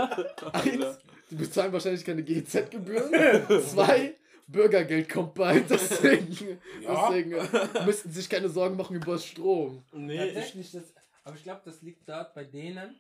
eins, 0.52 0.98
die 1.30 1.34
bezahlen 1.36 1.72
wahrscheinlich 1.72 2.04
keine 2.04 2.22
GEZ-Gebühren. 2.22 3.10
Zwei, 3.62 4.14
Bürgergeld 4.46 5.08
kommt 5.08 5.34
bald, 5.34 5.68
deswegen, 5.70 6.58
Ja. 6.82 7.08
deswegen 7.10 7.32
äh, 7.32 7.84
müssten 7.86 8.10
sich 8.10 8.28
keine 8.28 8.48
Sorgen 8.48 8.76
machen 8.76 8.96
über 8.96 9.18
Strom. 9.18 9.84
Nee, 9.92 10.24
ich, 10.28 10.34
Tatsächlich, 10.34 10.72
das, 10.72 10.94
aber 11.24 11.36
ich 11.36 11.42
glaube, 11.42 11.62
das 11.64 11.82
liegt 11.82 12.08
dort 12.08 12.34
bei 12.34 12.44
denen. 12.44 12.96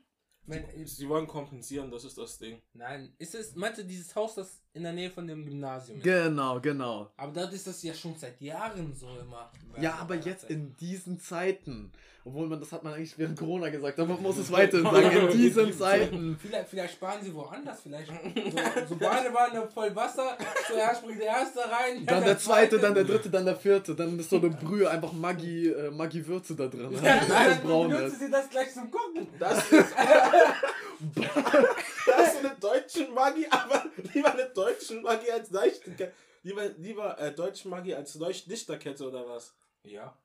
Wenn, 0.46 0.86
sie 0.86 1.08
wollen 1.08 1.26
kompensieren, 1.26 1.90
das 1.90 2.04
ist 2.04 2.18
das 2.18 2.38
Ding. 2.38 2.60
nein, 2.74 3.14
ist 3.18 3.34
es, 3.34 3.54
meinst 3.54 3.78
du 3.80 3.84
dieses 3.84 4.14
Haus, 4.14 4.34
das 4.34 4.60
in 4.74 4.82
der 4.82 4.92
Nähe 4.92 5.10
von 5.10 5.26
dem 5.26 5.44
Gymnasium? 5.44 6.02
Genau, 6.02 6.60
genau. 6.60 7.10
aber 7.16 7.32
dort 7.32 7.52
ist 7.52 7.66
das 7.66 7.82
ja 7.82 7.94
schon 7.94 8.14
seit 8.16 8.40
Jahren 8.40 8.94
so 8.94 9.06
immer. 9.20 9.50
Ja, 9.80 9.94
aber 10.00 10.16
jetzt 10.16 10.50
in 10.50 10.76
diesen 10.76 11.18
Zeiten, 11.20 11.92
obwohl 12.24 12.48
man 12.48 12.58
das 12.58 12.72
hat 12.72 12.82
man 12.82 12.94
eigentlich 12.94 13.16
während 13.16 13.38
Corona 13.38 13.68
gesagt, 13.68 14.00
aber 14.00 14.14
man 14.14 14.22
muss 14.22 14.36
es 14.38 14.50
weiterhin 14.52 14.84
sagen, 14.84 15.16
in 15.16 15.28
diesen 15.38 15.72
Zeiten. 15.72 16.36
Vielleicht, 16.40 16.68
vielleicht 16.68 16.94
sparen 16.94 17.22
sie 17.22 17.32
woanders, 17.32 17.82
vielleicht. 17.82 18.08
So, 18.08 18.88
so 18.88 18.96
Badewanne 18.96 19.68
voll 19.72 19.94
Wasser, 19.94 20.36
zuerst 20.66 21.02
springt 21.02 21.20
der 21.20 21.28
erste 21.28 21.60
rein. 21.60 22.04
Dann 22.04 22.24
der 22.24 22.38
zweite, 22.38 22.78
dann 22.78 22.94
der 22.94 23.04
dritte, 23.04 23.30
dann 23.30 23.44
der 23.44 23.56
vierte, 23.56 23.94
dann 23.94 24.18
ist 24.18 24.30
so 24.30 24.38
eine 24.38 24.50
Brühe, 24.50 24.90
einfach 24.90 25.12
Maggi, 25.12 25.68
äh, 25.68 25.90
Maggi 25.92 26.26
Würze 26.26 26.56
da 26.56 26.66
drin. 26.66 26.98
Ja, 27.00 27.20
dann 27.28 27.60
braun 27.62 27.90
benutzen 27.90 28.18
sie 28.18 28.30
das 28.30 28.50
gleich 28.50 28.72
zum 28.72 28.90
Gucken. 28.90 29.28
Das 29.38 29.70
ist. 29.70 29.94
Das 32.06 32.34
ist 32.34 32.44
eine 32.44 32.56
deutsche 32.56 33.08
Magie, 33.08 33.46
aber 33.50 33.84
lieber 34.12 34.32
eine 34.32 34.48
deutsche 34.50 35.00
Magie 35.00 35.30
als 35.30 35.50
Leuchterkette. 35.50 36.12
Lieber, 36.42 36.68
lieber 36.70 37.18
äh, 37.18 37.34
deutsche 37.34 37.68
Magie 37.68 37.94
als 37.94 38.14
Leucht- 38.16 38.46
Lichterkette 38.46 39.06
oder 39.08 39.26
was? 39.28 39.54
Ja. 39.82 40.16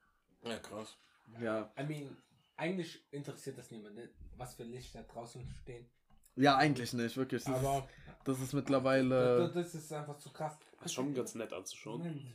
Ja, 0.44 0.58
krass. 0.60 0.98
Ja. 1.42 1.72
I 1.80 1.84
mean, 1.84 2.18
eigentlich 2.58 3.02
interessiert 3.12 3.58
das 3.58 3.72
niemanden, 3.72 4.10
was 4.36 4.56
für 4.56 4.64
Lichter 4.64 5.04
draußen 5.04 5.48
stehen. 5.62 5.90
ja, 6.36 6.58
eigentlich 6.58 6.92
nicht, 6.94 7.16
wirklich. 7.18 7.44
Das, 7.44 7.56
Aber 7.56 7.88
das 8.26 8.38
ist 8.38 8.48
das, 8.48 8.54
mittlerweile. 8.54 9.50
das 9.54 9.74
ist 9.74 9.92
einfach 9.94 10.18
zu 10.18 10.30
krass. 10.32 10.58
Das 10.78 10.88
ist 10.88 10.94
schon 10.94 11.14
ganz 11.14 11.36
nett 11.36 11.54
anzuschauen. 11.54 12.34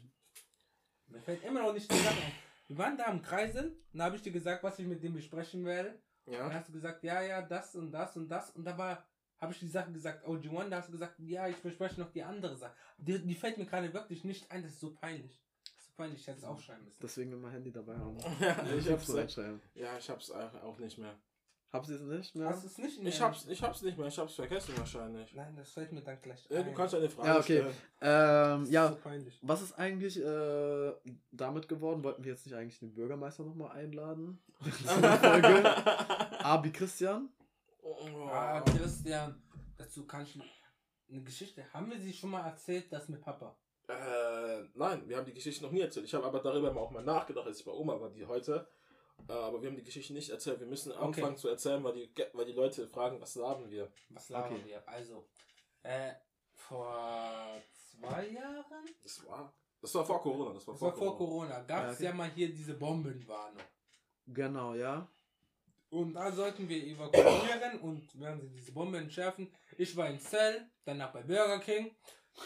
Mir 1.08 1.20
fällt 1.20 1.42
immer 1.44 1.62
noch 1.62 1.72
nicht 1.72 1.90
die 1.90 1.96
Sache 1.96 2.14
ein. 2.22 2.32
Wir 2.68 2.78
waren 2.78 2.96
da 2.96 3.04
im 3.10 3.20
Kreisel, 3.20 3.76
dann 3.92 4.02
habe 4.02 4.16
ich 4.16 4.22
dir 4.22 4.32
gesagt, 4.32 4.62
was 4.64 4.78
ich 4.78 4.86
mit 4.86 5.02
dem 5.02 5.12
besprechen 5.12 5.64
werde. 5.66 5.98
Dann 6.24 6.34
Ja. 6.34 6.52
hast 6.54 6.68
du 6.68 6.72
gesagt, 6.72 7.04
ja, 7.04 7.20
ja, 7.22 7.42
das 7.42 7.74
und 7.74 7.92
das 7.92 8.16
und 8.16 8.28
das. 8.28 8.50
Und 8.52 8.64
da 8.64 8.76
war, 8.78 9.06
habe 9.44 9.52
ich 9.52 9.60
die 9.60 9.68
Sache 9.68 9.92
gesagt, 9.92 10.26
OG1, 10.26 10.68
da 10.68 10.76
hast 10.78 10.88
du 10.88 10.92
gesagt, 10.92 11.14
ja, 11.18 11.46
ich 11.48 11.56
bespreche 11.56 12.00
noch 12.00 12.10
die 12.10 12.22
andere 12.22 12.56
Sache. 12.56 12.74
Die, 12.98 13.18
die 13.24 13.34
fällt 13.34 13.56
mir 13.58 13.66
gerade 13.66 13.92
wirklich 13.94 14.24
nicht 14.24 14.50
ein, 14.50 14.62
das 14.62 14.72
ist 14.72 14.80
so 14.80 14.92
peinlich. 14.94 15.40
Das 15.64 15.74
ist 15.76 15.86
so 15.86 15.92
peinlich, 15.96 16.20
ich 16.20 16.26
hätte 16.26 16.38
es 16.38 16.44
aufschreiben 16.44 16.84
müssen. 16.84 16.98
Deswegen 17.02 17.32
immer 17.32 17.50
Handy 17.50 17.70
dabei 17.72 17.96
haben. 17.96 18.18
Ja, 18.40 18.56
ich 18.76 18.90
hab's, 18.90 19.06
so 19.06 19.16
reinschreiben. 19.16 19.60
ja, 19.74 19.96
ich 19.98 20.10
hab's 20.10 20.30
auch 20.30 20.54
auch 20.62 20.78
nicht 20.78 20.98
mehr. 20.98 21.14
Ihr 21.74 21.80
es 21.96 22.02
nicht 22.02 22.36
mehr? 22.36 22.48
Hast 22.50 22.64
es 22.64 22.78
nicht 22.78 23.00
in 23.00 23.06
Ich 23.08 23.20
hab's, 23.20 23.46
ich 23.48 23.60
hab's 23.60 23.82
nicht 23.82 23.98
mehr, 23.98 24.06
ich 24.06 24.16
hab's 24.16 24.34
vergessen 24.36 24.74
wahrscheinlich. 24.78 25.34
Nein, 25.34 25.56
das 25.56 25.70
fällt 25.72 25.90
mir 25.90 26.02
dann 26.02 26.20
gleich 26.22 26.48
ein. 26.48 26.64
du 26.66 26.72
kannst 26.72 26.94
eine 26.94 27.10
Frage 27.10 27.28
Ja, 27.28 27.34
okay. 27.38 27.42
stellen. 27.62 27.74
Ähm, 28.00 28.60
Das 28.60 28.62
ist 28.68 28.70
ja, 28.74 28.88
So 28.90 28.94
peinlich. 28.96 29.38
was 29.42 29.62
ist 29.62 29.72
eigentlich 29.72 30.22
äh, 30.24 30.92
damit 31.32 31.68
geworden? 31.68 32.04
Wollten 32.04 32.22
wir 32.22 32.30
jetzt 32.30 32.46
nicht 32.46 32.54
eigentlich 32.54 32.78
den 32.78 32.94
Bürgermeister 32.94 33.42
nochmal 33.42 33.72
einladen? 33.72 34.38
Abi 36.44 36.70
Christian? 36.70 37.28
Oh. 38.12 38.28
Ah, 38.28 38.60
Christian, 38.62 39.42
dazu 39.76 40.06
kann 40.06 40.22
ich 40.22 40.38
eine 41.10 41.22
Geschichte. 41.22 41.64
Haben 41.72 41.90
wir 41.90 41.98
sie 42.00 42.12
schon 42.12 42.30
mal 42.30 42.46
erzählt, 42.46 42.92
das 42.92 43.08
mit 43.08 43.20
Papa? 43.22 43.56
Äh, 43.88 44.62
nein, 44.74 45.06
wir 45.08 45.16
haben 45.18 45.26
die 45.26 45.34
Geschichte 45.34 45.62
noch 45.64 45.70
nie 45.70 45.80
erzählt. 45.80 46.06
Ich 46.06 46.14
habe 46.14 46.24
aber 46.26 46.40
darüber 46.40 46.74
auch 46.80 46.90
mal 46.90 47.02
nachgedacht, 47.04 47.46
als 47.46 47.58
ich 47.60 47.64
bei 47.64 47.72
Oma 47.72 48.00
war, 48.00 48.10
die 48.10 48.24
heute. 48.26 48.66
Äh, 49.28 49.32
aber 49.32 49.60
wir 49.62 49.68
haben 49.68 49.76
die 49.76 49.82
Geschichte 49.84 50.12
nicht 50.12 50.30
erzählt. 50.30 50.58
Wir 50.60 50.66
müssen 50.66 50.92
Okay. 50.92 51.04
anfangen 51.04 51.36
zu 51.36 51.48
erzählen, 51.48 51.84
weil 51.84 51.92
die, 51.92 52.10
weil 52.32 52.46
die 52.46 52.52
Leute 52.52 52.88
fragen, 52.88 53.20
was 53.20 53.34
labern 53.36 53.70
wir. 53.70 53.90
Was 54.10 54.28
labern 54.30 54.54
Okay. 54.54 54.64
wir? 54.66 54.88
Also, 54.88 55.28
äh, 55.82 56.12
vor 56.54 57.60
zwei 57.68 58.28
Jahren? 58.28 58.64
Das 59.02 59.26
war, 59.26 59.52
das 59.80 59.94
war 59.94 60.04
vor 60.04 60.22
Corona. 60.22 60.52
Das 60.54 60.66
war 60.66 60.74
Das 60.74 60.80
vor, 60.80 60.90
war 60.92 60.96
vor 60.96 61.16
Corona. 61.18 61.56
Corona. 61.60 61.62
Gab 61.66 61.90
es 61.90 61.98
Ja, 61.98 62.04
ja, 62.06 62.10
okay. 62.10 62.18
mal 62.18 62.30
hier 62.30 62.48
diese 62.52 62.74
Bombenwarnung. 62.74 63.62
Genau, 64.26 64.74
ja. 64.74 65.06
Und 65.94 66.14
da 66.14 66.32
sollten 66.32 66.68
wir 66.68 66.84
evakuieren 66.84 67.78
und 67.80 68.08
während 68.14 68.42
sie 68.42 68.48
diese 68.48 68.72
Bombe 68.72 68.98
entschärfen. 68.98 69.52
Ich 69.78 69.96
war 69.96 70.08
in 70.10 70.18
Zell, 70.18 70.68
danach 70.84 71.12
bei 71.12 71.22
Burger 71.22 71.60
King. 71.60 71.94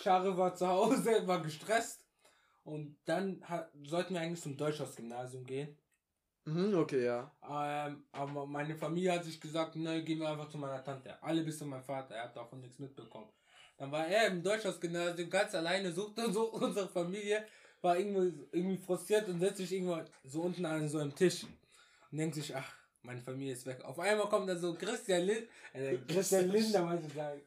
Schare 0.02 0.36
war 0.36 0.54
zu 0.54 0.68
Hause, 0.68 1.22
war 1.26 1.40
gestresst. 1.42 2.04
Und 2.64 2.98
dann 3.06 3.42
sollten 3.84 4.12
wir 4.12 4.20
eigentlich 4.20 4.42
zum 4.42 4.54
Deutschhaus-Gymnasium 4.54 5.46
gehen. 5.46 5.78
Mhm, 6.44 6.74
okay, 6.74 7.06
ja. 7.06 7.32
Ähm, 7.42 8.04
aber 8.12 8.46
meine 8.46 8.76
Familie 8.76 9.12
hat 9.12 9.24
sich 9.24 9.40
gesagt, 9.40 9.76
ne, 9.76 10.04
gehen 10.04 10.18
wir 10.18 10.28
einfach 10.28 10.50
zu 10.50 10.58
meiner 10.58 10.84
Tante. 10.84 11.22
Alle 11.22 11.42
bis 11.42 11.56
zu 11.56 11.64
meinem 11.64 11.84
Vater, 11.84 12.16
er 12.16 12.24
hat 12.24 12.36
davon 12.36 12.60
nichts 12.60 12.78
mitbekommen. 12.78 13.32
Dann 13.78 13.90
war 13.90 14.06
er 14.06 14.26
im 14.26 14.42
Deutschhaus-Gymnasium 14.42 15.30
ganz 15.30 15.54
alleine, 15.54 15.90
suchte 15.90 16.30
so 16.30 16.52
unsere 16.52 16.88
Familie, 16.88 17.46
war 17.80 17.98
irgendwie, 17.98 18.46
irgendwie 18.52 18.76
frustriert 18.76 19.26
und 19.26 19.40
setzt 19.40 19.56
sich 19.56 19.72
irgendwo 19.72 20.02
so 20.22 20.42
unten 20.42 20.66
an 20.66 20.86
so 20.86 20.98
einem 20.98 21.14
Tisch 21.14 21.44
und 22.10 22.18
denkt 22.18 22.34
sich, 22.34 22.54
ach, 22.54 22.77
meine 23.02 23.20
Familie 23.20 23.52
ist 23.54 23.64
weg. 23.66 23.78
Auf 23.84 23.98
einmal 23.98 24.28
kommt 24.28 24.48
da 24.48 24.56
so 24.56 24.74
Christian 24.74 25.22
Lind, 25.22 25.46
äh, 25.72 25.96
Christian 26.08 26.48
Linder, 26.50 26.86
wollte 26.88 27.04
ich 27.06 27.14
sagen. 27.14 27.40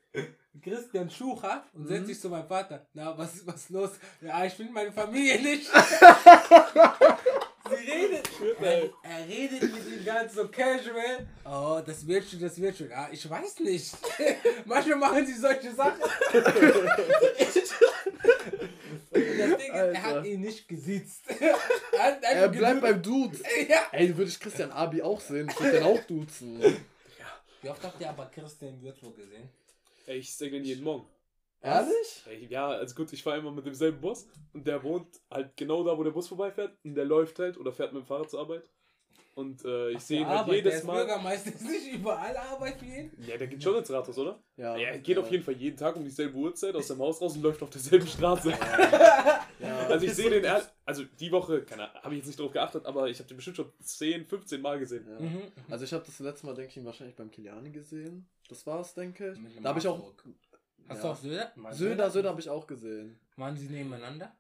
Christian 0.62 1.10
Schucher 1.10 1.64
und 1.74 1.88
setzt 1.88 2.02
Mhm. 2.02 2.06
sich 2.08 2.20
zu 2.20 2.30
meinem 2.30 2.48
Vater. 2.48 2.86
Na, 2.94 3.18
was 3.18 3.36
ist 3.36 3.48
was 3.48 3.70
los? 3.70 3.92
Ja, 4.22 4.44
ich 4.44 4.54
finde 4.54 4.74
meine 4.74 4.92
Familie 4.92 5.40
nicht. 5.42 5.70
Sie 7.70 7.90
redet. 7.90 8.30
Er, 8.60 8.84
er 9.04 9.28
redet 9.30 9.62
mit 9.62 9.88
ihm 9.88 10.04
ganz 10.04 10.34
so 10.34 10.46
casual. 10.50 11.26
Oh, 11.46 11.80
das 11.86 12.06
wird 12.06 12.26
schon, 12.30 12.42
das 12.42 12.60
wird 12.60 12.76
schon. 12.78 12.90
Ja, 12.90 13.08
ich 13.10 13.30
weiß 13.30 13.60
nicht. 13.62 13.96
Manchmal 14.66 14.98
machen 14.98 15.26
sie 15.26 15.36
solche 15.36 15.74
Sachen. 15.74 16.02
Ist, 19.90 19.96
er 19.96 20.04
hat 20.04 20.14
Alter. 20.16 20.28
ihn 20.28 20.42
nicht 20.42 20.68
gesiezt. 20.68 21.24
Er, 21.94 22.04
hat 22.04 22.24
Er 22.24 22.50
bleibt 22.50 22.82
beim 22.82 23.02
Dude. 23.02 23.38
Ja. 23.70 23.88
Ey, 23.92 24.16
würde 24.18 24.30
ich 24.30 24.40
Christian 24.40 24.72
Abi 24.72 25.02
auch 25.02 25.20
sehen. 25.20 25.50
Ich 25.50 25.60
würde 25.60 25.74
den 25.80 25.84
auch 25.84 26.04
duzen. 26.06 26.62
Wie 27.62 27.70
oft 27.70 27.84
habt 27.84 28.02
ihr 28.02 28.10
aber 28.10 28.26
Christian 28.26 28.74
in 28.74 28.82
Würzburg 28.82 29.16
gesehen? 29.16 29.50
Ey, 30.08 30.18
ich 30.18 30.34
sehe 30.34 30.50
den 30.50 30.64
jeden 30.64 30.84
Morgen. 30.84 31.06
Ehrlich? 31.62 32.24
Ey, 32.28 32.48
ja, 32.48 32.70
also 32.70 32.96
gut, 32.96 33.14
ich 33.14 33.22
fahre 33.22 33.38
immer 33.38 33.52
mit 33.52 33.66
demselben 33.66 34.02
Bus 34.02 34.26
und 34.54 34.66
der 34.66 34.82
wohnt 34.82 35.20
halt 35.30 35.56
genau 35.56 35.84
da, 35.84 35.96
wo 35.96 36.04
der 36.04 36.10
Bus 36.12 36.28
vorbeifährt 36.28 36.76
und 36.84 36.96
der 36.96 37.06
läuft 37.06 37.38
halt 37.38 37.58
oder 37.58 37.72
fährt 37.72 37.94
mit 37.94 38.02
dem 38.02 38.08
Fahrrad 38.08 38.32
zur 38.32 38.40
Arbeit. 38.40 38.64
Und 39.34 39.64
äh, 39.64 39.92
ich 39.92 39.98
Ach, 39.98 40.02
sehe 40.02 40.20
ihn 40.22 40.28
der 40.28 40.38
halt 40.40 40.48
der 40.50 40.56
jedes 40.56 40.74
ist 40.76 40.84
Mal. 40.84 40.96
Bürgermeister 41.06 41.50
ist 41.56 41.62
nicht 41.62 41.94
überall 41.94 42.36
Arbeit 42.36 42.78
für 42.80 42.86
ihn. 42.86 43.12
Ja, 43.26 43.38
der 43.38 43.48
geht 43.48 43.64
schon 43.64 43.78
ins 43.78 43.90
Rathaus, 43.90 44.18
oder? 44.18 44.40
Ja. 44.58 44.76
Ja, 44.76 44.90
er 44.90 45.00
geht 45.00 45.18
auf 45.18 45.32
jeden 45.32 45.44
Fall 45.44 45.54
jeden 45.56 45.78
Tag 45.78 45.96
um 45.96 46.04
dieselbe 46.04 46.36
Uhrzeit 46.38 46.76
aus 46.76 46.88
dem 46.88 47.00
Haus 47.00 47.22
raus 47.22 47.36
und 47.36 47.42
läuft 47.42 47.64
auf 47.64 47.70
derselben 47.70 48.08
Straße. 48.08 48.50
Ja. 48.52 49.38
Also 49.92 50.06
ich 50.06 50.14
sehe 50.14 50.30
den, 50.30 50.44
ehr- 50.46 50.64
also 50.86 51.04
die 51.20 51.32
Woche, 51.32 51.62
keine 51.64 51.84
Ahnung, 51.90 52.04
habe 52.04 52.14
ich 52.16 52.20
jetzt 52.20 52.28
nicht 52.28 52.40
drauf 52.40 52.52
geachtet, 52.52 52.86
aber 52.86 53.10
ich 53.10 53.20
habe 53.20 53.28
den 53.28 53.36
bestimmt 53.38 53.58
schon 53.58 53.72
10, 53.82 54.26
15 54.26 54.62
Mal 54.62 54.80
gesehen. 54.80 55.06
Ja. 55.08 55.20
Mhm. 55.20 55.42
Also 55.70 55.84
ich 55.86 55.94
habe 55.94 56.04
das 56.06 56.18
letzte 56.20 56.46
Mal, 56.48 56.56
denke 56.56 56.72
ich, 56.72 56.78
ihn 56.78 56.86
wahrscheinlich 56.86 57.16
beim 57.16 57.30
Kiliani 57.30 57.70
gesehen. 57.72 58.28
Das 58.50 58.66
war's, 58.66 58.94
denke 58.96 59.34
ich. 59.34 59.62
Da 59.62 59.70
habe 59.70 59.80
ich 59.80 59.88
auch. 59.88 60.14
Hast 60.88 60.98
Ja. 60.98 61.04
du 61.04 61.08
auch 61.10 61.16
Söder? 61.18 61.52
Söder, 61.72 62.10
Söder 62.10 62.30
habe 62.30 62.42
ich 62.42 62.50
auch 62.50 62.66
gesehen. 62.66 63.20
Waren 63.36 63.56
sie 63.58 63.68
nebeneinander? 63.68 64.34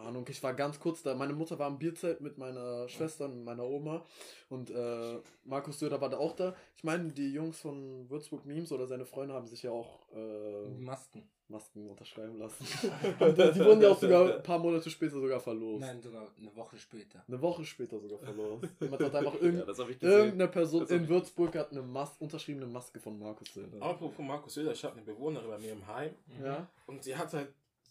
Ahnung, 0.00 0.24
ich 0.28 0.42
war 0.42 0.54
ganz 0.54 0.78
kurz 0.80 1.02
da. 1.02 1.14
Meine 1.14 1.32
Mutter 1.32 1.58
war 1.58 1.68
im 1.68 1.78
Bierzelt 1.78 2.20
mit 2.20 2.38
meiner 2.38 2.88
Schwester 2.88 3.26
und 3.26 3.44
meiner 3.44 3.64
Oma 3.64 4.04
und 4.48 4.70
äh, 4.70 5.18
Markus 5.44 5.78
Söder 5.78 6.00
war 6.00 6.08
da 6.08 6.18
auch 6.18 6.34
da. 6.36 6.54
Ich 6.76 6.84
meine, 6.84 7.10
die 7.12 7.32
Jungs 7.32 7.60
von 7.60 8.08
Würzburg 8.10 8.44
Memes 8.46 8.72
oder 8.72 8.86
seine 8.86 9.04
Freunde 9.04 9.34
haben 9.34 9.46
sich 9.46 9.62
ja 9.62 9.70
auch 9.70 10.00
äh, 10.14 10.68
Masken. 10.78 11.28
Masken 11.50 11.88
unterschreiben 11.88 12.36
lassen. 12.38 12.62
die 13.20 13.64
wurden 13.64 13.80
ja 13.80 13.90
auch 13.90 13.98
sogar 13.98 14.34
ein 14.36 14.42
paar 14.42 14.58
Monate 14.58 14.90
später 14.90 15.18
sogar 15.18 15.40
verlost. 15.40 15.80
Nein, 15.80 16.02
sogar 16.02 16.28
eine 16.38 16.54
Woche 16.54 16.76
später. 16.76 17.24
Eine 17.26 17.40
Woche 17.40 17.64
später 17.64 17.98
sogar 17.98 18.18
verlost. 18.18 18.68
Jemand 18.80 19.02
hat 19.02 19.14
einfach 19.14 19.40
irgend, 19.40 19.66
Ja, 20.02 20.08
irgendeine 20.10 20.48
Person 20.48 20.86
in 20.86 21.08
Würzburg 21.08 21.56
hat 21.56 21.70
eine 21.72 21.80
Mas 21.80 22.16
unterschriebene 22.18 22.66
Maske 22.66 23.00
von 23.00 23.18
Markus 23.18 23.54
Söder. 23.54 23.80
Apropos 23.82 24.24
Markus 24.24 24.54
Söder, 24.54 24.72
ich 24.72 24.84
habe 24.84 24.96
eine 24.96 25.02
Bewohnerin 25.04 25.48
bei 25.48 25.58
mir 25.58 25.72
im 25.72 25.86
Heim 25.86 26.14
Ja. 26.44 26.68
und 26.86 27.02
sie 27.02 27.16
hat 27.16 27.32
halt, 27.32 27.48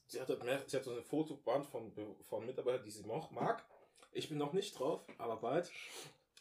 sie 0.08 0.20
hat 0.20 0.30
halt 0.30 0.44
mehr, 0.44 0.62
sie 0.66 0.78
hat 0.78 0.84
so 0.84 0.92
eine 0.92 1.02
Fotoband 1.02 1.66
von, 1.66 1.92
von 2.30 2.46
Mitarbeitern, 2.46 2.84
die 2.84 2.92
sie 2.92 3.06
noch 3.06 3.32
mag. 3.32 3.64
Ich 4.12 4.30
bin 4.30 4.38
noch 4.38 4.54
nicht 4.54 4.78
drauf, 4.78 5.02
aber 5.18 5.38
bald. 5.38 5.72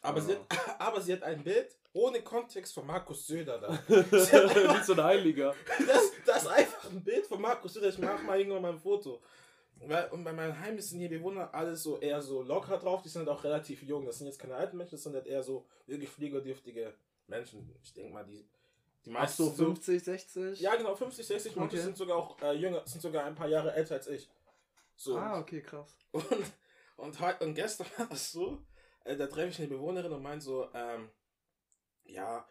Aber, 0.01 0.21
sie 0.21 0.33
hat, 0.33 0.41
aber 0.79 1.01
sie 1.01 1.13
hat 1.13 1.23
ein 1.23 1.43
Bild 1.43 1.75
ohne 1.93 2.21
Kontext 2.21 2.73
von 2.73 2.85
Markus 2.85 3.25
Söder 3.27 3.59
da. 3.59 3.79
Wie 3.87 4.83
so 4.83 4.93
ein 4.93 5.03
Heiliger. 5.03 5.55
das, 5.85 6.11
das 6.25 6.43
ist 6.43 6.47
einfach 6.47 6.89
ein 6.89 7.03
Bild 7.03 7.25
von 7.25 7.41
Markus 7.41 7.73
Söder. 7.73 7.89
Ich 7.89 7.97
mache 7.97 8.23
mal 8.23 8.39
irgendwann 8.39 8.61
mal 8.61 8.71
ein 8.73 8.79
Foto. 8.79 9.21
Und 9.79 10.23
bei 10.23 10.33
meinem 10.33 10.59
Heim 10.59 10.79
sind 10.79 10.99
hier 10.99 11.09
Bewohner 11.09 11.53
alles 11.53 11.83
so 11.83 11.99
eher 11.99 12.21
so 12.21 12.41
locker 12.41 12.77
drauf. 12.77 13.01
Die 13.01 13.09
sind 13.09 13.27
halt 13.27 13.37
auch 13.37 13.43
relativ 13.43 13.83
jung. 13.83 14.05
Das 14.05 14.17
sind 14.17 14.27
jetzt 14.27 14.39
keine 14.39 14.55
alten 14.55 14.77
Menschen, 14.77 14.95
das 14.95 15.03
sind 15.03 15.13
halt 15.13 15.27
eher 15.27 15.43
so 15.43 15.65
wirklich 15.85 16.09
pflegedürftige 16.09 16.93
Menschen. 17.27 17.75
Ich 17.83 17.93
denke 17.93 18.13
mal, 18.13 18.23
die, 18.25 18.47
die 19.07 19.15
Ach 19.15 19.21
meisten 19.21 19.43
so, 19.43 19.49
sind 19.51 19.65
50, 19.77 20.03
60? 20.03 20.59
Ja, 20.59 20.75
genau, 20.75 20.93
50, 20.93 21.25
60 21.25 21.55
manche 21.55 21.77
Okay. 21.77 21.83
sind 21.85 21.95
sogar 21.97 22.17
auch 22.17 22.41
äh, 22.41 22.51
jünger, 22.53 22.85
sind 22.85 23.01
sogar 23.01 23.23
ein 23.23 23.35
paar 23.35 23.47
Jahre 23.47 23.73
älter 23.73 23.95
als 23.95 24.07
ich. 24.07 24.29
So. 24.97 25.17
Ah, 25.17 25.39
okay, 25.39 25.61
krass. 25.61 25.97
Und, 26.11 26.25
und, 26.97 27.19
heute, 27.21 27.45
und 27.45 27.53
gestern 27.53 27.87
war 27.97 28.07
das 28.07 28.31
so, 28.33 28.61
äh, 29.05 29.15
da 29.15 29.27
treffe 29.27 29.49
ich 29.49 29.59
eine 29.59 29.69
Bewohnerin 29.69 30.11
und 30.11 30.21
meint 30.21 30.43
so, 30.43 30.67
ähm, 30.73 31.09
ja, 32.03 32.45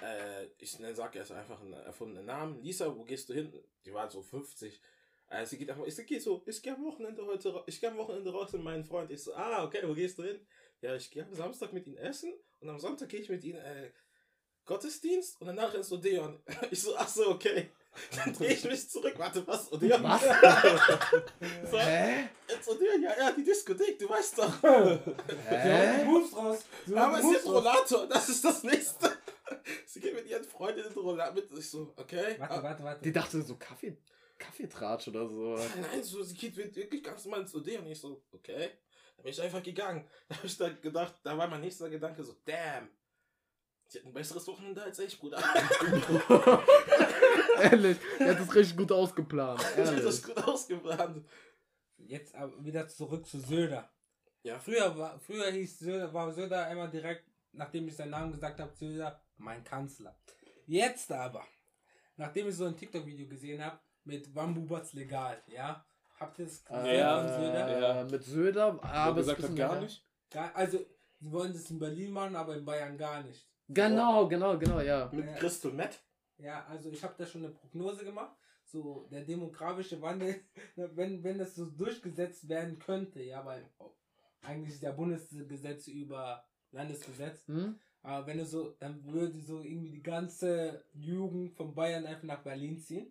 äh, 0.00 0.46
ich 0.56 0.78
ne, 0.78 0.94
sag 0.94 1.14
erst 1.14 1.32
einfach 1.32 1.60
einen 1.60 1.74
erfundenen 1.74 2.24
Namen. 2.24 2.62
Lisa, 2.62 2.96
wo 2.96 3.04
gehst 3.04 3.28
du 3.28 3.34
hin? 3.34 3.52
Die 3.84 3.92
war 3.92 4.10
so 4.10 4.22
50. 4.22 4.80
Äh, 5.28 5.44
sie 5.44 5.58
geht 5.58 5.68
einfach, 5.68 5.84
ich 5.84 5.94
so, 5.94 6.02
geh 6.04 6.18
so, 6.18 6.42
ich 6.46 6.62
gehe 6.62 6.74
am 6.74 6.84
Wochenende 6.84 7.26
heute, 7.26 7.62
ich 7.66 7.80
gehe 7.80 7.90
am 7.90 7.98
Wochenende 7.98 8.32
raus 8.32 8.50
mit 8.52 8.62
meinem 8.62 8.84
Freund. 8.84 9.10
Ich 9.10 9.22
so, 9.22 9.34
ah, 9.34 9.62
okay, 9.64 9.82
wo 9.84 9.92
gehst 9.92 10.18
du 10.18 10.22
hin? 10.22 10.40
Ja, 10.80 10.94
ich 10.94 11.10
gehe 11.10 11.22
am 11.24 11.34
Samstag 11.34 11.74
mit 11.74 11.86
ihnen 11.86 11.98
essen 11.98 12.32
und 12.60 12.70
am 12.70 12.78
Sonntag 12.78 13.10
gehe 13.10 13.20
ich 13.20 13.28
mit 13.28 13.44
ihnen, 13.44 13.58
äh, 13.58 13.90
Gottesdienst 14.68 15.40
und 15.40 15.46
danach 15.46 15.72
ins 15.74 15.90
Odeon. 15.90 16.38
Ich 16.70 16.82
so, 16.82 16.94
ach 16.96 17.08
so, 17.08 17.30
okay. 17.30 17.70
Dann 18.14 18.32
drehe 18.34 18.52
ich 18.52 18.62
mich 18.64 18.88
zurück. 18.88 19.14
Warte, 19.16 19.44
was? 19.46 19.72
Odeon? 19.72 20.02
Was? 20.02 20.20
so, 21.70 21.78
Hä? 21.78 22.28
ins 22.54 22.68
Odeon, 22.68 23.02
ja, 23.02 23.12
ja, 23.18 23.32
die 23.32 23.42
Diskothek, 23.42 23.98
du 23.98 24.08
weißt 24.08 24.38
doch. 24.38 24.62
Hä? 25.48 26.04
Moves 26.06 26.36
raus. 26.36 26.58
Aber 26.94 27.22
Moves 27.22 27.46
raus. 27.46 27.54
Rollator, 27.54 28.06
das 28.06 28.28
ist 28.28 28.44
das 28.44 28.62
nächste. 28.62 29.10
Sie 29.86 30.00
geht 30.00 30.14
mit 30.14 30.26
ihren 30.28 30.44
Freundinnen 30.44 30.92
Rollator 30.92 31.34
mit. 31.34 31.50
Ich 31.58 31.70
so, 31.70 31.92
okay. 31.96 32.36
Warte, 32.38 32.54
Ah, 32.54 32.62
warte, 32.62 32.84
warte. 32.84 33.02
Die 33.02 33.12
dachte 33.12 33.40
so 33.42 33.56
Kaffee, 33.56 33.96
Kaffeetratsch 34.38 35.08
oder 35.08 35.26
so. 35.26 35.56
Nein, 35.56 36.02
so, 36.04 36.22
sie 36.22 36.34
geht 36.34 36.54
wirklich 36.56 37.02
ganz 37.02 37.24
normal 37.24 37.40
ins 37.40 37.54
Odeon. 37.54 37.84
Und 37.86 37.90
ich 37.92 38.00
so, 38.00 38.22
okay. 38.32 38.70
Da 39.16 39.22
bin 39.22 39.32
ich 39.32 39.40
einfach 39.40 39.62
gegangen. 39.62 40.06
Da 40.28 40.36
habe 40.36 40.46
ich 40.46 40.56
da 40.58 40.68
gedacht, 40.68 41.14
da 41.24 41.36
war 41.36 41.48
mein 41.48 41.62
nächster 41.62 41.88
Gedanke 41.88 42.22
so, 42.22 42.36
damn. 42.44 42.88
Sie 43.90 43.98
hat 43.98 44.06
ein 44.06 44.12
besseres 44.12 44.46
Wochenende 44.46 44.82
als 44.82 44.98
ich, 44.98 45.18
Bruder. 45.18 45.38
Ehrlich, 47.62 47.96
er 48.18 48.30
hat 48.30 48.40
das 48.40 48.54
richtig 48.54 48.76
gut 48.76 48.92
ausgeplant. 48.92 49.64
Ich 49.76 49.88
hab 49.88 50.02
das 50.02 50.22
gut 50.22 50.36
ausgebrannt. 50.36 51.26
Jetzt 51.96 52.34
aber 52.34 52.62
wieder 52.62 52.86
zurück 52.86 53.26
zu 53.26 53.40
Söder. 53.40 53.90
Ja. 54.42 54.58
Früher, 54.58 54.96
war, 54.96 55.18
früher 55.18 55.50
hieß 55.50 55.78
Söder, 55.78 56.12
war 56.12 56.30
Söder 56.32 56.70
immer 56.70 56.88
direkt, 56.88 57.24
nachdem 57.52 57.88
ich 57.88 57.96
seinen 57.96 58.10
Namen 58.10 58.32
gesagt 58.32 58.60
habe, 58.60 58.74
Söder, 58.74 59.22
mein 59.38 59.64
Kanzler. 59.64 60.14
Jetzt 60.66 61.10
aber, 61.10 61.44
nachdem 62.16 62.48
ich 62.48 62.56
so 62.56 62.66
ein 62.66 62.76
TikTok-Video 62.76 63.26
gesehen 63.26 63.64
habe, 63.64 63.78
mit 64.04 64.34
Wambubatz 64.34 64.92
legal, 64.92 65.42
ja? 65.46 65.84
Habt 66.20 66.38
ihr 66.38 66.44
das 66.44 66.62
gesehen 66.62 66.86
Ja, 66.86 67.20
von 67.20 67.28
Söder? 67.28 67.80
Ja. 67.80 68.00
Äh, 68.00 68.04
mit 68.04 68.24
Söder, 68.24 68.66
Aber 68.66 68.84
aber 68.84 69.16
gesagt 69.16 69.38
es 69.38 69.44
ist 69.46 69.50
hat, 69.50 69.56
gar 69.56 69.80
nicht. 69.80 70.04
Gar, 70.30 70.54
also, 70.54 70.78
sie 71.20 71.32
wollen 71.32 71.52
das 71.54 71.70
in 71.70 71.78
Berlin 71.78 72.10
machen, 72.12 72.36
aber 72.36 72.54
in 72.54 72.64
Bayern 72.66 72.98
gar 72.98 73.22
nicht. 73.22 73.48
Genau, 73.68 74.26
genau, 74.28 74.58
genau, 74.58 74.80
ja. 74.80 75.10
Mit. 75.12 75.36
Crystal 75.36 75.72
Meth. 75.72 76.00
Ja, 76.38 76.64
also 76.66 76.90
ich 76.90 77.02
habe 77.02 77.14
da 77.18 77.26
schon 77.26 77.44
eine 77.44 77.52
Prognose 77.52 78.04
gemacht. 78.04 78.36
So, 78.64 79.08
der 79.10 79.22
demografische 79.22 80.00
Wandel, 80.02 80.42
wenn, 80.76 81.22
wenn 81.24 81.38
das 81.38 81.54
so 81.54 81.66
durchgesetzt 81.66 82.48
werden 82.48 82.78
könnte, 82.78 83.22
ja, 83.22 83.44
weil 83.44 83.68
eigentlich 84.42 84.74
ist 84.74 84.82
ja 84.82 84.92
Bundesgesetz 84.92 85.88
über 85.88 86.44
Landesgesetz. 86.70 87.46
Hm? 87.48 87.78
Aber 88.02 88.26
wenn 88.26 88.38
du 88.38 88.44
so, 88.46 88.76
dann 88.78 89.04
würde 89.04 89.40
so 89.40 89.62
irgendwie 89.62 89.90
die 89.90 90.02
ganze 90.02 90.84
Jugend 90.94 91.54
von 91.54 91.74
Bayern 91.74 92.06
einfach 92.06 92.24
nach 92.24 92.42
Berlin 92.42 92.78
ziehen. 92.78 93.10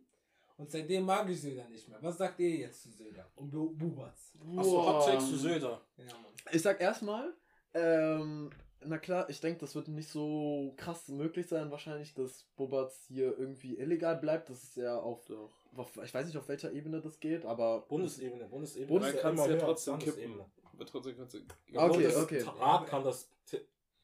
Und 0.58 0.72
seitdem 0.72 1.06
mag 1.06 1.30
ich 1.30 1.40
Söder 1.42 1.68
nicht 1.70 1.88
mehr. 1.88 2.00
Was 2.02 2.18
sagt 2.18 2.40
ihr 2.40 2.50
jetzt 2.50 2.82
zu 2.82 2.90
Söder? 2.90 3.30
Und 3.36 3.52
Bu- 3.52 3.76
Bubatz? 3.76 4.34
Achso. 4.56 4.86
Hot 4.88 5.22
zu 5.22 5.36
Söder. 5.38 5.82
Ja, 5.98 6.06
Mann. 6.06 6.32
Ich 6.52 6.62
sag 6.62 6.80
erstmal, 6.82 7.34
ähm, 7.76 8.50
na 8.86 8.98
klar, 8.98 9.30
ich 9.30 9.40
denke, 9.42 9.60
das 9.60 9.76
wird 9.76 9.88
nicht 9.88 10.10
so 10.10 10.74
krass 10.78 11.08
möglich 11.10 11.48
sein, 11.48 11.72
wahrscheinlich, 11.72 12.14
dass 12.14 12.46
Bobatz 12.56 13.06
hier 13.08 13.38
irgendwie 13.38 13.78
illegal 13.78 14.16
bleibt. 14.18 14.50
Das 14.50 14.64
ist 14.64 14.78
ja 14.78 14.98
auf, 14.98 15.30
auf 15.76 15.98
ich 16.04 16.14
weiß 16.14 16.26
nicht, 16.26 16.38
auf 16.38 16.48
welcher 16.48 16.72
Ebene 16.72 17.02
das 17.02 17.20
geht, 17.20 17.46
aber. 17.46 17.82
Bundesebene, 17.82 18.46
Bundesebene. 18.46 18.88
Bundes- 18.88 19.14
ja 19.14 19.22
kannst 19.22 19.46
immer 19.46 19.54
ja 19.56 19.60
trotzdem 19.60 20.00
kippen. 20.00 20.42
Aber 20.74 20.86
trotzdem 20.86 21.18
kannst 21.18 21.34
du. 21.34 21.40
Okay, 21.76 22.16
okay. 22.16 22.42
Rat 22.60 22.88
kann 22.88 23.04
das. 23.04 23.30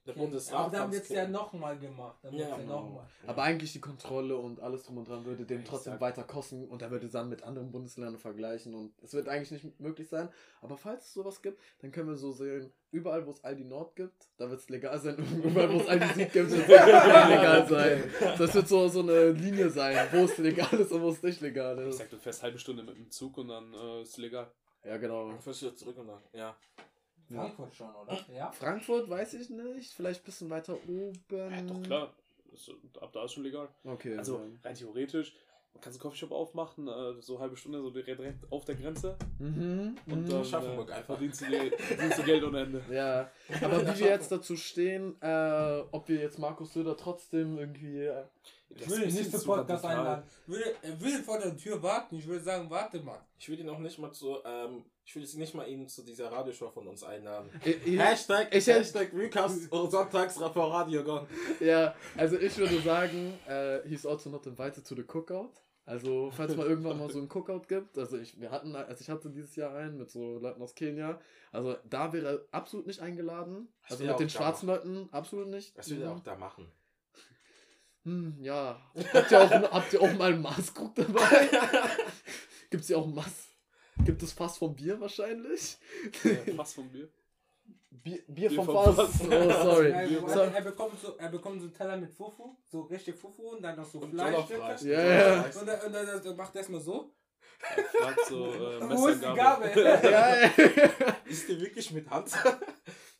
Der 0.05 0.13
Bundesrat 0.13 0.59
Aber 0.59 0.69
da 0.71 0.77
haben 0.79 0.83
kann 0.85 0.91
wir 0.91 0.99
das 0.99 1.07
jetzt 1.09 1.15
ja 1.17 1.27
nochmal 1.29 1.79
gemacht. 1.79 2.17
Da 2.21 2.27
haben 2.27 2.37
wir 2.37 2.43
Ja, 2.43 2.49
ja 2.49 2.57
genau. 2.57 2.81
nochmal. 2.81 3.07
Aber 3.25 3.43
eigentlich 3.43 3.71
die 3.71 3.79
Kontrolle 3.79 4.35
und 4.35 4.59
alles 4.59 4.83
drum 4.83 4.97
und 4.97 5.07
dran 5.07 5.23
würde 5.23 5.45
dem 5.45 5.61
Ich 5.61 5.65
trotzdem 5.69 5.99
weiter 6.01 6.23
kosten 6.23 6.67
und 6.67 6.81
er 6.81 6.91
würde 6.91 7.07
dann 7.07 7.29
mit 7.29 7.43
anderen 7.43 7.71
Bundesländern 7.71 8.17
vergleichen 8.19 8.73
und 8.75 8.93
es 9.01 9.13
wird 9.13 9.29
eigentlich 9.29 9.63
nicht 9.63 9.79
möglich 9.79 10.09
sein. 10.09 10.27
Aber 10.61 10.75
falls 10.75 11.05
es 11.05 11.13
sowas 11.13 11.41
gibt, 11.41 11.57
dann 11.79 11.91
können 11.93 12.09
wir 12.09 12.17
so 12.17 12.33
sehen, 12.33 12.69
überall 12.91 13.25
wo 13.25 13.31
es 13.31 13.41
Aldi 13.45 13.63
Nord 13.63 13.95
gibt, 13.95 14.27
da 14.35 14.49
wird 14.49 14.59
es 14.59 14.67
legal 14.67 14.99
sein. 14.99 15.15
Und 15.15 15.25
überall 15.45 15.71
wo 15.73 15.77
es 15.79 15.87
Aldi 15.87 16.05
Süd 16.07 16.33
gibt, 16.33 16.51
wird 16.51 16.63
es 16.63 16.67
legal 16.67 17.67
sein. 17.69 18.03
Das 18.37 18.53
wird 18.53 18.67
so, 18.67 18.87
so 18.89 18.99
eine 18.99 19.29
Linie 19.31 19.69
sein, 19.69 20.05
wo 20.11 20.25
es 20.25 20.37
legal 20.37 20.73
ist 20.73 20.91
und 20.91 21.01
wo 21.01 21.09
es 21.09 21.23
nicht 21.23 21.39
legal 21.39 21.79
Ich 21.81 21.87
ist. 21.87 21.97
sag, 21.99 22.09
du 22.09 22.17
fährst 22.17 22.43
halbe 22.43 22.59
Stunde 22.59 22.83
mit 22.83 22.97
dem 22.97 23.09
Zug 23.09 23.37
und 23.37 23.47
dann 23.47 23.73
äh, 23.73 24.01
ist 24.01 24.17
legal. 24.17 24.51
Ja, 24.83 24.97
genau. 24.97 25.29
Dann 25.29 25.39
fährst 25.39 25.61
du 25.61 25.67
wieder 25.67 25.77
zurück 25.77 25.97
und 25.97 26.07
dann, 26.07 26.19
ja. 26.33 26.57
Frankfurt 27.41 27.75
schon, 27.75 27.95
oder? 27.95 28.19
Ja. 28.33 28.51
Frankfurt 28.51 29.09
weiß 29.09 29.33
ich 29.35 29.49
nicht, 29.49 29.93
vielleicht 29.93 30.21
ein 30.21 30.25
bisschen 30.25 30.49
weiter 30.49 30.75
oben. 30.87 31.13
Ja, 31.31 31.61
doch 31.61 31.83
klar. 31.83 32.13
Das, 32.51 32.69
ab 33.01 33.11
da 33.13 33.25
ist 33.25 33.33
schon 33.33 33.43
legal. 33.43 33.67
Okay. 33.83 34.17
Also 34.17 34.37
ja. 34.37 34.45
rein 34.63 34.75
theoretisch, 34.75 35.33
man 35.73 35.81
kann 35.81 35.91
so 35.91 35.97
einen 35.97 36.03
Coffeeshop 36.03 36.31
aufmachen, 36.31 36.87
äh, 36.87 37.21
so 37.21 37.33
eine 37.33 37.41
halbe 37.41 37.57
Stunde, 37.57 37.81
so 37.81 37.89
direkt 37.89 38.19
direkt 38.19 38.51
auf 38.51 38.63
der 38.65 38.75
Grenze. 38.75 39.17
Mhm. 39.39 39.95
Und 40.05 40.31
dann 40.31 40.41
Aschaffenburg 40.41 40.89
äh, 40.89 40.93
einfach. 40.93 41.15
verdienst 41.15 41.41
du, 41.41 41.45
Geld, 41.47 41.81
verdienst 41.81 42.19
du 42.19 42.23
Geld 42.23 42.43
ohne 42.43 42.61
Ende. 42.61 42.81
Ja, 42.91 43.31
aber 43.61 43.81
wie 43.81 43.99
wir 43.99 44.07
jetzt 44.07 44.31
dazu 44.31 44.55
stehen, 44.55 45.15
äh, 45.21 45.83
ob 45.91 46.07
wir 46.07 46.17
jetzt 46.17 46.37
Markus 46.37 46.73
Söder 46.73 46.95
trotzdem 46.95 47.57
irgendwie. 47.57 48.03
Äh, 48.05 48.25
Ich 48.69 48.87
will 48.87 49.03
ihn 49.03 49.15
nicht 49.15 49.31
zum 49.31 49.43
Podcast 49.43 49.85
einladen. 49.85 50.23
Würde, 50.45 50.75
er 50.81 51.01
will 51.01 51.23
vor 51.23 51.39
der 51.39 51.57
Tür 51.57 51.81
warten. 51.81 52.17
Ich 52.17 52.27
würde 52.27 52.43
sagen, 52.43 52.69
warte 52.69 52.99
mal. 53.01 53.19
Ich 53.39 53.49
will 53.49 53.59
ihn 53.59 53.69
auch 53.69 53.79
nicht 53.79 53.97
mal 53.97 54.11
zu, 54.11 54.37
ähm, 54.45 54.85
ich 55.05 55.15
will 55.15 55.21
jetzt 55.23 55.35
nicht 55.37 55.53
mal 55.53 55.67
ihn 55.67 55.87
zu 55.87 56.01
dieser 56.03 56.31
Radioshow 56.31 56.69
von 56.71 56.87
uns 56.87 57.03
einladen. 57.03 57.49
ich, 57.65 57.99
Hashtag, 57.99 58.53
ich- 58.55 58.67
Hashtag 58.67 59.13
Recast 59.13 59.71
oder 59.71 59.89
Sonntags 59.91 60.37
vor 60.37 60.71
Radio 60.71 61.03
Gone. 61.03 61.27
ja, 61.59 61.93
also 62.17 62.37
ich 62.37 62.57
würde 62.57 62.79
sagen, 62.81 63.37
äh, 63.47 63.79
he's 63.87 64.05
also 64.05 64.29
not 64.29 64.45
invited 64.47 64.85
to 64.87 64.95
the 64.95 65.03
cookout. 65.03 65.51
Also, 65.85 66.31
falls 66.31 66.55
mal 66.55 66.65
irgendwann 66.65 66.97
mal 66.97 67.09
so 67.09 67.19
ein 67.19 67.27
Cookout 67.27 67.67
gibt, 67.67 67.97
also 67.97 68.17
ich, 68.17 68.39
wir 68.39 68.51
hatten, 68.51 68.73
also 68.73 69.01
ich 69.01 69.09
hatte 69.09 69.29
dieses 69.29 69.53
Jahr 69.57 69.75
einen 69.75 69.97
mit 69.97 70.09
so 70.09 70.39
Leuten 70.39 70.61
aus 70.61 70.75
Kenia, 70.75 71.19
also 71.51 71.75
da 71.83 72.13
wäre 72.13 72.25
er 72.25 72.57
absolut 72.57 72.87
nicht 72.87 73.01
eingeladen. 73.01 73.67
Also 73.89 74.05
mit 74.05 74.17
den 74.17 74.29
schwarzen 74.29 74.67
Leuten 74.67 75.09
absolut 75.11 75.49
nicht. 75.49 75.77
Was 75.77 75.89
will 75.89 76.01
er 76.01 76.13
auch 76.13 76.21
da 76.21 76.35
machen? 76.35 76.71
Hm, 78.05 78.37
ja. 78.41 78.79
Habt 79.13 79.31
ihr 79.31 79.41
auch, 79.41 79.51
habt 79.51 79.93
ihr 79.93 80.01
auch 80.01 80.13
mal 80.13 80.31
einen 80.31 80.41
Maßkrug 80.41 80.95
dabei? 80.95 81.49
Gibt's 82.69 82.87
ja 82.87 82.95
auch 82.97 83.05
ein 83.07 83.13
Maß? 83.13 83.49
Gibt 84.05 84.23
es 84.23 84.33
Fass 84.33 84.57
vom 84.57 84.75
Bier 84.75 84.99
wahrscheinlich? 84.99 85.77
Äh, 86.23 86.53
Fass 86.55 86.73
von 86.73 86.89
Bier. 86.89 87.09
Bier, 87.91 88.19
Bier, 88.27 88.49
Bier 88.49 88.51
vom 88.51 88.65
vom 88.65 88.75
Fass. 88.75 88.95
Fass. 88.95 89.21
Oh, 89.31 89.63
sorry. 89.63 89.91
Er, 89.91 90.55
er, 90.55 90.61
bekommt 90.61 90.99
so, 90.99 91.15
er 91.17 91.29
bekommt 91.29 91.59
so 91.61 91.67
einen 91.67 91.73
Teller 91.73 91.97
mit 91.97 92.11
Fufu, 92.11 92.57
so 92.69 92.81
richtig 92.81 93.15
Fufu 93.15 93.49
und 93.51 93.61
dann 93.61 93.77
noch 93.77 93.85
so 93.85 94.01
Fleischstücke. 94.01 94.53
Jollof-Reis. 94.53 94.83
Ja, 94.83 95.03
ja. 95.03 95.43
Und 95.43 95.67
dann, 95.67 95.79
und 95.81 95.93
dann, 95.93 96.23
dann 96.23 96.35
macht 96.35 96.55
er 96.55 96.59
erstmal 96.59 96.81
so. 96.81 97.13
Fragt 97.59 98.25
so 98.27 98.53
äh, 98.53 98.81
Wo 98.97 99.07
ist 99.09 99.21
die. 99.21 99.35
Gabel? 99.35 99.71
ja, 99.77 100.27
ey. 100.27 100.49
Ist 101.25 101.47
der 101.47 101.59
wirklich 101.61 101.91
mit 101.91 102.09
Hand? 102.09 102.31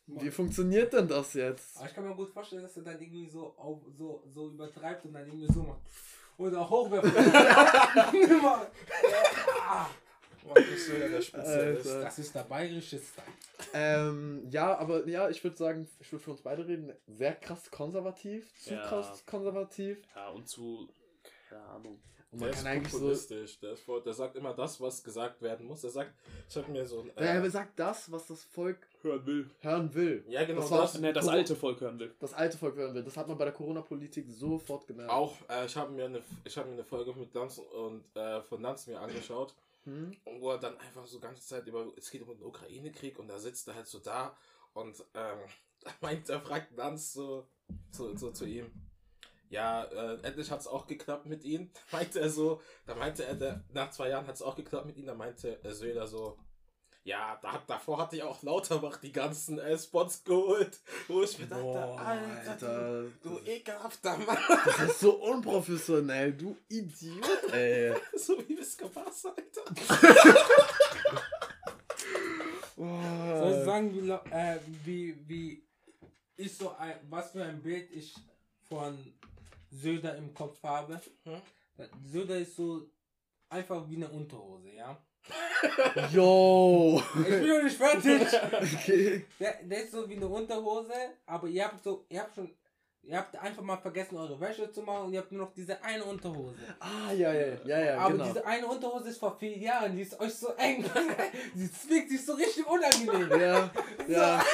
Wie 0.06 0.30
funktioniert 0.30 0.92
denn 0.92 1.08
das 1.08 1.32
jetzt? 1.34 1.78
Aber 1.78 1.86
ich 1.86 1.94
kann 1.94 2.06
mir 2.06 2.14
gut 2.14 2.30
vorstellen, 2.30 2.62
dass 2.62 2.76
er 2.76 2.82
dann 2.82 3.00
irgendwie 3.00 3.28
so, 3.28 3.54
auf, 3.56 3.80
so, 3.96 4.22
so 4.26 4.48
übertreibt 4.48 5.04
und 5.06 5.14
dann 5.14 5.26
irgendwie 5.26 5.50
so 5.52 5.62
macht. 5.62 5.80
Oder 6.36 6.68
hochwerfen. 6.68 7.12
Immer. 10.44 10.54
Ja. 10.54 10.60
Markus 10.60 10.86
Söder, 10.86 11.08
der 11.08 11.22
Spezialist. 11.22 11.86
Alter. 11.86 12.00
Das 12.02 12.18
ist 12.18 12.34
der 12.34 12.42
bayerische 12.44 12.98
Style. 12.98 13.26
Ähm, 13.72 14.46
ja, 14.50 14.76
aber 14.78 15.06
ja, 15.08 15.28
ich 15.30 15.42
würde 15.42 15.56
sagen, 15.56 15.88
ich 16.00 16.12
würde 16.12 16.22
für 16.24 16.30
uns 16.32 16.42
beide 16.42 16.66
reden, 16.66 16.92
sehr 17.06 17.34
krass 17.34 17.70
konservativ, 17.70 18.46
zu 18.60 18.74
Ja. 18.74 18.86
krass 18.86 19.24
konservativ. 19.26 19.98
Ja, 20.14 20.28
und 20.30 20.48
zu. 20.48 20.88
Keine 21.48 21.62
Ahnung. 21.64 22.00
Und 22.30 22.40
Der 22.40 22.48
man 22.48 22.56
ist 22.58 22.64
kann 22.64 22.84
so. 22.86 22.98
populistisch. 22.98 23.60
Der, 23.60 23.72
ist 23.74 23.82
voll, 23.84 24.02
der 24.02 24.12
sagt 24.12 24.34
immer 24.34 24.52
das, 24.54 24.80
was 24.80 25.04
gesagt 25.04 25.40
werden 25.40 25.66
muss. 25.66 25.82
Der 25.82 25.90
sagt, 25.90 26.12
ich 26.50 26.56
habe 26.56 26.68
mir 26.72 26.84
so 26.84 27.02
ein. 27.02 27.12
Er 27.16 27.44
Äh, 27.44 27.48
sagt 27.48 27.78
das, 27.78 28.10
was 28.10 28.26
das 28.26 28.42
Volk 28.42 28.88
Hören 29.02 29.24
will. 29.24 29.50
hören 29.60 29.94
will. 29.94 30.24
ja, 30.28 30.44
genau 30.44 30.60
das 30.60 30.70
war 30.72 30.80
das. 30.82 30.98
Ne, 30.98 31.12
das 31.12 31.26
Guck- 31.26 31.32
alte 31.34 31.54
Volk 31.54 31.80
hören 31.80 31.98
will. 32.00 32.12
Das 32.18 32.34
alte 32.34 32.58
Volk 32.58 32.74
hören 32.74 32.92
will. 32.92 33.04
Das 33.04 33.16
hat 33.16 33.28
man 33.28 33.38
bei 33.38 33.44
der 33.44 33.54
Corona-Politik 33.54 34.26
sofort 34.28 34.84
gemerkt. 34.88 35.12
Auch, 35.12 35.36
äh, 35.48 35.64
ich 35.66 35.76
habe 35.76 35.92
mir, 35.92 36.06
eine- 36.06 36.22
ich 36.44 36.56
hab 36.58 36.66
mir 36.66 36.72
eine 36.72 36.82
Folge 36.82 37.12
mit 37.14 37.32
Lanz 37.34 37.58
und 37.58 38.04
äh, 38.16 38.42
von 38.42 38.60
Lanz 38.60 38.88
mir 38.88 38.98
angeschaut. 38.98 39.54
Hm? 39.84 40.16
wo 40.40 40.50
er 40.50 40.58
dann 40.58 40.78
einfach 40.78 41.06
so 41.06 41.20
ganze 41.20 41.46
Zeit 41.46 41.66
über, 41.66 41.92
es 41.98 42.10
geht 42.10 42.22
um 42.22 42.28
den 42.28 42.42
Ukraine-Krieg 42.42 43.18
und 43.18 43.28
da 43.28 43.38
sitzt 43.38 43.68
er 43.68 43.74
halt 43.74 43.86
so 43.86 43.98
da 43.98 44.34
und 44.72 45.04
ähm, 45.14 45.38
da 45.80 45.90
meint, 46.00 46.28
er 46.30 46.40
fragt 46.40 46.74
Lanz 46.76 47.12
so, 47.12 47.46
so, 47.90 48.16
so 48.16 48.30
zu 48.30 48.46
ihm, 48.46 48.70
ja, 49.50 49.84
äh, 49.84 50.20
endlich 50.22 50.50
hat 50.50 50.60
es 50.60 50.66
auch 50.66 50.86
geklappt 50.86 51.26
mit 51.26 51.44
ihm, 51.44 51.70
meinte 51.92 52.20
er 52.20 52.30
so, 52.30 52.62
da 52.86 52.94
meinte 52.94 53.24
er, 53.24 53.34
der, 53.34 53.64
nach 53.72 53.90
zwei 53.90 54.08
Jahren 54.08 54.26
hat 54.26 54.36
es 54.36 54.42
auch 54.42 54.56
geklappt 54.56 54.86
mit 54.86 54.96
ihm, 54.96 55.06
da 55.06 55.14
meinte 55.14 55.62
äh, 55.62 55.72
Söder 55.72 56.06
so, 56.06 56.38
ja, 57.04 57.38
da, 57.42 57.52
hat- 57.52 57.68
davor 57.68 57.98
hatte 57.98 58.16
ich 58.16 58.22
auch 58.22 58.42
Lauterbach 58.42 58.96
die 58.98 59.12
ganzen 59.12 59.58
äh, 59.58 59.78
Spots 59.78 60.24
geholt, 60.24 60.80
wo 61.08 61.22
ich 61.22 61.38
mir 61.38 61.46
dachte, 61.46 61.62
Boah, 61.62 61.98
Alter, 62.00 62.50
Alter, 62.50 63.02
du, 63.22 63.28
du 63.30 63.38
ekelhafter 63.44 64.16
Mann, 64.18 64.38
das 64.64 64.80
ist 64.90 65.00
so 65.00 65.14
unprofessionell, 65.22 66.32
du 66.32 66.56
Idiot, 66.68 67.52
ey. 67.52 67.94
so 68.16 68.38
wie 68.48 68.56
Viscobas, 68.58 69.26
Alter. 69.26 69.62
Soll 72.76 73.54
ich 73.58 73.64
sagen, 73.64 73.94
wie, 73.94 74.10
äh, 74.10 74.58
wie, 74.84 75.28
wie 75.28 75.64
ist 76.36 76.58
so 76.58 76.74
ein, 76.76 76.94
was 77.10 77.30
für 77.32 77.44
ein 77.44 77.62
Bild 77.62 77.90
ich 77.92 78.14
von 78.68 78.96
Söder 79.70 80.16
im 80.16 80.34
Kopf 80.34 80.62
habe? 80.62 81.00
Hm? 81.24 81.40
Söder 82.04 82.38
ist 82.38 82.56
so 82.56 82.88
einfach 83.48 83.88
wie 83.88 83.96
eine 83.96 84.08
Unterhose, 84.08 84.72
ja? 84.72 84.96
Yo. 86.12 87.02
Ich 87.20 87.28
bin 87.28 87.48
noch 87.48 87.62
nicht 87.62 87.76
fertig. 87.76 88.22
Okay. 88.74 89.24
Der, 89.40 89.54
der 89.62 89.82
ist 89.84 89.92
so 89.92 90.08
wie 90.08 90.16
eine 90.16 90.28
Unterhose, 90.28 90.92
aber 91.26 91.48
ihr 91.48 91.64
habt 91.64 91.82
so, 91.82 92.04
ihr 92.08 92.20
habt 92.20 92.34
schon, 92.34 92.50
ihr 93.02 93.16
habt 93.16 93.34
einfach 93.36 93.62
mal 93.62 93.76
vergessen, 93.78 94.16
eure 94.16 94.38
Wäsche 94.38 94.70
zu 94.70 94.82
machen 94.82 95.06
und 95.06 95.12
ihr 95.14 95.20
habt 95.20 95.32
nur 95.32 95.46
noch 95.46 95.54
diese 95.54 95.82
eine 95.82 96.04
Unterhose. 96.04 96.56
Ah, 96.78 97.12
ja, 97.12 97.32
ja, 97.32 97.56
ja, 97.64 97.80
ja, 97.80 97.98
aber 97.98 98.12
genau. 98.12 98.24
diese 98.26 98.46
eine 98.46 98.66
Unterhose 98.66 99.08
ist 99.08 99.18
vor 99.18 99.36
vier 99.38 99.56
Jahren, 99.56 99.96
die 99.96 100.02
ist 100.02 100.18
euch 100.20 100.34
so 100.34 100.48
eng. 100.54 100.84
die 101.54 101.72
zwickt 101.72 102.10
sich 102.10 102.24
so 102.24 102.34
richtig 102.34 102.66
unangenehm. 102.66 103.30
Ja, 103.40 103.70
ja. 104.08 104.44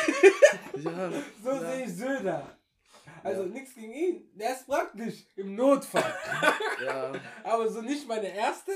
Ja. 0.77 1.13
So 1.43 1.51
ja. 1.51 1.61
sehe 1.61 1.85
ich 1.85 1.97
Söder. 1.97 2.57
Also 3.23 3.43
Ja. 3.43 3.49
nichts 3.49 3.75
gegen 3.75 3.93
ihn, 3.93 4.31
der 4.35 4.53
ist 4.53 4.67
praktisch 4.67 5.27
im 5.37 5.55
Notfall. 5.55 6.15
ja. 6.87 7.13
aber 7.43 7.69
so 7.69 7.83
nicht 7.83 8.07
meine 8.09 8.35
erste 8.35 8.73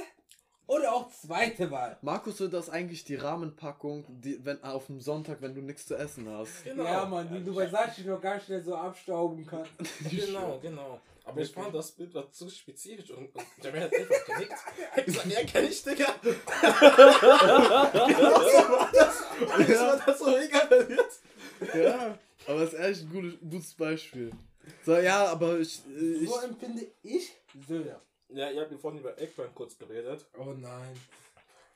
oder 0.67 0.95
auch 0.95 1.09
zweite 1.11 1.71
Wahl. 1.71 1.97
Markus 2.03 2.41
wird 2.41 2.53
das 2.55 2.71
eigentlich 2.71 3.05
die 3.05 3.17
Rahmenpackung, 3.17 4.05
die, 4.09 4.45
wenn 4.45 4.63
auf 4.65 4.87
dem 4.87 5.01
Sonntag, 5.01 5.41
wenn 5.43 5.55
du 5.55 5.61
nichts 5.61 5.87
zu 5.87 5.95
essen 5.97 6.29
hast. 6.29 6.65
Genau. 6.65 6.85
Ja, 6.85 7.05
Mann, 7.05 7.29
die 7.33 7.45
du 7.45 7.55
bei 7.55 7.69
Sachi 7.69 8.03
noch 8.03 8.21
ganz 8.21 8.45
schnell 8.45 8.63
so 8.63 8.75
abstauben 8.75 9.47
kannst. 9.47 9.71
Genau, 10.11 10.59
genau. 10.61 11.01
Aber 11.27 11.41
ich 11.41 11.51
fand 11.53 11.75
das 11.75 11.91
Bild 11.93 12.13
war 12.15 12.31
zu 12.31 12.51
spezifisch 12.51 13.11
und, 13.11 13.35
und 13.35 13.45
der 13.63 13.73
hat 13.73 13.95
einfach 13.95 14.25
genickt. 14.27 14.53
Er 14.93 14.97
hat 14.99 15.05
gesagt, 15.07 15.27
ja, 15.27 15.43
kenn 15.45 15.65
ich, 15.65 15.83
Digga. 15.83 16.15
genau 16.23 16.35
so 18.41 18.69
war 18.69 18.91
das. 18.93 19.23
Ich 19.59 19.79
war 19.79 19.97
das 20.05 20.19
so 20.19 20.27
mega 20.31 20.59
verwirrt. 20.61 21.13
Ja, 21.75 22.19
aber 22.47 22.61
es 22.63 22.73
ist 22.75 22.79
echt 22.79 23.01
ein 23.03 23.11
gutes, 23.11 23.35
gutes 23.41 23.75
Beispiel. 23.75 24.33
So, 24.85 24.97
ja, 24.99 25.27
aber 25.27 25.59
ich. 25.61 25.83
äh, 25.87 26.15
ich 26.23 26.29
So 26.29 26.41
empfinde 26.41 26.87
ich 27.03 27.33
Söder. 27.67 28.01
Ja, 28.35 28.51
ihr 28.51 28.63
habt 28.63 28.73
mir 28.73 28.79
vorhin 28.79 29.01
über 29.01 29.17
Eggplan 29.17 29.55
kurz 29.55 29.79
geredet. 29.79 30.27
Oh 30.39 30.53
nein. 30.57 31.01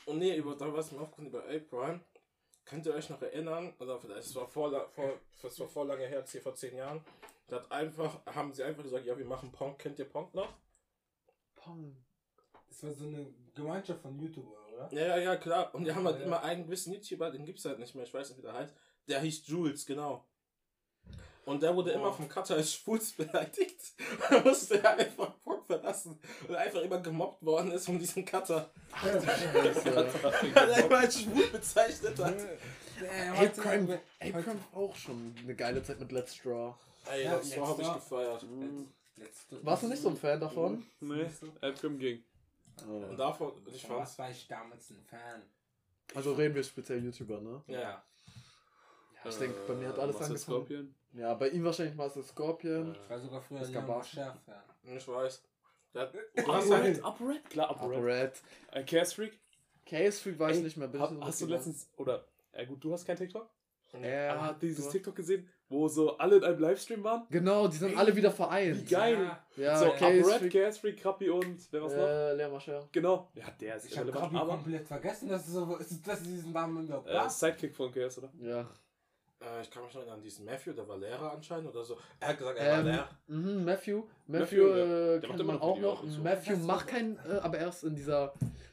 Und 0.07 0.19
nee, 0.19 0.35
über, 0.37 0.57
da 0.57 0.73
was 0.73 0.91
mir 0.91 1.01
aufgekommen 1.01 1.31
über 1.31 1.49
Eggplan. 1.49 2.01
Könnt 2.65 2.85
ihr 2.85 2.95
euch 2.95 3.09
noch 3.09 3.23
erinnern, 3.23 3.73
oder 3.79 3.99
vielleicht, 3.99 4.27
es 4.27 4.35
war 4.35 4.47
vor, 4.47 4.89
vor, 4.91 5.15
das 5.41 5.59
war 5.61 5.69
vor 5.69 5.87
lange 5.87 6.07
her, 6.07 6.19
jetzt 6.19 6.33
hier 6.33 6.43
vor 6.43 6.55
zehn 6.55 6.77
Jahren, 6.77 7.03
da 7.47 7.57
hat 7.57 7.73
einfach, 7.73 8.21
haben 8.27 8.53
sie 8.53 8.63
einfach 8.63 8.83
gesagt, 8.83 9.07
ja, 9.07 9.17
wir 9.17 9.25
machen 9.25 9.51
Pong, 9.53 9.79
kennt 9.79 9.99
ihr 9.99 10.05
Pong 10.05 10.29
noch? 10.35 10.53
Pong. 11.55 11.97
Das 12.69 12.83
war 12.83 12.93
so 12.93 13.07
eine 13.07 13.27
Gemeinschaft 13.55 14.03
von 14.03 14.19
YouTubern, 14.19 14.75
oder? 14.75 14.89
Ja, 14.93 15.07
ja, 15.07 15.19
ja, 15.19 15.37
klar. 15.37 15.75
Und 15.75 15.85
die 15.85 15.93
haben 15.95 16.05
halt 16.05 16.19
Ja. 16.19 16.25
immer 16.27 16.43
einen 16.43 16.65
gewissen 16.65 16.93
YouTuber, 16.93 17.31
den 17.31 17.47
gibt's 17.47 17.65
halt 17.65 17.79
nicht 17.79 17.95
mehr, 17.95 18.05
ich 18.05 18.13
weiß 18.13 18.29
nicht, 18.29 18.39
wie 18.39 18.43
der 18.43 18.53
heißt. 18.55 18.75
Der 19.07 19.21
hieß 19.21 19.47
Jules, 19.47 19.87
genau. 19.87 20.27
Und 21.47 21.63
der 21.63 21.75
wurde 21.75 21.93
Boah. 21.93 22.01
immer 22.01 22.13
vom 22.13 22.29
Cutter 22.29 22.57
als 22.57 22.75
schwuls 22.75 23.13
beleidigt. 23.13 23.81
Da 24.29 24.41
musste 24.43 24.83
er 24.83 24.99
einfach 24.99 25.33
Pong 25.43 25.58
verlassen. 25.69 26.19
Und 26.49 26.55
einfach 26.57 26.81
immer 26.83 26.99
gemobbt 27.01 27.45
worden 27.45 27.71
ist 27.73 27.87
von 27.87 27.99
diesem 27.99 28.25
Cutter. 28.25 28.71
Weil 29.03 30.71
er 30.71 30.85
immer 30.87 30.99
als 30.99 31.23
schwul 31.23 31.47
bezeichnet 31.49 32.19
hat. 32.19 32.35
Äh, 33.01 33.29
Ape 33.47 33.61
Crime, 33.61 34.01
Ape 34.21 34.45
war 34.47 34.57
auch 34.83 34.97
schon 34.97 35.35
eine 35.41 35.55
geile 35.55 35.83
Zeit 35.83 36.01
mit 36.01 36.11
Let's 36.11 36.37
Draw. 36.43 36.75
Ey, 37.11 37.25
Ja, 37.25 37.37
das 37.37 37.57
habe 37.57 37.83
ich 37.83 37.93
gefeiert. 37.95 38.45
Letzte- 39.16 39.64
Warst 39.64 39.83
du 39.83 39.89
nicht 39.89 40.03
so 40.03 40.09
ein 40.09 40.16
Fan 40.16 40.41
davon? 40.41 40.85
Nee, 41.01 41.27
Album 41.61 41.99
ging. 41.99 42.23
Und 42.87 43.16
davon, 43.16 43.53
ich 43.66 43.83
Von 43.83 43.97
fand's. 43.97 44.11
was 44.12 44.19
war 44.19 44.31
ich 44.31 44.47
damals 44.49 44.91
ein 44.91 45.03
Fan? 45.05 45.43
Also 46.14 46.33
reden 46.35 46.55
wir 46.55 46.62
speziell 46.62 47.03
YouTuber, 47.05 47.41
ne? 47.41 47.62
Ja. 47.66 47.81
Ja. 47.81 48.03
Ich 49.29 49.37
denke, 49.37 49.59
bei 49.66 49.75
mir 49.75 49.89
hat 49.89 49.99
alles 49.99 50.14
Marcel 50.14 50.33
angefangen. 50.37 50.57
Scorpion. 50.59 50.95
Ja, 51.12 51.35
bei 51.35 51.49
ihm 51.49 51.64
wahrscheinlich 51.64 51.97
Master 51.97 52.23
Scorpion. 52.23 52.93
Ich 52.95 53.11
war 53.11 53.19
sogar 53.19 53.43
früher 53.43 53.66
gab- 53.73 53.89
Mascher-Fan. 53.89 54.62
Ich 54.97 55.09
weiß. 55.09 55.43
Der, 55.99 56.44
Oh, 56.44 56.46
du 56.46 56.53
hast 56.55 56.70
halt, 56.70 57.05
Upper 57.05 57.34
Klar, 57.51 57.70
Upper 57.70 57.84
Upper 57.86 58.05
Red. 58.05 58.05
Red. 58.05 58.42
Äh, 58.72 58.84
Chaos 58.84 59.12
Freak. 59.12 59.38
Case 59.86 60.20
Freak 60.20 60.38
weiß 60.38 60.57
Ey, 60.59 60.62
nicht 60.62 60.76
mehr. 60.76 60.88
bin 60.88 61.01
Hab, 61.01 61.11
ich 61.12 61.18
noch 61.18 61.26
hast 61.26 61.40
du 61.40 61.46
letztens, 61.46 61.88
oder, 61.96 62.24
ja 62.55 62.64
gut, 62.64 62.82
du 62.84 62.92
hast 62.92 63.05
kein 63.07 63.16
TikTok? 63.16 63.49
Ja, 64.03 64.34
Aber 64.34 64.59
dieses 64.61 64.84
du- 64.84 64.90
TikTok 64.92 65.16
gesehen, 65.16 65.49
wo 65.70 65.88
so 65.88 66.18
alle 66.18 66.36
in 66.36 66.44
einem 66.44 66.59
Livestream 66.61 67.03
waren? 67.03 67.26
Genau, 67.30 67.68
die 67.68 67.76
sind 67.78 67.96
alle 67.96 68.14
wieder 68.14 68.30
vereint. 68.30 68.82
Wie 68.82 68.84
geil. 68.94 69.14
Ja. 69.57 69.62
Ja, 69.64 69.78
so, 69.78 69.86
Upper 69.86 70.09
Red, 70.11 70.24
Freak. 70.26 70.53
Chaos 70.53 70.78
Freak, 70.78 70.96
Krappi 71.01 71.30
und 71.30 71.72
wer 71.72 71.82
was 71.82 71.92
noch? 71.94 72.03
Äh, 72.07 72.34
Lea 72.34 72.49
Mascher. 72.49 72.86
Genau. 72.92 73.30
Ja, 73.34 73.44
der 73.59 73.76
ist 73.76 73.86
Ich 73.86 73.99
habe 73.99 74.12
aber 74.14 74.46
komplett 74.46 74.86
vergessen, 74.86 75.28
dass, 75.30 75.46
es 75.46 75.55
so, 75.55 75.64
dass 75.78 75.90
es 75.90 76.22
diesen 76.22 76.53
Namen 76.53 76.84
überhaupt 76.84 77.09
äh, 77.09 77.12
gab. 77.14 77.30
Sidekick 77.30 77.74
von 77.74 77.90
Chaos, 77.90 78.18
oder? 78.18 78.30
Ja. 78.40 78.68
Äh, 79.41 79.62
ich 79.62 79.70
kann 79.70 79.84
mich 79.84 79.93
noch 79.95 80.01
erinnern 80.01 80.18
an 80.18 80.22
diesen 80.22 80.45
Matthew, 80.45 80.72
der 80.72 80.86
war 80.89 80.97
Lehrer 80.99 81.32
anscheinend 81.32 81.68
oder 81.68 81.84
so. 81.84 81.97
Er 82.20 82.28
hat 82.28 82.39
gesagt, 82.39 82.59
er 82.59 82.72
war 82.72 82.78
Ähm, 82.80 82.86
Lehrer. 82.86 83.09
mhm, 83.28 83.64
Matthew. 83.64 84.03
Matthew, 84.26 84.62
Matthew, 84.62 84.68
äh, 84.68 85.20
Der 85.20 85.30
kennt 85.30 85.47
man 85.47 85.61
auch 85.61 85.78
noch. 85.78 86.05
so. 86.07 86.22
Matthew 86.22 86.51
Das 86.51 86.59
ist 86.61 86.66
macht 86.66 86.89
so- 86.89 86.95
kein, 86.97 87.18
äh, 87.28 87.39
aber 87.43 87.59
erst 87.59 87.84
in 87.84 87.95
dieser 87.97 88.32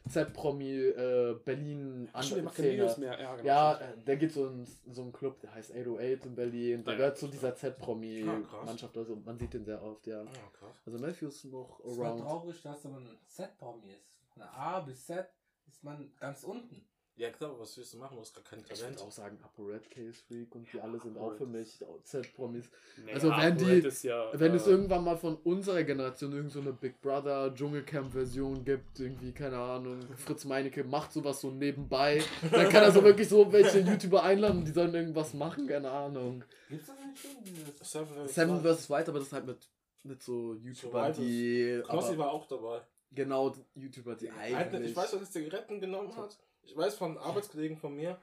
Z-Promi 0.09 0.71
äh, 0.71 1.33
Berlin 1.43 2.07
Ach, 2.13 2.21
stimmt, 2.23 2.37
der 2.37 2.43
macht 2.45 2.55
keine 2.55 2.67
Szene. 2.69 2.81
Videos 2.83 2.97
mehr. 2.97 3.19
Ja, 3.19 3.35
genau. 3.35 3.47
Ja, 3.47 3.73
äh, 3.79 3.97
der 4.05 4.17
geht 4.17 4.31
so 4.33 4.47
in 4.47 4.65
so 4.91 5.01
einen 5.01 5.11
Club, 5.13 5.39
der 5.39 5.53
heißt 5.55 5.71
808 5.71 6.25
in 6.25 6.35
Berlin. 6.35 6.83
Der 6.83 6.93
Ja. 6.93 6.97
gehört 6.99 7.17
zu 7.17 7.27
dieser 7.27 7.49
Ah. 7.49 7.55
Z-Promi-Mannschaft. 7.55 8.95
Also 8.97 9.15
man 9.15 9.37
sieht 9.39 9.53
den 9.53 9.65
sehr 9.65 9.81
oft, 9.81 10.05
ja. 10.07 10.21
Oh, 10.21 10.57
krass. 10.59 10.75
Also 10.85 10.99
Matthew 10.99 11.27
ist 11.27 11.45
noch 11.45 11.79
Es 11.83 11.97
war 11.97 12.07
around. 12.07 12.21
traurig, 12.21 12.61
dass 12.61 12.83
man 12.83 12.95
ein 13.03 13.17
Set-Promi 13.27 13.87
ist. 13.89 14.05
Von 14.33 14.43
A 14.43 14.79
bis 14.81 15.05
Z 15.05 15.27
ist 15.67 15.83
man 15.83 16.11
ganz 16.19 16.43
unten. 16.43 16.85
Ja, 17.17 17.29
klar, 17.29 17.51
aber 17.51 17.61
was 17.61 17.77
willst 17.77 17.93
du 17.93 17.97
machen? 17.97 18.15
Du 18.15 18.21
hast 18.21 18.33
gar 18.35 18.43
kein 18.43 18.59
Ich 18.59 18.65
Talent. 18.65 18.97
würde 18.97 19.07
auch 19.07 19.11
sagen, 19.11 19.39
Upper 19.41 19.69
Red 19.73 19.89
Case 19.89 20.19
Freak 20.27 20.53
und 20.53 20.67
die 20.73 20.81
alle 20.81 20.99
sind 20.99 21.15
Upper 21.15 21.25
auch 21.27 21.35
für 21.37 21.45
mich 21.45 21.79
Z-Promis. 22.03 22.69
Nee, 23.05 23.13
Also 23.13 23.29
wenn 23.29 23.33
Upper 23.37 23.51
die- 23.51 23.63
Red 23.65 23.85
ist 23.85 24.03
ja, 24.03 24.29
Wenn 24.33 24.51
äh, 24.51 24.55
es 24.57 24.67
irgendwann 24.67 25.03
mal 25.05 25.15
von 25.15 25.37
unserer 25.37 25.83
Generation 25.83 26.33
irgend 26.33 26.51
so 26.51 26.59
eine 26.59 26.73
Big 26.73 26.99
Brother 27.01 27.53
Dschungelcamp-Version 27.55 28.65
gibt, 28.65 28.99
irgendwie, 28.99 29.31
keine 29.31 29.57
Ahnung, 29.57 29.99
Fritz 30.17 30.43
Meinecke 30.43 30.83
macht 30.83 31.13
sowas 31.13 31.39
so 31.39 31.51
nebenbei, 31.51 32.21
dann 32.51 32.67
kann 32.69 32.83
er 32.83 32.91
so 32.91 33.01
wirklich 33.01 33.29
so 33.29 33.49
welche 33.49 33.79
YouTuber 33.79 34.21
einladen, 34.23 34.65
die 34.65 34.71
sollen 34.71 34.93
irgendwas 34.93 35.33
machen, 35.33 35.67
keine 35.67 35.89
Ahnung. 35.89 36.43
Gibt's 36.69 36.87
das 36.87 36.97
nicht 36.99 37.17
schon? 37.17 37.43
Dieses 37.45 37.91
Seven, 37.91 38.27
Seven 38.27 38.61
vs. 38.61 38.89
White, 38.89 39.09
aber 39.11 39.19
das 39.19 39.27
ist 39.29 39.33
halt 39.33 39.45
mit, 39.45 39.69
mit 40.03 40.21
so 40.21 40.53
YouTubern, 40.55 41.13
Survivors. 41.13 41.17
die. 41.17 41.81
Knossi 41.87 42.09
Aber, 42.09 42.17
war 42.17 42.31
auch 42.33 42.45
dabei. 42.45 42.81
genau, 43.13 43.53
YouTuber, 43.75 44.15
die 44.15 44.29
eigentlich. 44.31 44.89
ich 44.91 44.95
weiß, 44.97 45.11
dass 45.11 45.21
er 45.21 45.29
Zigaretten 45.31 45.79
genommen 45.79 46.13
hat. 46.17 46.37
Ich 46.65 46.75
weiß 46.75 46.95
von 46.95 47.17
Arbeitskollegen 47.17 47.77
von 47.77 47.95
mir. 47.95 48.19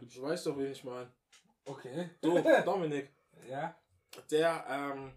Ich 0.00 0.20
weiß 0.20 0.44
doch, 0.44 0.56
wen 0.58 0.72
ich 0.72 0.82
meine. 0.84 1.10
Okay. 1.66 2.10
Du, 2.20 2.40
Dominik. 2.64 3.10
Ja. 3.48 3.76
Der, 4.30 4.64
ähm, 4.68 5.12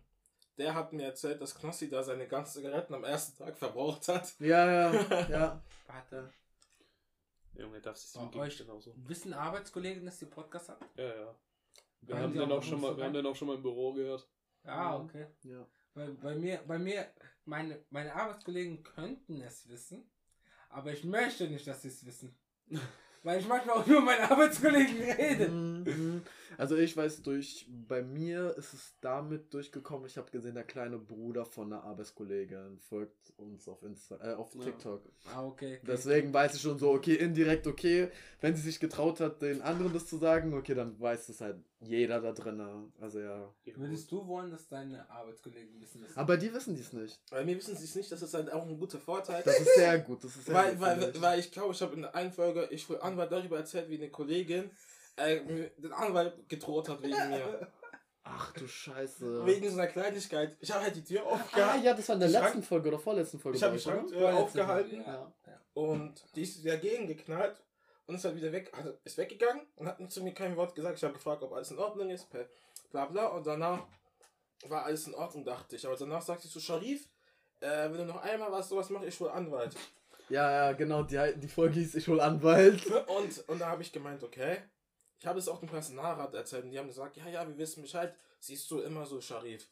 der 0.57 0.73
hat 0.73 0.91
mir 0.91 1.05
erzählt, 1.05 1.41
dass 1.41 1.55
Knossi 1.55 1.89
da 1.89 2.03
seine 2.03 2.27
ganzen 2.27 2.59
Zigaretten 2.61 2.93
am 2.93 3.03
ersten 3.03 3.37
Tag 3.37 3.57
verbraucht 3.57 4.07
hat. 4.07 4.33
Ja, 4.39 4.91
ja, 4.91 5.27
ja. 5.29 5.63
Warte. 5.87 6.33
Junge, 7.53 7.79
darf 7.81 7.97
sich 7.97 8.11
die 8.31 8.37
euch 8.39 8.57
genauso. 8.57 8.93
wissen 8.97 9.33
Arbeitskollegen, 9.33 10.05
dass 10.05 10.21
ihr 10.21 10.29
Podcast 10.29 10.69
habt? 10.69 10.83
Ja, 10.97 11.05
ja. 11.15 11.35
Wir 12.01 12.17
haben, 12.19 12.33
die 12.33 12.39
den 12.39 12.51
auch 12.51 12.57
auch 12.57 12.63
schon 12.63 12.79
so 12.79 12.87
mal, 12.87 12.97
wir 12.97 13.03
haben 13.05 13.13
den 13.13 13.25
auch 13.25 13.35
schon 13.35 13.47
mal 13.47 13.55
im 13.55 13.63
Büro 13.63 13.93
gehört. 13.93 14.27
Ah, 14.63 14.97
Mhm. 14.97 15.05
okay. 15.05 15.27
ja. 15.43 15.65
Bei, 15.93 16.07
bei 16.09 16.35
mir, 16.35 16.61
bei 16.67 16.77
mir, 16.77 17.07
meine, 17.45 17.83
meine 17.89 18.13
Arbeitskollegen 18.13 18.83
könnten 18.83 19.41
es 19.41 19.67
wissen, 19.69 20.07
aber 20.69 20.91
ich 20.91 21.03
möchte 21.03 21.47
nicht, 21.49 21.65
dass 21.65 21.81
sie 21.81 21.87
es 21.87 22.05
wissen. 22.05 22.37
Weil 23.23 23.39
ich 23.39 23.47
manchmal 23.47 23.77
auch 23.77 23.85
nur 23.87 24.01
meine 24.01 24.29
Arbeitskollegen 24.29 25.01
rede. 25.01 25.49
Mhm. 25.49 26.21
Also 26.57 26.75
ich 26.75 26.97
weiß 26.97 27.21
durch, 27.21 27.67
bei 27.87 28.01
mir 28.01 28.55
ist 28.57 28.73
es 28.73 28.95
damit 29.01 29.53
durchgekommen, 29.53 30.07
ich 30.07 30.17
habe 30.17 30.31
gesehen, 30.31 30.55
der 30.55 30.63
kleine 30.63 30.97
Bruder 30.97 31.45
von 31.45 31.71
einer 31.71 31.83
Arbeitskollegin 31.83 32.79
folgt 32.89 33.33
uns 33.37 33.67
auf 33.67 33.83
Insta, 33.83 34.17
äh, 34.23 34.33
auf 34.33 34.55
Ja. 34.55 34.63
TikTok. 34.63 35.01
Ah, 35.35 35.45
okay. 35.45 35.77
okay. 35.77 35.85
Deswegen 35.85 36.33
weiß 36.33 36.55
ich 36.55 36.61
schon 36.61 36.79
so, 36.79 36.91
okay, 36.91 37.13
indirekt 37.13 37.67
okay, 37.67 38.09
wenn 38.41 38.55
sie 38.55 38.63
sich 38.63 38.79
getraut 38.79 39.19
hat, 39.19 39.41
den 39.41 39.61
anderen 39.61 39.93
das 39.93 40.07
zu 40.07 40.17
sagen, 40.17 40.53
okay, 40.55 40.73
dann 40.73 40.99
weiß 40.99 41.29
es 41.29 41.41
halt 41.41 41.57
jeder 41.79 42.21
da 42.21 42.31
drin. 42.31 42.91
Also 42.99 43.19
ja. 43.19 43.53
Würdest 43.75 44.11
du 44.11 44.25
wollen, 44.27 44.51
dass 44.51 44.67
deine 44.67 45.09
Arbeitskollegen 45.09 45.79
wissen, 45.79 46.01
dass 46.01 46.17
Aber 46.17 46.37
die 46.37 46.53
wissen 46.53 46.75
dies 46.75 46.93
nicht. 46.93 47.19
Bei 47.29 47.43
mir 47.43 47.55
wissen 47.57 47.75
sie 47.75 47.85
es 47.85 47.95
nicht, 47.95 48.11
das 48.11 48.21
ist 48.21 48.33
halt 48.33 48.51
auch 48.51 48.65
ein 48.67 48.77
guter 48.79 48.99
Vorteil. 48.99 49.43
Das 49.43 49.59
ist 49.59 49.75
sehr 49.75 49.99
gut. 49.99 50.23
Das 50.23 50.35
ist 50.35 50.45
sehr 50.45 50.55
Weil, 50.55 50.71
gut, 50.71 50.81
weil, 50.81 51.21
weil 51.21 51.39
ich 51.39 51.51
glaube, 51.51 51.73
ich 51.73 51.81
habe 51.81 51.93
in 51.95 52.01
der 52.01 52.15
einen 52.15 52.31
Folge, 52.31 52.67
ich 52.71 52.89
wurde 52.89 53.03
Anwalt 53.03 53.31
darüber 53.31 53.57
erzählt, 53.57 53.89
wie 53.89 53.97
eine 53.97 54.09
Kollegin 54.09 54.71
äh, 55.17 55.39
den 55.77 55.93
Anwalt 55.93 56.47
gedroht 56.49 56.89
hat 56.89 57.01
wegen 57.01 57.29
mir. 57.29 57.71
Ach 58.23 58.51
du 58.53 58.67
Scheiße. 58.67 59.45
Wegen 59.45 59.69
so 59.69 59.77
einer 59.79 59.87
Kleinigkeit. 59.87 60.57
Ich 60.59 60.71
habe 60.71 60.83
halt 60.83 60.95
die 60.95 61.03
Tür 61.03 61.21
ah, 61.25 61.33
aufgehalten 61.35 61.83
ja, 61.85 61.93
das 61.93 62.09
war 62.09 62.15
in 62.15 62.19
der 62.21 62.29
Schrank- 62.29 62.43
letzten 62.45 62.63
Folge 62.63 62.89
oder 62.89 62.99
vorletzten 62.99 63.39
Folge. 63.39 63.57
Ich 63.57 63.63
hab 63.63 63.71
bei 63.71 63.77
die 63.77 63.81
euch, 63.81 63.87
oder? 63.87 63.95
Schrank- 63.95 64.09
Vorletzte 64.11 64.43
aufgehalten. 64.43 65.01
Ja. 65.05 65.33
und 65.73 66.25
die 66.35 66.41
ist 66.41 66.65
dagegen 66.65 67.07
geknallt 67.07 67.63
und 68.07 68.15
ist 68.15 68.25
halt 68.25 68.35
wieder 68.35 68.51
weg, 68.51 68.71
also 68.75 68.93
ist 69.03 69.17
weggegangen 69.17 69.61
und 69.75 69.87
hat 69.87 70.11
zu 70.11 70.23
mir 70.23 70.33
kein 70.33 70.55
Wort 70.55 70.73
gesagt. 70.75 70.97
Ich 70.97 71.03
habe 71.03 71.13
gefragt, 71.13 71.43
ob 71.43 71.53
alles 71.53 71.71
in 71.71 71.77
Ordnung 71.77 72.09
ist, 72.09 72.27
bla 72.91 73.05
bla. 73.05 73.27
Und 73.27 73.45
danach 73.45 73.85
war 74.67 74.85
alles 74.85 75.07
in 75.07 75.13
Ordnung, 75.13 75.43
dachte 75.45 75.75
ich. 75.75 75.85
Aber 75.85 75.95
danach 75.95 76.21
sagte 76.21 76.47
ich 76.47 76.51
zu 76.53 76.59
Sharif, 76.59 77.07
äh, 77.59 77.67
wenn 77.91 77.97
du 77.97 78.05
noch 78.05 78.21
einmal 78.21 78.51
was 78.51 78.69
sowas 78.69 78.89
machst, 78.89 79.07
ich 79.07 79.19
hol 79.19 79.29
Anwalt. 79.29 79.75
Ja, 80.29 80.51
ja, 80.51 80.71
genau. 80.73 81.03
Die, 81.03 81.33
die 81.37 81.47
Folge 81.47 81.75
hieß 81.79 81.95
Ich 81.95 82.07
hol 82.07 82.19
Anwalt. 82.19 82.85
Und, 83.07 83.47
und 83.49 83.59
da 83.59 83.67
habe 83.67 83.81
ich 83.81 83.91
gemeint, 83.93 84.23
okay. 84.23 84.57
Ich 85.19 85.25
habe 85.25 85.39
es 85.39 85.47
auch 85.47 85.59
dem 85.59 85.69
Personalrat 85.69 86.33
erzählt 86.35 86.65
und 86.65 86.69
die 86.71 86.77
haben 86.77 86.87
gesagt, 86.87 87.17
ja, 87.17 87.27
ja, 87.27 87.47
wir 87.47 87.57
wissen 87.57 87.81
Bescheid. 87.81 88.13
Siehst 88.39 88.69
du 88.69 88.81
immer 88.81 89.03
so, 89.05 89.19
Sharif. 89.19 89.67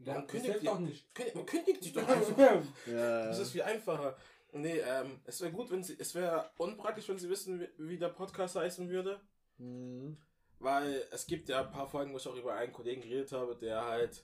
Ja, 0.00 0.14
Warum 0.14 0.22
das 0.26 0.30
kündigt 0.32 0.62
ihr- 0.62 0.72
auch 0.72 0.78
nicht. 0.78 1.14
Kündigt, 1.14 1.46
kündigt 1.46 1.84
dich 1.84 1.92
doch 1.92 2.08
einfach. 2.08 2.38
Ja. 2.86 3.26
Das 3.26 3.38
ist 3.38 3.50
viel 3.52 3.62
einfacher. 3.62 4.16
Nee, 4.52 4.78
ähm, 4.80 5.20
es 5.24 5.40
wäre 5.40 5.52
gut, 5.52 5.70
wenn 5.70 5.82
sie, 5.82 5.96
es 5.98 6.14
wäre 6.14 6.50
unpraktisch, 6.58 7.08
wenn 7.08 7.18
sie 7.18 7.28
wissen, 7.30 7.60
wie, 7.60 7.68
wie 7.78 7.98
der 7.98 8.08
Podcast 8.08 8.56
heißen 8.56 8.88
würde. 8.88 9.20
Mhm. 9.58 10.16
Weil 10.58 11.04
es 11.10 11.26
gibt 11.26 11.48
ja 11.48 11.60
ein 11.60 11.70
paar 11.70 11.86
Folgen, 11.88 12.12
wo 12.12 12.18
ich 12.18 12.26
auch 12.28 12.36
über 12.36 12.54
einen 12.54 12.72
Kollegen 12.72 13.00
geredet 13.00 13.32
habe, 13.32 13.56
der 13.56 13.84
halt 13.84 14.22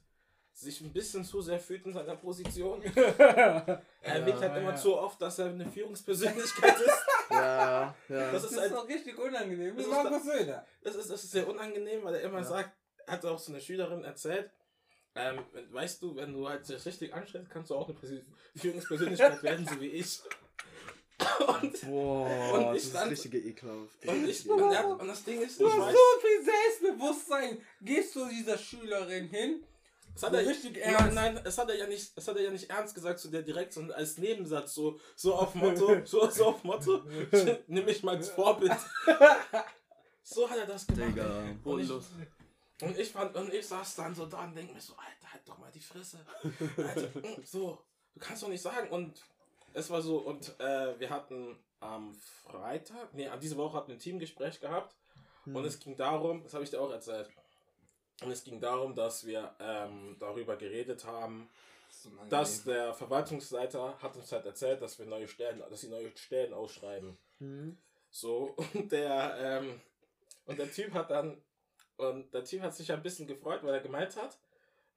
sich 0.53 0.81
ein 0.81 0.93
bisschen 0.93 1.25
zu 1.25 1.43
sehr 1.43 1.61
fühlt 1.61 1.85
in 1.87 1.93
seiner 1.93 2.17
Position. 2.17 2.83
er 2.97 4.25
wirkt 4.27 4.41
halt 4.41 4.53
ja, 4.53 4.57
immer 4.57 4.71
ja. 4.71 4.77
zu 4.77 4.97
oft, 4.99 5.21
dass 5.21 5.39
er 5.39 5.47
eine 5.47 5.67
Führungspersönlichkeit 5.71 6.81
ist. 6.81 6.91
Ja, 7.29 7.93
ja. 8.09 8.31
Das 8.31 8.33
Das 8.35 8.45
ist 8.45 8.51
ist 8.53 8.61
halt, 8.61 8.73
doch 8.73 8.89
richtig 8.89 9.19
unangenehm. 9.19 9.77
Das 9.77 9.89
Das 9.89 10.23
ist 10.23 10.49
das 10.83 10.95
ist, 10.95 11.11
das 11.11 11.25
ist 11.25 11.31
sehr 11.33 11.49
unangenehm, 11.49 12.05
weil 12.05 12.15
er 12.15 12.21
immer 12.21 12.39
Ja. 12.39 12.45
sagt, 12.45 12.71
hat 13.09 13.25
auch 13.25 13.39
so 13.41 13.51
eine 13.51 13.61
Schülerin 13.61 14.05
erzählt, 14.05 14.49
ähm, 15.17 15.39
weißt 15.73 16.03
du, 16.03 16.15
wenn 16.17 16.33
du 16.33 16.49
halt 16.49 16.69
dich 16.69 16.85
richtig 16.87 17.13
anstellst, 17.15 17.51
kannst 17.51 17.71
du 17.71 17.75
auch 17.77 17.89
eine 17.89 17.97
Persön- 17.99 18.25
Führungspersönlichkeit 18.55 19.43
werden, 19.43 19.67
so 19.67 19.81
wie 19.81 19.87
ich. 19.87 20.21
Und, 21.41 21.81
Boah, 21.89 22.53
Und 22.55 22.63
das 22.67 22.77
ich 22.77 22.83
ist 22.85 22.91
stand- 22.91 23.11
richtige 23.11 23.39
ekelhaft. 23.39 24.07
und, 24.07 24.29
ich, 24.29 24.49
und, 24.51 24.73
er, 24.73 24.87
und 24.87 25.09
das 25.09 25.25
Ding 25.25 25.41
ist, 25.41 25.59
Du 25.59 25.67
ich 25.67 25.73
hast 25.73 25.81
weiß, 25.81 25.95
so 25.95 26.21
viel 26.27 26.45
Selbstbewusstsein. 26.45 27.59
Gehst 27.81 28.15
du 28.17 28.29
dieser 28.29 28.59
Schülerin 28.59 29.29
hin? 29.29 29.65
Es 30.15 30.23
hat 30.23 30.33
er 30.35 30.47
richtig 30.47 30.79
ernst. 30.79 31.15
nein, 31.15 31.39
es 31.45 31.59
hat 31.59 31.69
er 31.69 31.77
ja 31.77 31.87
nicht, 31.87 32.11
es 32.17 32.27
hat 32.29 32.37
er 32.37 32.43
ja 32.43 32.51
nicht 32.51 32.71
ernst 32.71 32.95
gesagt 32.95 33.19
zu 33.19 33.29
der 33.29 33.43
direkt, 33.43 33.73
sondern 33.75 33.99
als 33.99 34.17
Nebensatz 34.19 34.75
so, 34.75 34.99
so 35.15 35.35
auf 35.35 35.55
Motto, 35.55 36.01
so, 36.05 36.29
so 36.31 36.47
auf 36.47 36.65
Motto, 36.65 37.03
nimm 37.67 37.85
mich 37.85 38.03
mal 38.03 38.17
als 38.17 38.31
Vorbild. 38.31 38.73
So 40.23 40.49
hat 40.51 40.59
er 40.59 40.67
das 40.67 40.87
gemacht. 40.87 41.09
Digga. 41.17 41.45
Und 41.65 41.81
ich. 41.81 41.91
Und 42.83 42.99
ich 42.99 43.11
fand, 43.11 43.35
und 43.37 43.53
ich 43.53 43.67
saß 43.67 43.97
dann 43.97 44.15
so 44.15 44.27
da 44.27 44.45
und 44.45 44.55
denk 44.55 44.73
mir 44.73 44.81
so, 44.81 44.95
Alter, 44.95 45.33
halt 45.33 45.49
doch 45.49 45.59
mal 45.59 45.71
die 45.73 45.81
Fresse. 45.81 46.25
Alter, 46.77 47.19
mm, 47.21 47.45
so, 47.45 47.79
du 48.15 48.21
kannst 48.21 48.43
doch 48.43 48.49
nicht 48.49 48.63
sagen. 48.63 48.89
Und 48.91 49.23
es 49.73 49.91
war 49.91 50.03
so, 50.03 50.19
und 50.19 50.59
äh, 50.61 50.99
wir 50.99 51.11
hatten 51.11 51.59
am 51.81 52.15
Freitag, 52.15 53.15
nee, 53.15 53.29
an 53.29 53.41
diese 53.41 53.57
Woche 53.57 53.77
hatten 53.77 53.89
wir 53.89 53.97
ein 53.97 54.01
Teamgespräch 54.01 54.61
gehabt. 54.61 54.95
Und 55.47 55.65
es 55.65 55.79
ging 55.79 55.97
darum, 55.97 56.43
das 56.43 56.55
habe 56.55 56.65
ich 56.65 56.71
dir 56.71 56.81
auch 56.81 56.91
erzählt. 56.91 57.31
Und 58.23 58.31
es 58.31 58.43
ging 58.43 58.61
darum, 58.61 58.95
dass 58.95 59.27
wir 59.27 59.55
ähm, 59.61 60.17
darüber 60.19 60.57
geredet 60.57 61.05
haben, 61.05 61.49
dass 62.29 62.65
der 62.65 62.95
Verwaltungsleiter 62.95 63.97
hat 64.01 64.17
uns 64.17 64.33
halt 64.33 64.47
erzählt, 64.47 64.83
dass 64.83 64.99
wir 64.99 65.07
neue 65.07 65.29
Stellen, 65.29 65.63
dass 65.71 65.81
sie 65.81 65.89
neue 65.89 66.17
Stellen 66.17 66.53
ausschreiben. 66.53 67.17
Mhm. 67.39 67.79
So, 68.11 68.57
und 68.75 68.91
der, 68.91 69.37
ähm, 69.39 69.81
und 70.47 70.59
der 70.59 70.71
Typ 70.71 70.93
hat 70.95 71.11
dann, 71.11 71.41
und 71.97 72.33
der 72.33 72.45
Typ 72.45 72.63
hat 72.63 72.75
sich 72.75 72.91
ein 72.93 73.03
bisschen 73.03 73.27
gefreut, 73.27 73.63
weil 73.63 73.75
er 73.75 73.81
gemeint 73.81 74.17
hat, 74.17 74.39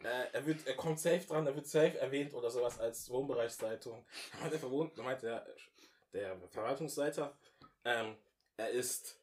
äh, 0.04 0.26
er, 0.32 0.46
wird, 0.46 0.66
er 0.68 0.76
kommt 0.76 1.00
safe 1.00 1.26
dran, 1.26 1.46
er 1.48 1.56
wird 1.56 1.68
safe 1.68 1.98
erwähnt 1.98 2.34
oder 2.34 2.50
sowas 2.50 2.80
als 2.80 3.10
Wohnbereichsleitung. 3.10 4.06
Da 4.32 4.40
meinte, 4.40 4.60
der, 4.60 5.04
meinte 5.04 5.26
der, 6.14 6.36
der 6.36 6.50
Verwaltungsleiter, 6.50 7.38
ähm, 7.84 8.16
er 8.58 8.70
ist, 8.70 9.18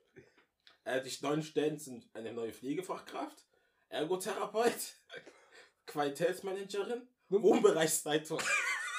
äh, 0.85 1.01
die 1.03 1.17
neuen 1.23 1.43
Stellen 1.43 1.79
sind 1.79 2.09
eine 2.15 2.33
neue 2.33 2.53
Pflegefachkraft, 2.53 3.45
Ergotherapeut, 3.89 4.97
Qualitätsmanagerin, 5.87 7.09
Wohnbereichsleitung. 7.29 8.41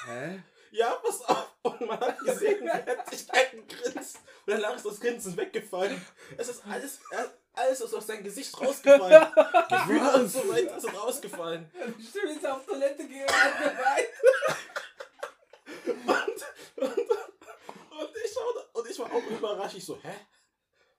Hä? 0.05 0.43
Ja, 0.69 0.95
pass 0.95 1.21
auf. 1.21 1.55
Und 1.61 1.79
man 1.87 1.97
hat 1.97 2.19
gesehen, 2.19 2.67
er 2.67 2.85
hat 2.85 3.09
sich 3.09 3.25
einen 3.31 3.65
grinst. 3.69 4.17
Und 4.45 4.47
danach 4.53 4.75
ist 4.75 4.85
das 4.85 4.99
Grinsen 4.99 5.37
weggefallen. 5.37 5.99
Es 6.37 6.49
ist 6.49 6.65
alles, 6.67 6.99
er- 7.11 7.33
alles 7.57 7.81
ist 7.81 7.93
aus 7.93 8.07
seinem 8.07 8.23
Gesicht 8.23 8.59
rausgefallen. 8.61 9.27
Gefühle 9.69 10.13
und 10.15 10.27
so 10.29 10.47
weiter 10.49 10.79
sind 10.79 10.95
rausgefallen. 11.01 11.69
Stimmt, 12.09 12.37
ist 12.37 12.45
auf 12.45 12.65
Toilette 12.65 13.07
gegangen 13.07 13.27
und. 16.05 16.07
Und, 16.77 16.97
und, 16.97 18.17
ich 18.23 18.31
schau 18.33 18.53
da, 18.53 18.79
und 18.79 18.89
ich 18.89 18.99
war 18.99 19.11
auch 19.11 19.23
überrascht. 19.29 19.75
Ich 19.77 19.85
so, 19.85 19.97
hä? 20.01 20.11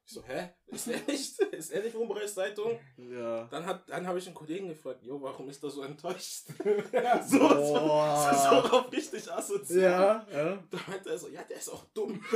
Ich 0.04 0.12
so, 0.14 0.22
hä? 0.26 0.50
Ist 0.66 0.88
er 0.88 0.98
nicht? 1.06 1.38
Ist 1.38 1.70
er 1.70 1.82
nicht 1.82 1.94
Wohnbereichsleitung? 1.94 2.80
Ja. 2.96 3.44
Dann, 3.44 3.64
hat- 3.66 3.88
dann 3.88 4.06
habe 4.06 4.18
ich 4.18 4.26
einen 4.26 4.34
Kollegen 4.34 4.68
gefragt, 4.68 5.02
jo, 5.04 5.20
warum 5.22 5.48
ist 5.50 5.62
er 5.62 5.70
so 5.70 5.82
enttäuscht? 5.82 6.44
So, 7.28 7.38
so, 7.38 7.74
Boah. 7.74 8.32
so, 8.34 8.68
so 8.68 8.76
auf 8.78 8.90
richtig 8.92 9.30
assoziiert. 9.32 9.82
Ja, 9.92 10.26
ja. 10.32 10.58
Da 10.70 10.78
meinte 10.88 11.10
er 11.10 11.18
so, 11.18 11.28
ja, 11.28 11.42
der 11.44 11.58
ist 11.58 11.68
auch 11.68 11.84
dumm. 11.94 12.24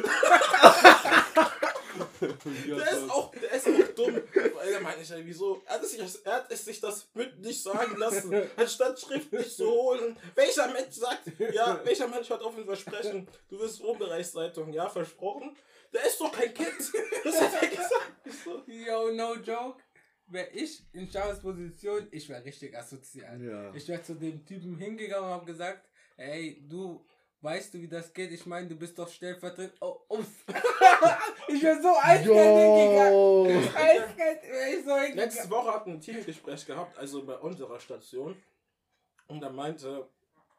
Der 2.23 2.91
ist 2.91 3.11
auch, 3.11 3.33
der 3.33 3.53
ist 3.53 3.67
auch 3.67 3.95
dumm. 3.95 4.21
Weil 4.55 4.73
er 4.73 4.81
meinte 4.81 5.03
ich, 5.03 5.09
ja, 5.09 5.17
wieso? 5.19 5.63
Er 5.67 5.75
hat, 5.75 5.83
es 5.83 5.93
sich, 5.93 6.25
er 6.25 6.33
hat 6.33 6.51
es 6.51 6.65
sich 6.65 6.81
das 6.81 7.09
mündlich 7.15 7.63
sagen 7.63 7.97
lassen, 7.97 8.35
anstatt 8.57 9.01
schriftlich 9.01 9.55
zu 9.55 9.69
holen. 9.69 10.17
Welcher 10.35 10.69
Mensch 10.73 10.95
sagt, 10.95 11.23
ja, 11.53 11.81
welcher 11.85 12.09
Mensch 12.09 12.31
hat 12.31 12.43
auf 12.43 12.57
ein 12.57 12.65
Versprechen, 12.65 13.29
du 13.49 13.59
wirst 13.59 13.83
Wohnbereichsleitung, 13.83 14.73
ja, 14.73 14.89
versprochen? 14.89 15.57
Der 15.93 16.07
ist 16.07 16.21
doch 16.21 16.33
kein 16.33 16.55
Kind. 16.55 16.73
Das 17.25 17.41
hat 17.41 17.63
er 17.63 17.69
gesagt. 17.69 18.13
Ich 18.25 18.35
so, 18.43 18.63
Yo, 18.67 19.13
no 19.13 19.35
joke. 19.37 19.83
Wäre 20.29 20.49
ich 20.53 20.83
in 20.93 21.11
Charles 21.11 21.41
Position, 21.41 22.09
ich 22.11 22.27
wäre 22.29 22.43
richtig 22.43 22.75
asozial. 22.77 23.43
Ja. 23.43 23.75
Ich 23.75 23.87
wäre 23.89 24.03
zu 24.03 24.15
dem 24.15 24.45
Typen 24.47 24.77
hingegangen 24.79 25.27
und 25.27 25.35
habe 25.35 25.45
gesagt, 25.45 25.87
ey, 26.17 26.65
du, 26.69 27.05
weißt 27.43 27.75
du, 27.75 27.81
wie 27.81 27.89
das 27.89 28.13
geht? 28.13 28.31
Ich 28.33 28.47
meine, 28.47 28.69
du 28.69 28.77
bist 28.77 28.99
doch 28.99 29.09
stellvertretend. 29.09 29.75
Oh, 29.81 30.01
uff. 30.09 30.45
ich 31.49 31.63
wäre 31.63 31.83
so 31.83 31.95
eiskalt 32.01 32.27
so 34.85 34.97
Letzte. 35.15 35.51
Woche 35.51 35.73
hatten 35.73 35.91
wir 35.91 35.95
ein 35.97 36.01
Teamgespräch 36.01 36.65
gehabt, 36.67 36.97
also 36.99 37.25
bei 37.25 37.37
unserer 37.37 37.79
Station. 37.81 38.41
Und 39.27 39.41
da 39.41 39.51
meinte, 39.51 40.09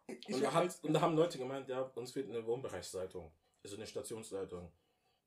Ich 0.08 0.36
und 0.36 0.44
da, 0.44 0.54
hat, 0.54 0.78
und 0.82 0.94
da 0.94 1.02
haben 1.02 1.16
Leute 1.16 1.38
gemeint, 1.38 1.68
ja, 1.70 1.82
uns 1.96 2.12
fehlt 2.12 2.30
eine 2.30 2.46
Wohnbereichsleitung. 2.46 3.32
Also 3.64 3.78
eine 3.78 3.88
Stationsleitung. 3.88 4.72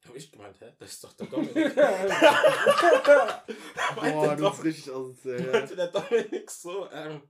Da 0.03 0.09
habe 0.09 0.19
ich 0.19 0.31
gemeint, 0.31 0.61
hä, 0.61 0.73
das 0.79 0.91
ist 0.91 1.05
doch 1.05 1.13
der 1.15 1.27
Dominik. 1.27 1.75
Boah, 1.75 3.45
meinte, 3.97 4.27
das 4.27 4.33
ist 4.33 4.41
Dom, 4.41 4.61
richtig 4.61 4.91
ausgesehen. 4.91 5.51
meinte 5.51 5.75
der 5.77 5.89
Dominik 5.89 6.51
so, 6.51 6.91
ähm, 6.93 7.23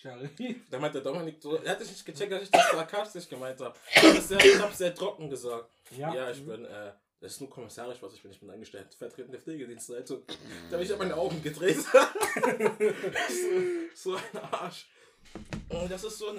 Sharif. 0.00 0.30
da 0.70 0.78
meinte 0.78 1.02
der 1.02 1.12
Dominik 1.12 1.36
so, 1.40 1.56
er 1.56 1.72
hat 1.72 1.80
nicht 1.80 2.06
gecheckt, 2.06 2.32
dass 2.32 2.42
ich 2.42 2.50
das 2.50 2.70
sarkastisch 2.70 3.28
gemeint 3.28 3.60
habe. 3.60 3.74
Ich 3.94 4.02
habe 4.02 4.20
sehr, 4.20 4.38
ich 4.44 4.58
hab 4.58 4.74
sehr 4.74 4.94
trocken 4.94 5.28
gesagt. 5.28 5.68
Ja, 5.96 6.30
ich 6.30 6.44
bin, 6.44 6.64
äh, 6.64 6.92
das 7.20 7.32
ist 7.32 7.40
nur 7.40 7.50
kommissarisch, 7.50 7.98
was 8.00 8.14
ich 8.14 8.22
bin. 8.22 8.30
Ich 8.30 8.40
bin 8.40 8.50
angestellt, 8.50 8.94
vertretende 8.94 9.38
Pflegedienstleitung. 9.38 10.22
Da 10.70 10.74
habe 10.74 10.84
ich 10.84 10.90
aber 10.90 11.04
meine 11.04 11.16
Augen 11.16 11.42
gedreht. 11.42 11.76
so, 13.94 14.14
ein 14.16 14.38
Arsch. 14.50 14.88
Und 15.68 15.90
das 15.90 16.02
ist 16.02 16.18
so 16.18 16.30
ein. 16.30 16.38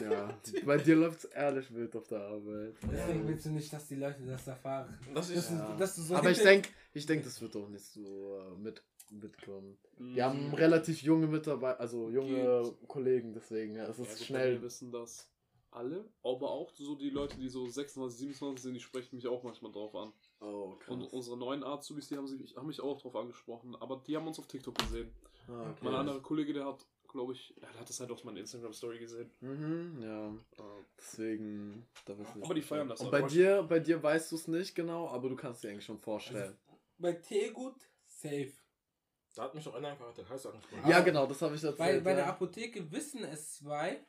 Ja. 0.00 0.38
Bei 0.64 0.76
dir 0.78 0.96
läuft's 0.96 1.24
ehrlich 1.24 1.72
wild 1.74 1.94
auf 1.96 2.06
der 2.06 2.20
Arbeit. 2.20 2.74
Deswegen 2.90 3.26
willst 3.28 3.44
du 3.46 3.50
nicht, 3.50 3.72
dass 3.72 3.88
die 3.88 3.96
Leute 3.96 4.22
das 4.24 4.46
erfahren. 4.46 4.96
Das 5.12 5.30
ist, 5.30 5.50
du, 5.50 5.54
Ja. 5.54 5.76
dass 5.76 5.96
du 5.96 6.02
so 6.02 6.14
Aber 6.16 6.30
ich 6.30 6.38
denke, 6.40 6.68
ich 6.94 7.04
denk, 7.06 7.24
das 7.24 7.40
wird 7.42 7.56
auch 7.56 7.68
nicht 7.68 7.84
so 7.84 8.38
äh, 8.38 8.58
mit, 8.62 8.82
mitkommen. 9.20 9.78
Mhm. 9.98 10.14
Wir 10.14 10.24
haben 10.24 10.54
relativ 10.54 11.02
junge 11.02 11.26
Mitarbeiter, 11.26 11.80
also 11.80 12.10
junge 12.10 12.74
Kollegen, 12.88 13.32
deswegen 13.32 13.74
ja, 13.74 13.84
es 13.86 13.98
ist 13.98 14.18
gut, 14.18 14.26
schnell. 14.26 14.52
Wir 14.54 14.62
wissen 14.62 14.90
das. 14.92 15.30
alle, 15.70 16.04
aber 16.22 16.50
auch 16.50 16.72
so 16.74 16.94
die 16.94 17.10
Leute, 17.10 17.36
die 17.36 17.48
so 17.48 17.66
26, 17.66 18.18
27 18.18 18.62
sind, 18.62 18.74
die 18.74 18.80
sprechen 18.80 19.16
mich 19.16 19.26
auch 19.26 19.42
manchmal 19.42 19.72
drauf 19.72 19.94
an. 19.94 20.12
Oh, 20.40 20.76
krass. 20.76 20.88
Und 20.88 21.02
unsere 21.12 21.36
neuen 21.36 21.64
Azubis, 21.64 22.08
die 22.08 22.16
haben, 22.16 22.26
sich, 22.28 22.56
haben 22.56 22.66
mich 22.66 22.80
auch 22.80 23.00
drauf 23.00 23.16
angesprochen, 23.16 23.74
aber 23.76 24.02
die 24.06 24.16
haben 24.16 24.26
uns 24.26 24.38
auf 24.38 24.46
TikTok 24.46 24.76
gesehen. 24.78 25.10
Ah, 25.48 25.70
okay. 25.70 25.80
Mein 25.82 25.94
anderer 25.94 26.20
Kollege, 26.20 26.52
der 26.52 26.64
hat, 26.66 26.86
glaube 27.08 27.32
ich, 27.32 27.54
ja, 27.60 27.68
der 27.72 27.80
hat 27.80 27.88
das 27.88 28.00
halt 28.00 28.10
aus 28.10 28.24
meiner 28.24 28.40
Instagram-Story 28.40 28.98
gesehen. 28.98 29.30
Mhm, 29.40 29.98
ja. 30.02 30.28
Äh, 30.28 30.84
Deswegen, 30.98 31.86
da 32.06 32.16
wissen 32.18 32.36
wir 32.36 32.44
Aber 32.44 32.54
die 32.54 32.62
feiern 32.62 32.88
das 32.88 33.00
Und 33.00 33.10
bei 33.10 33.22
dir, 33.22 33.62
bei 33.62 33.78
dir 33.80 34.02
weißt 34.02 34.32
du 34.32 34.36
es 34.36 34.48
nicht 34.48 34.74
genau, 34.74 35.08
aber 35.08 35.28
du 35.28 35.36
kannst 35.36 35.62
dir 35.64 35.70
eigentlich 35.70 35.84
schon 35.84 35.98
vorstellen. 35.98 36.56
Bei 36.98 37.12
Teegut, 37.12 37.74
safe. 38.06 38.52
Da 39.34 39.44
hat 39.44 39.54
mich 39.54 39.66
auch 39.66 39.74
einer 39.74 39.88
einfach 39.88 40.12
den 40.14 40.28
Hals 40.28 40.46
angesprochen. 40.46 40.88
ja, 40.88 41.00
genau, 41.00 41.26
das 41.26 41.42
habe 41.42 41.56
ich 41.56 41.62
erzählt. 41.64 41.78
Bei, 41.78 42.00
bei 42.00 42.14
der. 42.14 42.28
Apotheke 42.28 42.90
wissen 42.92 43.24
es 43.24 43.56
zwei, 43.56 44.04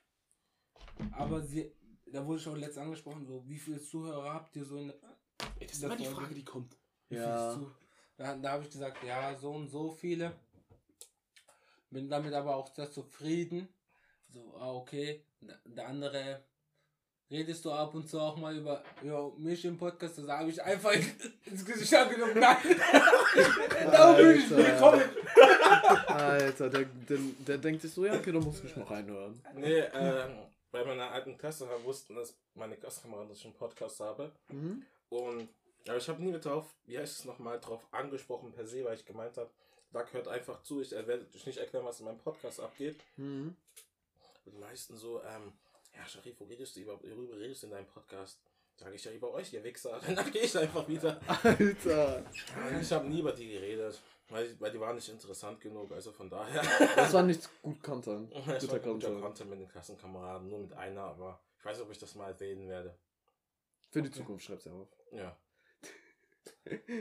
aber 1.11 1.41
sie, 1.41 1.71
da 2.05 2.25
wurde 2.25 2.39
ich 2.39 2.47
auch 2.47 2.55
letztens 2.55 2.85
angesprochen, 2.85 3.25
so 3.25 3.47
wie 3.47 3.57
viele 3.57 3.81
Zuhörer 3.81 4.33
habt 4.33 4.55
ihr 4.55 4.65
so 4.65 4.77
in 4.77 4.93
Ey, 5.59 5.67
das 5.67 5.77
ist 5.77 5.83
immer 5.83 5.95
die. 5.95 6.05
Frage, 6.05 6.33
die 6.35 6.43
kommt. 6.45 6.77
wie 7.09 7.15
Ja. 7.15 7.59
da, 8.17 8.35
da 8.35 8.51
habe 8.51 8.63
ich 8.63 8.69
gesagt, 8.69 9.03
ja, 9.03 9.35
so 9.35 9.51
und 9.51 9.67
so 9.67 9.89
viele. 9.91 10.33
Bin 11.89 12.09
damit 12.09 12.33
aber 12.33 12.55
auch 12.55 12.73
sehr 12.73 12.91
zufrieden. 12.91 13.67
So, 14.29 14.55
ah, 14.57 14.73
okay. 14.73 15.23
Der, 15.41 15.59
der 15.65 15.87
andere 15.87 16.43
redest 17.29 17.65
du 17.65 17.71
ab 17.71 17.93
und 17.93 18.07
zu 18.09 18.19
auch 18.19 18.37
mal 18.37 18.55
über, 18.55 18.83
über 19.01 19.31
mich 19.37 19.65
im 19.65 19.77
Podcast, 19.77 20.17
das 20.17 20.27
habe 20.27 20.49
ich 20.49 20.61
einfach 20.61 20.93
ins 21.45 21.65
Gesicht 21.65 21.93
angenommen. 21.93 22.39
Nein! 22.39 22.57
da 23.91 24.17
will 24.17 24.37
ich 24.37 24.49
nicht 24.49 24.77
kommen. 24.77 25.03
Alter, 26.07 26.69
der, 26.69 26.85
der, 26.85 27.17
der 27.39 27.57
denkt 27.57 27.81
sich 27.81 27.93
so, 27.93 28.05
ja, 28.05 28.13
okay, 28.15 28.31
da 28.31 28.39
muss 28.39 28.63
ich 28.63 28.75
mal 28.75 28.85
reinhören. 28.85 29.41
Nee, 29.55 29.79
ähm, 29.93 30.37
bei 30.71 30.83
meiner 30.83 31.11
alten 31.11 31.37
Klasse 31.37 31.67
wussten, 31.83 32.15
dass 32.15 32.35
meine 32.53 32.75
Klassenkameraden, 32.75 33.29
dass 33.29 33.39
ich 33.39 33.45
einen 33.45 33.55
Podcast 33.55 33.99
habe. 33.99 34.31
Mhm. 34.49 34.83
Und 35.09 35.49
aber 35.87 35.97
ich 35.97 36.09
habe 36.09 36.23
nie 36.23 36.37
drauf, 36.39 36.65
wie 36.85 36.97
heißt 36.97 37.19
es 37.19 37.25
nochmal, 37.25 37.59
drauf 37.59 37.81
angesprochen 37.91 38.51
per 38.51 38.65
se, 38.65 38.83
weil 38.83 38.95
ich 38.95 39.05
gemeint 39.05 39.37
habe, 39.37 39.49
Doug 39.93 40.05
hört 40.11 40.27
einfach 40.27 40.61
zu, 40.63 40.81
ich 40.81 40.93
äh, 40.93 41.07
werde 41.07 41.27
euch 41.33 41.45
nicht 41.45 41.57
erklären, 41.57 41.85
was 41.85 41.99
in 41.99 42.05
meinem 42.05 42.17
Podcast 42.17 42.59
abgeht. 42.59 42.97
Mhm. 43.17 43.55
Die 44.45 44.57
meisten 44.59 44.97
so, 44.97 45.21
ähm, 45.23 45.53
ja, 45.95 46.05
Sharif, 46.07 46.39
wo 46.39 46.45
redest 46.45 46.75
du 46.75 46.81
über, 46.81 47.01
worüber 47.01 47.37
redest 47.37 47.63
du 47.63 47.67
in 47.67 47.73
deinem 47.73 47.87
Podcast? 47.87 48.39
Sage 48.77 48.95
ich 48.95 49.05
ja 49.05 49.11
über 49.13 49.31
euch, 49.31 49.53
ihr 49.53 49.63
Wichser. 49.63 49.99
Dann 50.15 50.31
gehe 50.31 50.41
ich 50.43 50.57
einfach 50.57 50.85
wieder. 50.87 51.19
Alter, 51.43 52.25
ich 52.81 52.91
habe 52.91 53.07
nie 53.07 53.19
über 53.21 53.31
die 53.31 53.47
geredet, 53.47 54.01
weil, 54.27 54.59
weil 54.59 54.71
die 54.71 54.79
waren 54.79 54.95
nicht 54.95 55.07
interessant 55.07 55.61
genug, 55.61 55.91
also 55.93 56.11
von 56.11 56.29
daher. 56.29 56.61
das 56.95 57.13
war 57.13 57.23
nicht 57.23 57.49
gut 57.61 57.81
Content. 57.81 58.33
Es 58.35 58.45
war 58.45 58.55
Guter 58.55 58.79
guter 58.79 58.79
Content. 58.79 59.21
Content 59.21 59.49
mit 59.49 59.59
den 59.61 59.69
Klassenkameraden, 59.69 60.49
nur 60.49 60.59
mit 60.59 60.73
einer, 60.73 61.03
aber 61.03 61.41
ich 61.57 61.63
weiß 61.65 61.77
nicht, 61.77 61.85
ob 61.85 61.91
ich 61.91 61.99
das 61.99 62.15
mal 62.15 62.31
erwähnen 62.31 62.67
werde. 62.67 62.97
Für 63.91 64.01
die. 64.01 64.11
Zukunft 64.11 64.43
schreib's 64.45 64.65
ja 64.65 64.73
auf. 64.73 64.89
Ja. 65.13 65.37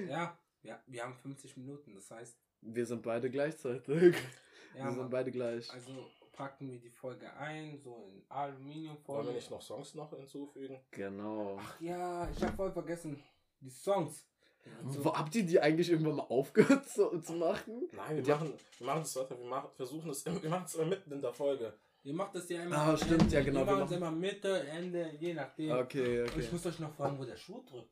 Ja, 0.09 0.39
ja, 0.63 0.81
wir 0.87 1.03
haben 1.03 1.15
50 1.17 1.57
Minuten, 1.57 1.95
das 1.95 2.09
heißt, 2.11 2.39
Wir 2.61 2.87
sind 2.87 3.03
beide 3.03 3.29
gleichzeitig. 3.31 4.15
ja, 4.77 4.85
wir 4.85 4.93
sind 4.95 5.11
beide 5.11 5.33
gleich. 5.33 5.69
also 5.73 6.09
packen 6.35 6.71
wir 6.71 6.79
die 6.79 6.91
Folge 6.91 7.33
ein, 7.35 7.79
so 7.79 7.95
in 7.95 8.13
Wollen 8.13 8.25
Aluminiumfolie. 8.29 9.27
wir 9.29 9.33
nicht 9.35 9.51
noch 9.51 9.63
Songs 9.63 9.95
noch 9.95 10.11
hinzufügen? 10.17 10.79
Genau. 10.91 11.57
Ach 11.61 11.81
ja, 11.81 12.29
ich 12.31 12.43
habe 12.43 12.57
voll 12.57 12.73
vergessen, 12.73 13.23
die 13.61 13.71
Songs. 13.71 14.27
Also, 14.87 15.05
Wo, 15.05 15.15
habt 15.15 15.35
ihr 15.35 15.45
die 15.45 15.61
eigentlich 15.61 15.91
irgendwann 15.91 16.17
mal 16.17 16.23
aufgehört 16.29 16.89
zu, 16.89 17.19
zu 17.21 17.35
machen? 17.35 17.89
Nein, 17.93 18.25
wir 18.25 18.35
machen, 18.35 18.55
wir 18.79 18.87
machen 18.87 19.01
das 19.03 19.17
weiter, 19.17 19.39
wir 19.39 19.47
machen, 19.47 19.69
versuchen 19.77 20.11
es, 20.11 20.25
wir 20.25 20.49
machen 20.51 20.65
es 20.67 20.75
immer 20.75 20.87
mitten 20.87 21.13
in 21.13 21.21
der 21.21 21.33
Folge. 21.35 21.75
ihr 22.03 22.15
macht 22.15 22.35
das 22.35 22.49
ja 22.49 22.63
immer. 22.63 22.77
Ah, 22.79 22.97
stimmt, 22.97 23.23
Ende. 23.23 23.35
ja, 23.35 23.43
genau, 23.43 23.61
Wir 23.61 23.67
wir 23.67 23.73
machen 23.75 23.87
es 23.91 23.93
immer 23.97 24.11
Mitte, 24.11 24.67
Ende, 24.69 25.11
je 25.21 25.35
nachdem. 25.35 25.71
Okay, 25.73 26.23
Und 26.23 26.31
okay. 26.31 26.41
ich 26.41 26.53
muss 26.53 26.65
euch 26.67 26.79
noch 26.79 26.95
fragen, 26.95 27.19
wo 27.19 27.25
der 27.25 27.37
Schuh 27.37 27.63
drückt. 27.69 27.91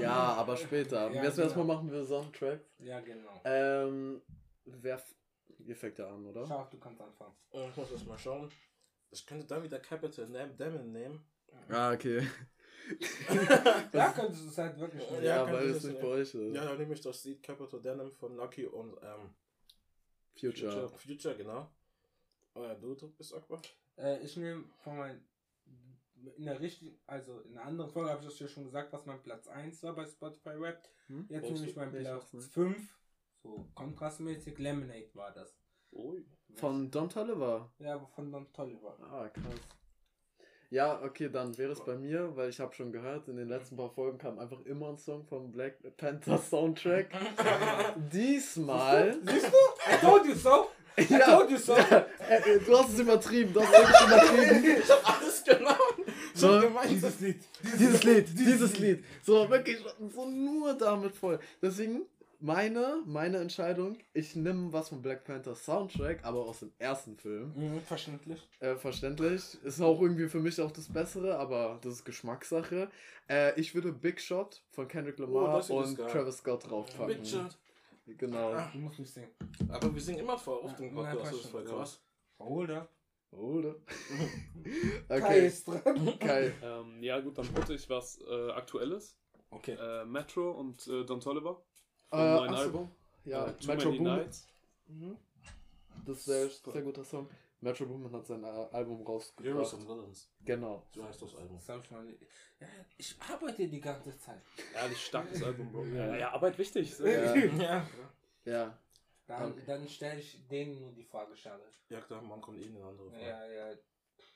Ja, 0.00 0.34
aber 0.34 0.56
später. 0.56 1.10
Ja, 1.12 1.22
Jetzt 1.24 1.38
erstmal 1.38 1.64
genau. 1.64 1.74
machen 1.78 1.90
wir 1.90 2.04
Soundtrack. 2.04 2.60
Ja, 2.78 3.00
genau. 3.00 3.40
Ähm, 3.44 4.20
wer. 4.64 5.00
F- 5.48 5.60
Ihr 5.66 5.76
fängt 5.76 5.98
ja 5.98 6.08
an, 6.08 6.26
oder? 6.26 6.46
Schau, 6.46 6.66
du 6.70 6.78
kannst 6.78 7.00
anfangen. 7.00 7.34
Und 7.50 7.70
Ich 7.70 7.76
muss 7.76 7.90
das 7.90 8.04
mal 8.04 8.18
schauen. 8.18 8.50
Ich 9.10 9.24
könnte 9.26 9.46
dann 9.46 9.62
wieder 9.62 9.78
Capital 9.78 10.28
Name 10.28 10.54
Demon 10.54 10.92
nehmen. 10.92 11.24
Ah, 11.68 11.92
okay. 11.92 12.26
Da 13.92 14.12
könntest 14.12 14.44
du 14.44 14.48
es 14.48 14.58
halt 14.58 14.78
wirklich 14.78 15.02
Ja, 15.02 15.10
nehmen. 15.12 15.24
Ja, 15.24 15.44
kann 15.44 15.54
weil 15.54 15.66
es 15.70 15.74
das 15.82 15.84
nicht 15.84 16.00
bei 16.00 16.06
euch 16.08 16.34
ist. 16.34 16.54
Ja, 16.54 16.64
dann 16.64 16.78
nehme 16.78 16.94
ich 16.94 17.00
das 17.00 17.24
Lied 17.24 17.42
Capital 17.42 17.80
Denim 17.80 18.12
von 18.12 18.36
Lucky 18.36 18.66
und 18.66 18.96
ähm, 19.02 19.34
Future. 20.38 20.70
Future, 20.72 20.88
Future, 20.98 21.36
genau. 21.36 21.70
Euer 22.54 22.74
du, 22.76 22.94
du 22.94 23.10
bist 23.12 23.34
Aqua. 23.34 23.60
Äh, 23.96 24.20
ich 24.20 24.36
nehme 24.36 24.64
von 24.78 24.96
meinem. 24.98 25.20
In 26.36 26.44
der 26.46 26.58
richtigen, 26.60 26.98
also 27.06 27.40
in 27.40 27.56
einer 27.56 27.66
anderen 27.68 27.90
Folge 27.90 28.10
habe 28.10 28.20
ich 28.20 28.26
das 28.28 28.38
ja 28.40 28.48
schon 28.48 28.64
gesagt, 28.64 28.92
was 28.92 29.04
mein 29.06 29.22
Platz 29.22 29.46
1 29.48 29.82
war 29.82 29.94
bei 29.94 30.06
Spotify 30.06 30.50
Rap. 30.50 30.88
Hm? 31.08 31.26
Jetzt 31.28 31.42
Brauchst 31.42 31.54
nehme 31.54 31.66
ich 31.70 31.76
meinen 31.76 31.92
Platz 31.92 32.32
mach's 32.32 32.32
nicht. 32.32 32.52
5. 32.52 32.98
So 33.46 33.64
kontrastmäßig. 33.74 34.58
Lemonade 34.58 35.08
war 35.14 35.30
das. 35.30 35.54
Ui. 35.92 36.24
Von 36.56 36.90
Don 36.90 37.08
Toliver. 37.08 37.70
Ja, 37.78 37.94
aber 37.94 38.08
von 38.08 38.32
Don 38.32 38.52
Toliver. 38.52 38.96
Ah, 39.00 39.28
krass. 39.28 39.60
Ja, 40.70 41.00
okay, 41.00 41.28
dann 41.30 41.56
wäre 41.56 41.70
es 41.70 41.84
bei 41.84 41.96
mir, 41.96 42.34
weil 42.34 42.50
ich 42.50 42.58
habe 42.58 42.74
schon 42.74 42.90
gehört, 42.90 43.28
in 43.28 43.36
den 43.36 43.48
letzten 43.48 43.76
paar 43.76 43.88
Folgen 43.90 44.18
kam 44.18 44.40
einfach 44.40 44.60
immer 44.62 44.88
ein 44.88 44.96
Song 44.98 45.24
vom 45.24 45.52
Black 45.52 45.74
Panther 45.96 46.38
Soundtrack. 46.38 47.08
Diesmal. 48.12 49.16
Siehst 49.24 49.46
du? 49.46 49.92
I 49.92 50.00
told 50.00 50.26
you 50.26 50.34
so! 50.34 50.66
I 50.98 51.04
Ja, 51.08 51.38
told 51.38 51.50
you 51.52 51.56
so! 51.56 51.76
du 52.66 52.78
hast 52.78 52.94
es 52.94 52.98
übertrieben, 52.98 53.52
du 53.52 53.60
hast 53.62 53.72
es 53.72 54.06
übertrieben. 54.06 54.76
Ich 54.82 54.90
hab 54.90 55.20
alles 55.20 55.44
genommen. 55.44 55.76
So. 56.34 56.60
Dieses 56.88 57.20
Lied. 57.20 57.44
dieses 57.62 58.02
Lied, 58.02 58.38
dieses 58.38 58.78
Lied. 58.78 59.04
So, 59.22 59.48
wirklich, 59.48 59.78
so 60.14 60.28
nur 60.28 60.74
damit 60.74 61.14
voll. 61.14 61.38
Deswegen, 61.62 62.02
meine, 62.40 63.02
meine 63.06 63.38
Entscheidung, 63.38 63.98
ich 64.12 64.36
nehme 64.36 64.72
was 64.72 64.88
vom 64.90 65.02
Black 65.02 65.24
Panther 65.24 65.54
Soundtrack, 65.54 66.24
aber 66.24 66.40
aus 66.40 66.60
dem 66.60 66.72
ersten 66.78 67.16
Film. 67.16 67.52
Mhm, 67.56 67.80
verständlich. 67.80 68.48
Äh, 68.60 68.76
verständlich. 68.76 69.62
Ist 69.64 69.80
auch 69.80 70.00
irgendwie 70.00 70.28
für 70.28 70.40
mich 70.40 70.60
auch 70.60 70.70
das 70.70 70.92
Bessere, 70.92 71.38
aber 71.38 71.78
das 71.82 71.94
ist 71.94 72.04
Geschmackssache. 72.04 72.90
Äh, 73.28 73.58
ich 73.60 73.74
würde 73.74 73.92
Big 73.92 74.20
Shot 74.20 74.62
von 74.70 74.88
Kendrick 74.88 75.18
Lamar 75.18 75.54
Oh, 75.54 75.56
das 75.56 75.66
ist 75.66 75.70
und. 75.70 75.96
Travis 75.96 76.38
Scott 76.38 76.70
draufpacken. 76.70 77.16
Big 77.16 77.26
Shot. 77.26 77.58
Genau. 78.06 78.52
Ah. 78.52 78.70
Du 78.72 78.78
musst 78.78 78.98
nicht 78.98 79.12
singen. 79.12 79.30
Aber 79.68 79.92
wir 79.92 80.00
singen 80.00 80.20
immer 80.20 80.38
vor 80.38 80.62
auf 80.62 80.76
dem 80.76 80.94
Podcast, 80.94 81.16
nein, 81.16 81.32
das 81.32 81.40
ist 81.40 81.50
voll 81.50 81.64
krass. 81.64 82.00
Oder? 82.38 82.88
Oder? 83.32 83.74
Kai 85.08 85.20
okay. 85.20 85.46
ist 85.46 85.66
dran. 85.66 86.18
Kai. 86.18 86.52
Ähm, 86.62 87.02
ja, 87.02 87.20
gut, 87.20 87.36
dann 87.36 87.54
wollte 87.56 87.74
ich 87.74 87.88
was 87.90 88.20
äh, 88.22 88.50
Aktuelles. 88.52 89.18
Okay. 89.50 89.72
Äh, 89.72 90.04
Metro 90.04 90.52
und 90.52 90.86
äh, 90.86 91.04
Don 91.04 91.20
Toliver. 91.20 91.62
Vom 92.10 92.18
Äh, 92.20 92.34
neuen. 92.36 92.54
Album. 92.54 92.90
Ja, 93.24 93.46
äh, 93.46 93.66
Metro 93.66 93.90
Boomin. 93.90 94.28
Mhm. 94.88 95.16
Das 96.06 96.18
ist 96.18 96.24
sehr, 96.26 96.48
sehr 96.48 96.82
guter 96.82 97.04
Song. 97.04 97.28
Metro 97.60 97.86
Boomin 97.86 98.12
hat 98.12 98.26
sein 98.26 98.44
äh, 98.44 98.46
Album 98.46 98.98
Heroes 98.98 99.32
rausgebracht. 99.36 99.74
and 99.74 99.88
Villains. 99.88 100.30
Genau. 100.44 100.86
So 100.94 101.04
heißt 101.04 101.22
das 101.22 101.34
Album. 101.34 101.56
Das 101.56 101.68
hab 101.68 101.82
ich, 101.84 101.90
mal 101.90 102.04
nicht. 102.04 102.22
Ja, 102.60 102.66
ich 102.96 103.16
arbeite 103.28 103.66
die 103.68 103.80
ganze 103.80 104.16
Zeit. 104.18 104.40
Ehrlich 104.74 105.04
starkes 105.04 105.42
Album, 105.42 105.72
Bro. 105.72 105.84
Ja, 105.86 106.16
ja, 106.16 106.32
Arbeit 106.32 106.56
wichtig. 106.58 106.94
So. 106.94 107.06
Ja. 107.06 107.34
Ja. 107.34 107.86
Ja. 108.44 108.78
Dann, 109.26 109.50
Okay. 109.52 109.62
dann 109.66 109.88
stelle 109.88 110.20
ich 110.20 110.46
denen 110.46 110.78
nur 110.80 110.92
die 110.92 111.02
Frage, 111.02 111.36
schade. 111.36 111.64
Ja, 111.88 112.00
klar, 112.00 112.22
man 112.22 112.40
kommt 112.40 112.60
eh 112.60 112.66
eine 112.68 112.84
andere 112.84 113.10
Frage. 113.10 113.24
Ja, 113.26 113.46
ja. 113.46 113.74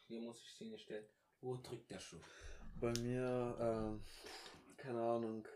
Hier 0.08 0.20
muss 0.22 0.42
ich 0.42 0.52
sie 0.56 0.64
nicht 0.64 0.82
stellen. 0.82 1.04
Wo 1.40 1.56
drückt 1.56 1.88
der 1.92 2.00
Schuh? 2.00 2.16
Bei 2.80 2.92
mir, 3.00 3.56
ähm, 3.60 4.02
keine 4.76 5.00
Ahnung. 5.00 5.46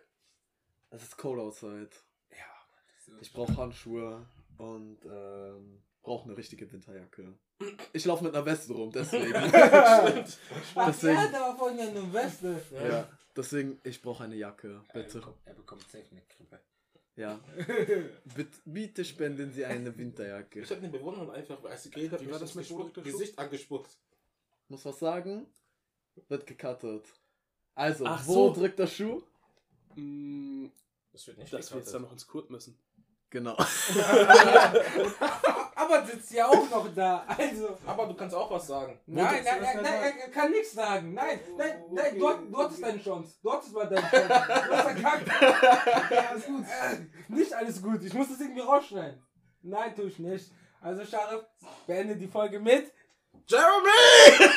Es 0.95 1.03
ist 1.03 1.17
cold 1.19 1.41
outside. 1.41 1.91
Ja. 2.31 3.17
Ich 3.21 3.33
brauche 3.33 3.57
Handschuhe 3.57 4.27
und 4.59 4.99
ähm, 5.05 5.83
brauche 6.03 6.25
eine 6.29 6.37
richtige 6.37 6.71
Winterjacke. 6.71 7.35
Ich 7.93 8.05
laufe 8.05 8.25
mit 8.25 8.35
einer 8.35 8.45
Weste 8.47 8.73
rum, 8.73 8.91
deswegen. 8.93 9.35
Ach, 10.75 10.87
Deswegen- 10.87 11.15
ja, 11.15 11.29
da 11.29 11.41
war 11.41 11.57
vorhin 11.59 11.79
ja 11.79 11.89
eine 11.89 12.13
Weste. 12.13 12.61
ja, 12.73 13.09
deswegen, 13.37 13.81
ich 13.85 14.01
brauche 14.03 14.25
eine 14.25 14.35
Jacke, 14.37 14.83
Er 14.89 15.03
bitte. 15.03 15.19
bekommt, 15.19 15.37
er 15.45 15.55
bekommt 15.55 15.83
safe 15.83 16.05
eine 16.11 16.21
Krippe. 16.23 16.61
Ja. 17.17 17.39
Bitte, 18.35 18.59
bitte 18.65 19.05
spenden 19.05 19.53
Sie 19.53 19.65
eine 19.65 19.97
Winterjacke. 19.97 20.63
Ich 20.63 20.71
hab 20.73 20.81
den 20.81 20.91
Bewunderung 20.91 21.31
einfach, 21.31 21.63
als 21.65 21.85
sie 21.85 21.91
geredet 21.91 22.15
hat, 22.15 22.21
Wie 22.27 22.31
war 22.33 22.41
das 22.41 22.57
mit 22.57 22.69
Gesicht- 23.05 23.39
angespuckt. 23.39 23.97
Muss 24.67 24.85
was 24.85 24.99
sagen? 24.99 25.47
Wird 26.27 26.45
gecuttet. 26.45 27.07
Also, 27.77 28.05
Ach 28.05 28.27
wo 28.27 28.49
so. 28.49 28.55
drückt 28.55 28.81
der 28.81 28.89
Schuh? 28.89 29.23
Das 31.15 31.27
wird 31.29 31.39
nicht 31.39 31.53
dass 31.53 31.71
wir 31.71 31.79
jetzt 31.79 31.95
dann 31.95 32.03
noch 32.03 32.11
ins 32.11 32.27
Kurt 32.27 32.51
müssen. 32.51 32.77
Genau. 33.31 33.57
Aber 35.77 36.05
sitzt 36.05 36.33
ja 36.33 36.49
auch 36.49 36.69
noch 36.69 36.93
da. 36.93 37.25
Also. 37.39 37.79
Aber 37.87 38.07
du 38.07 38.15
kannst 38.15 38.35
auch 38.35 38.51
was 38.51 38.67
sagen. 38.67 38.99
Nein, 39.07 39.45
nein, 39.45 39.63
nein, 39.63 39.79
nein, 39.81 40.19
er 40.21 40.31
kann 40.31 40.51
nichts 40.51 40.73
sagen. 40.73 41.15
Nein, 41.15 41.39
nein, 41.57 41.85
nein, 41.93 42.19
du, 42.19 42.33
du 42.51 42.59
hattest 42.59 42.83
deine 42.83 43.01
Chance. 43.01 43.37
Du 43.41 43.53
hattest 43.53 43.73
mal 43.73 43.89
deine 43.89 44.09
Chance. 44.09 44.27
Du 44.29 44.35
hast 44.75 44.83
verkackt. 44.91 45.31
Alles 46.31 46.47
gut. 46.47 46.65
Nicht 47.29 47.55
alles 47.55 47.81
gut. 47.81 48.03
Ich 48.03 48.15
muss 48.15 48.29
das 48.29 48.41
irgendwie 48.41 48.63
rausschneiden. 48.63 49.23
Nein, 49.63 49.95
tue 49.95 50.07
ich 50.07 50.19
nicht. 50.19 50.51
Also, 50.81 51.05
Scharif, 51.05 51.45
beende 51.87 52.17
die 52.17 52.27
Folge 52.27 52.59
mit. 52.59 52.93
Jeremy! 53.47 54.51